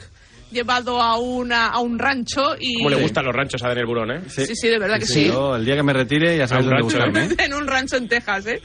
llevado 0.50 1.00
a, 1.00 1.18
una, 1.18 1.66
a 1.68 1.78
un 1.80 1.98
rancho 1.98 2.54
y... 2.58 2.74
¿Cómo 2.78 2.90
le 2.90 3.00
gustan 3.02 3.24
los 3.24 3.34
ranchos 3.34 3.62
a 3.62 3.68
Daniel 3.68 3.86
Burón, 3.86 4.10
eh? 4.10 4.20
Sí, 4.28 4.46
sí, 4.54 4.68
de 4.68 4.78
verdad 4.78 4.98
que 4.98 5.06
sí. 5.06 5.26
Yo, 5.28 5.56
el 5.56 5.64
día 5.64 5.76
que 5.76 5.82
me 5.82 5.92
retire 5.92 6.36
ya 6.36 6.46
sabes 6.46 6.64
dónde 6.66 6.80
rancho, 6.80 6.96
buscarme. 6.96 7.24
¿eh? 7.24 7.36
en 7.46 7.54
un 7.54 7.66
rancho 7.66 7.96
en 7.96 8.08
Texas, 8.08 8.46
¿eh? 8.46 8.60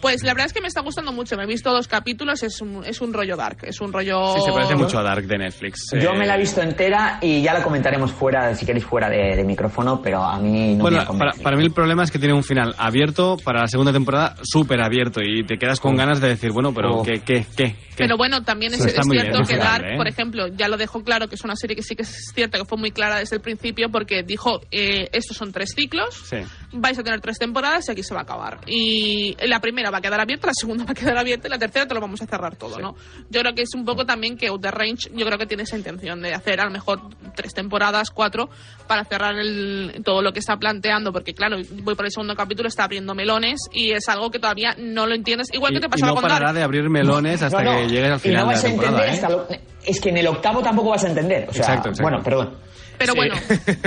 Pues 0.00 0.22
la 0.22 0.34
verdad 0.34 0.46
es 0.48 0.52
que 0.52 0.60
me 0.60 0.68
está 0.68 0.82
gustando 0.82 1.12
mucho. 1.12 1.34
Me 1.36 1.44
he 1.44 1.46
visto 1.46 1.70
dos 1.72 1.88
capítulos, 1.88 2.42
es 2.42 2.60
un, 2.60 2.84
es 2.84 3.00
un 3.00 3.12
rollo 3.12 3.36
dark, 3.36 3.58
es 3.62 3.80
un 3.80 3.90
rollo... 3.92 4.34
Sí, 4.34 4.42
se 4.44 4.52
parece 4.52 4.74
mucho 4.76 4.98
a 4.98 5.02
Dark 5.02 5.24
de 5.26 5.38
Netflix. 5.38 5.80
Yo 6.00 6.10
Eh, 6.10 6.18
me 6.18 6.26
la 6.26 6.36
he 6.36 6.38
visto 6.40 6.60
entera 6.60 7.18
y 7.22 7.40
ya 7.42 7.54
la 7.54 7.62
comentaremos 7.62 8.12
fuera, 8.12 8.54
si 8.54 8.66
queréis, 8.66 8.84
fuera 8.84 9.08
de, 9.08 9.34
de 9.36 9.44
micrófono, 9.44 10.02
pero 10.02 10.22
a 10.22 10.38
mí 10.38 10.72
no 10.74 10.76
me 10.76 10.82
Bueno, 10.82 11.00
ha 11.00 11.06
para, 11.18 11.32
para 11.32 11.56
mí 11.56 11.64
el 11.64 11.72
problema 11.72 12.04
es 12.04 12.10
que 12.10 12.18
tiene 12.18 12.34
un 12.34 12.44
final 12.44 12.74
abierto 12.76 13.36
para 13.42 13.62
la 13.62 13.66
segunda 13.66 13.92
temporada, 13.92 14.36
súper 14.42 14.82
abierto, 14.82 15.20
y 15.22 15.44
te 15.46 15.56
quedas 15.56 15.80
con 15.80 15.96
ganas 15.96 16.20
de 16.20 16.28
decir, 16.28 16.50
bueno, 16.52 16.72
pero 16.74 16.96
Oh. 16.98 17.02
¿qué, 17.02 17.20
qué, 17.20 17.46
qué? 17.56 17.74
qué? 17.74 17.76
Pero 17.96 18.16
bueno, 18.18 18.42
también 18.42 18.74
es, 18.74 18.80
es 18.84 18.92
cierto 18.92 19.08
bien, 19.10 19.42
que 19.48 19.56
Dark, 19.56 19.84
¿eh? 19.86 19.96
por 19.96 20.06
ejemplo, 20.06 20.48
ya 20.48 20.68
lo 20.68 20.76
dejó 20.76 21.02
claro 21.02 21.23
que 21.28 21.34
es 21.36 21.44
una 21.44 21.56
serie 21.56 21.76
que 21.76 21.82
sí 21.82 21.94
que 21.96 22.02
es 22.02 22.32
cierto 22.34 22.58
que 22.58 22.64
fue 22.64 22.78
muy 22.78 22.90
clara 22.90 23.18
desde 23.18 23.36
el 23.36 23.42
principio 23.42 23.90
porque 23.90 24.22
dijo, 24.22 24.60
eh, 24.70 25.08
estos 25.12 25.36
son 25.36 25.52
tres 25.52 25.70
ciclos, 25.74 26.14
Sí. 26.28 26.36
vais 26.72 26.98
a 26.98 27.02
tener 27.02 27.20
tres 27.20 27.38
temporadas 27.38 27.88
y 27.88 27.92
aquí 27.92 28.02
se 28.02 28.14
va 28.14 28.20
a 28.20 28.22
acabar. 28.24 28.60
Y 28.66 29.36
la 29.46 29.60
primera 29.60 29.90
va 29.90 29.98
a 29.98 30.00
quedar 30.00 30.20
abierta, 30.20 30.46
la 30.48 30.52
segunda 30.54 30.84
va 30.88 30.92
a 30.92 30.94
quedar 30.94 31.16
abierta 31.18 31.48
y 31.48 31.50
la 31.50 31.58
tercera 31.58 31.86
te 31.86 31.94
lo 31.94 32.00
vamos 32.00 32.20
a 32.22 32.26
cerrar 32.26 32.56
todo, 32.56 32.78
¿no? 32.78 32.94
Yo 33.30 33.40
creo 33.40 33.54
que 33.54 33.62
es 33.62 33.74
un 33.74 33.84
poco 33.84 34.04
también 34.06 34.36
que 34.36 34.48
Outer 34.48 34.74
Range, 34.74 35.10
yo 35.14 35.26
creo 35.26 35.38
que 35.38 35.46
tiene 35.46 35.62
esa 35.64 35.76
intención 35.76 36.20
de 36.22 36.34
hacer 36.34 36.60
a 36.60 36.64
lo 36.64 36.70
mejor 36.70 37.00
tres 37.34 37.52
temporadas, 37.54 38.10
cuatro, 38.10 38.48
para 38.86 39.04
cerrar 39.04 39.34
el, 39.38 40.02
todo 40.04 40.22
lo 40.22 40.32
que 40.32 40.38
está 40.40 40.56
planteando, 40.56 41.12
porque 41.12 41.34
claro, 41.34 41.56
voy 41.82 41.94
por 41.94 42.04
el 42.06 42.10
segundo 42.12 42.34
capítulo, 42.34 42.68
está 42.68 42.84
abriendo 42.84 43.14
melones 43.14 43.60
y 43.72 43.92
es 43.92 44.08
algo 44.08 44.30
que 44.30 44.38
todavía 44.38 44.74
no 44.78 45.06
lo 45.06 45.14
entiendes, 45.14 45.48
igual 45.52 45.72
Y, 45.72 45.76
que 45.76 45.80
te 45.80 45.86
y 45.86 45.90
pasaba 45.90 46.08
no 46.10 46.14
con 46.14 46.22
parará 46.22 46.46
Dark. 46.46 46.56
de 46.56 46.62
abrir 46.62 46.88
melones 46.90 47.42
hasta 47.42 47.62
No, 47.62 47.72
no, 47.72 47.78
que 47.78 47.88
llegues 47.88 48.10
al 48.10 48.16
y 48.16 48.20
final 48.20 48.48
de 48.48 48.52
la 48.54 48.58
a 48.58 48.62
temporada. 48.62 49.06
entender 49.06 49.08
¿eh? 49.08 49.12
hasta 49.12 49.28
lo- 49.30 49.73
Es 49.86 50.00
que 50.00 50.08
en 50.10 50.16
el 50.18 50.26
octavo 50.26 50.62
tampoco 50.62 50.90
vas 50.90 51.04
a 51.04 51.08
entender. 51.08 51.46
O 51.48 51.52
sea, 51.52 51.62
Exacto, 51.62 51.88
exacto. 51.90 52.02
Bueno, 52.02 52.22
perdón. 52.22 52.54
Pero 52.98 53.12
Sí. 53.12 53.18
bueno, 53.18 53.34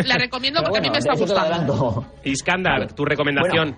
la 0.05 0.17
recomiendo 0.19 0.61
porque 0.63 0.79
a 0.79 0.81
mí 0.81 0.89
me 0.89 0.97
está 0.97 1.13
gustando. 1.15 2.05
Iskandar, 2.23 2.79
Vale. 2.81 2.93
tu 2.93 3.05
recomendación. 3.05 3.75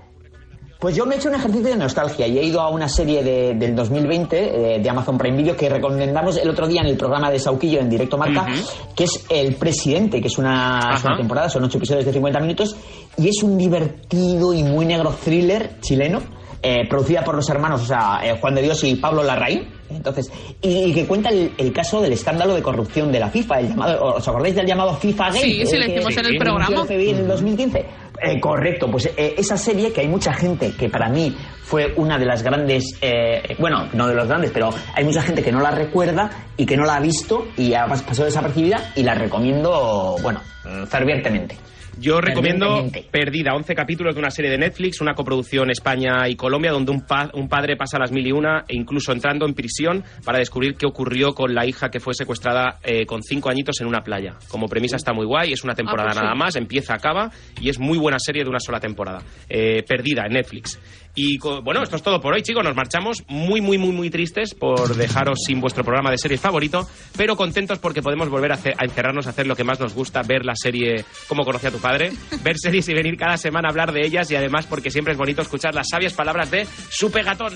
Pues 0.80 0.96
yo 0.96 1.06
me 1.06 1.16
he 1.16 1.18
hecho 1.18 1.28
un 1.28 1.36
ejercicio 1.36 1.72
de 1.72 1.76
nostalgia 1.76 2.26
y 2.26 2.38
he 2.40 2.44
ido 2.44 2.62
a 2.62 2.70
una 2.70 2.88
serie 2.88 3.22
de- 3.22 3.54
del 3.54 3.76
2020 3.76 4.76
eh, 4.76 4.80
de 4.80 4.90
Amazon 4.90 5.18
Prime 5.18 5.36
Video 5.36 5.54
que 5.54 5.68
recomendamos 5.68 6.38
el 6.38 6.50
otro 6.50 6.68
día 6.70 6.80
en 6.80 6.88
el 6.88 6.96
programa 6.96 7.30
de 7.30 7.38
Sauquillo 7.38 7.82
en 7.82 7.90
Directo 7.90 8.18
Marca, 8.18 8.48
que 8.96 9.04
es 9.04 9.26
El 9.30 9.56
Presidente, 9.56 10.22
que 10.22 10.30
es 10.30 10.38
una, 10.38 10.80
es 10.96 11.04
una 11.04 11.12
Ajá. 11.14 11.18
temporada, 11.18 11.50
son 11.50 11.66
ocho 11.66 11.78
episodios 11.80 12.06
de 12.06 12.14
50 12.14 12.40
minutos 12.40 12.78
y 13.18 13.28
es 13.28 13.44
un 13.44 13.58
divertido 13.58 14.54
y 14.54 14.64
muy 14.64 14.86
negro 14.86 15.14
thriller 15.22 15.80
chileno. 15.82 16.22
eh, 16.62 16.88
producida 16.90 17.24
por 17.24 17.36
los 17.36 17.50
hermanos, 17.50 17.82
o 17.84 17.86
sea, 17.86 18.20
eh, 18.24 18.38
Juan 18.40 18.54
de 18.56 18.62
Dios 18.62 18.84
y 18.84 18.96
Pablo 18.96 19.24
Larraín, 19.24 19.66
Entonces, 19.90 20.32
y, 20.62 20.70
y 20.86 20.94
que 20.94 21.06
cuenta 21.06 21.30
el, 21.30 21.52
el 21.58 21.74
caso 21.74 22.02
del 22.02 22.14
escándalo 22.14 22.56
de 22.56 22.62
corrupción 22.62 23.12
de 23.12 23.20
la 23.20 23.30
FIFA, 23.30 23.60
el 23.62 23.70
llamado, 23.70 24.16
¿os 24.16 24.28
acordáis 24.28 24.56
del 24.56 24.66
llamado 24.68 24.96
FIFA 24.96 25.26
Gate? 25.28 25.40
Sí, 25.40 25.66
sí, 25.66 25.78
lo 25.78 25.86
hicimos 25.86 26.18
en 26.18 26.26
el 26.26 26.38
programa. 26.38 26.68
en 27.10 27.16
el 27.18 27.28
2015. 27.28 27.86
Eh, 28.22 28.40
correcto, 28.42 28.92
pues 28.92 29.06
eh, 29.16 29.36
esa 29.38 29.56
serie 29.58 29.94
que 29.94 30.02
hay 30.02 30.08
mucha 30.10 30.34
gente 30.34 30.74
que 30.78 30.90
para 30.90 31.08
mí 31.08 31.34
fue 31.64 31.94
una 31.96 32.18
de 32.20 32.26
las 32.26 32.44
grandes, 32.44 32.84
eh, 33.02 33.56
bueno, 33.60 33.88
no 33.94 34.08
de 34.10 34.14
los 34.16 34.28
grandes, 34.28 34.52
pero 34.52 34.70
hay 34.94 35.06
mucha 35.06 35.22
gente 35.22 35.42
que 35.42 35.52
no 35.54 35.62
la 35.62 35.72
recuerda 35.72 36.30
y 36.58 36.66
que 36.66 36.76
no 36.76 36.84
la 36.86 36.98
ha 36.98 37.00
visto 37.00 37.48
y 37.56 37.74
ha 37.74 37.86
pas- 37.88 38.04
pasado 38.04 38.26
desapercibida 38.26 38.92
y 38.98 39.04
la 39.04 39.14
recomiendo, 39.14 40.18
bueno, 40.22 40.42
fervientemente. 40.90 41.56
Yo 42.00 42.22
recomiendo. 42.22 42.90
Perdida, 43.12 43.54
11 43.56 43.76
capítulos 43.76 44.16
de 44.16 44.20
una 44.22 44.32
serie 44.32 44.52
de 44.52 44.58
Netflix, 44.58 45.02
una 45.02 45.14
coproducción 45.14 45.70
España 45.70 46.28
y 46.28 46.36
Colombia, 46.36 46.72
donde 46.72 46.92
un, 46.92 47.02
pa- 47.02 47.30
un 47.34 47.48
padre 47.50 47.76
pasa 47.76 48.00
las 48.00 48.12
mil 48.12 48.26
y 48.26 48.32
una, 48.32 48.64
e 48.68 48.76
incluso 48.76 49.12
entrando 49.12 49.46
en 49.46 49.54
prisión 49.54 50.04
para 50.24 50.40
descubrir 50.40 50.76
qué 50.76 50.86
ocurrió 50.86 51.34
con 51.34 51.54
la 51.54 51.66
hija 51.66 51.90
que 51.90 52.00
fue 52.00 52.14
secuestrada 52.14 52.80
eh, 52.84 53.06
con 53.06 53.22
cinco 53.24 53.50
añitos 53.50 53.82
en 53.82 53.88
una 53.88 54.02
playa. 54.02 54.36
Como 54.48 54.68
premisa 54.68 54.96
está 54.96 55.14
muy 55.14 55.26
guay, 55.26 55.52
es 55.54 55.64
una 55.64 55.74
temporada 55.76 56.10
Ah, 56.10 56.14
pues 56.14 56.18
sí. 56.20 56.24
nada 56.24 56.36
más, 56.36 56.56
empieza, 56.56 56.94
acaba, 56.94 57.32
y 57.60 57.70
es 57.70 57.80
muy 57.80 57.98
buena 57.98 58.18
serie 58.20 58.44
de 58.44 58.50
una 58.50 58.60
sola 58.60 58.80
temporada. 58.80 59.22
Eh, 59.50 59.84
Perdida 59.88 60.24
en 60.26 60.34
Netflix. 60.34 60.80
Y 61.16 61.38
bueno, 61.40 61.84
esto 61.84 61.96
es 61.98 62.02
todo 62.04 62.22
por 62.22 62.34
hoy, 62.34 62.42
chicos. 62.44 62.64
Nos 62.64 62.76
marchamos 62.76 63.24
muy, 63.28 63.60
muy, 63.62 63.78
muy, 63.78 63.92
muy 63.92 64.10
tristes 64.10 64.54
por 64.54 64.96
dejaros 64.96 65.40
sin 65.46 65.60
vuestro 65.60 65.84
programa 65.84 66.12
de 66.12 66.18
series 66.18 66.40
favorito, 66.40 66.88
pero 67.18 67.36
contentos 67.36 67.80
porque 67.80 68.02
podemos 68.02 68.30
volver 68.30 68.52
a, 68.52 68.56
hacer- 68.56 68.76
a 68.78 68.86
encerrarnos 68.86 69.28
a 69.28 69.32
hacer 69.32 69.46
lo 69.48 69.56
que 69.56 69.64
más 69.66 69.80
nos 69.80 69.94
gusta, 69.94 70.22
ver 70.24 70.46
la 70.46 70.56
serie 70.56 71.04
Como 71.28 71.44
conocí 71.44 71.68
a 71.68 71.72
tu 71.72 71.80
padre, 71.80 72.12
ver 72.44 72.58
series 72.58 72.88
y 72.90 72.94
venir 72.94 73.18
cada 73.18 73.38
semana 73.38 73.68
a 73.68 73.72
hablar 73.72 73.92
de 73.92 74.06
ellas 74.06 74.30
y 74.32 74.36
además 74.36 74.66
porque 74.68 74.92
siempre 74.92 75.12
es 75.14 75.18
bonito 75.18 75.42
escuchar 75.42 75.76
las 75.76 75.88
sabias 75.90 76.14
palabras 76.14 76.52
de 76.52 76.66
su 76.90 77.12
pegatón. 77.12 77.54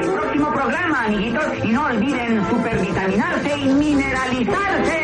El 0.00 0.10
próximo 0.12 0.52
programa, 0.52 1.04
amiguitos, 1.04 1.44
y 1.64 1.68
no 1.68 1.84
olviden 1.86 2.46
supervitaminarse 2.48 3.58
y 3.58 3.64
mineralizarse. 3.68 4.98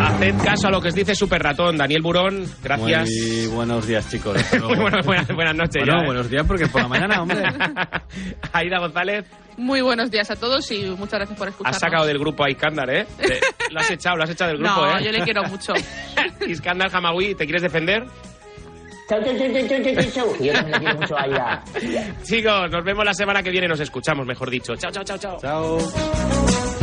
Haced 0.00 0.34
caso 0.44 0.68
a 0.68 0.70
lo 0.70 0.80
que 0.80 0.88
os 0.88 0.94
dice 0.94 1.14
Super 1.14 1.42
Ratón. 1.42 1.76
Daniel 1.76 2.02
Burón, 2.02 2.44
gracias. 2.62 3.08
Muy 3.08 3.46
buenos 3.48 3.86
días, 3.86 4.08
chicos. 4.10 4.36
Muy 4.62 4.76
buenas, 4.76 5.04
buenas, 5.04 5.26
buenas 5.34 5.54
noches. 5.56 5.82
Bueno, 5.84 5.92
ya, 5.98 6.02
¿eh? 6.02 6.06
buenos 6.06 6.30
días 6.30 6.44
porque 6.46 6.66
por 6.66 6.82
la 6.82 6.88
mañana, 6.88 7.22
hombre. 7.22 7.42
Aida 8.52 8.78
González, 8.78 9.24
Muy 9.56 9.80
buenos 9.80 10.10
días 10.10 10.30
a 10.30 10.36
todos 10.36 10.70
y 10.70 10.84
muchas 10.90 11.14
gracias 11.20 11.38
por 11.38 11.48
escucharnos. 11.48 11.76
has 11.76 11.80
sacado 11.80 12.06
del 12.06 12.18
grupo 12.18 12.44
a 12.44 12.50
Iskandar, 12.50 12.90
¿eh? 12.90 13.06
Te- 13.16 13.40
Lo 13.70 13.80
has 13.80 13.90
echado, 13.90 14.16
lo 14.16 14.24
has 14.24 14.30
echado 14.30 14.50
del 14.52 14.60
grupo, 14.60 14.74
no, 14.86 14.98
¿eh? 14.98 15.04
yo 15.04 15.10
le 15.12 15.22
quiero 15.22 15.42
mucho. 15.44 15.72
Iskandar 16.46 16.90
Hamawi, 16.94 17.34
¿te 17.34 17.44
quieres 17.44 17.62
defender? 17.62 18.04
Chau, 19.08 19.22
chau, 19.22 19.36
chau, 19.36 19.52
chau, 19.52 19.68
chau, 19.68 19.94
chau, 19.94 20.10
chau. 20.12 20.36
Yo 20.40 20.52
también 20.52 20.78
quiero 20.80 20.98
mucho 20.98 21.16
a 21.16 21.22
Aida. 21.22 21.64
Chicos, 22.22 22.70
nos 22.70 22.84
vemos 22.84 23.04
la 23.04 23.12
semana 23.14 23.42
que 23.42 23.50
viene, 23.50 23.68
nos 23.68 23.80
escuchamos, 23.80 24.26
mejor 24.26 24.50
dicho. 24.50 24.74
Chao, 24.76 24.90
chao, 24.90 25.04
chao, 25.04 25.18
chao. 25.18 25.38
Chao. 25.40 26.73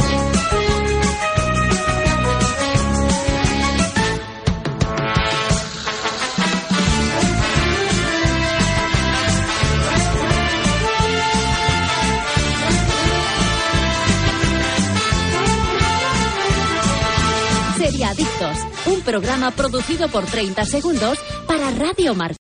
Programa 19.01 19.51
producido 19.51 20.07
por 20.09 20.25
30 20.25 20.65
segundos 20.65 21.19
para 21.47 21.71
Radio 21.71 22.15
Mar. 22.15 22.35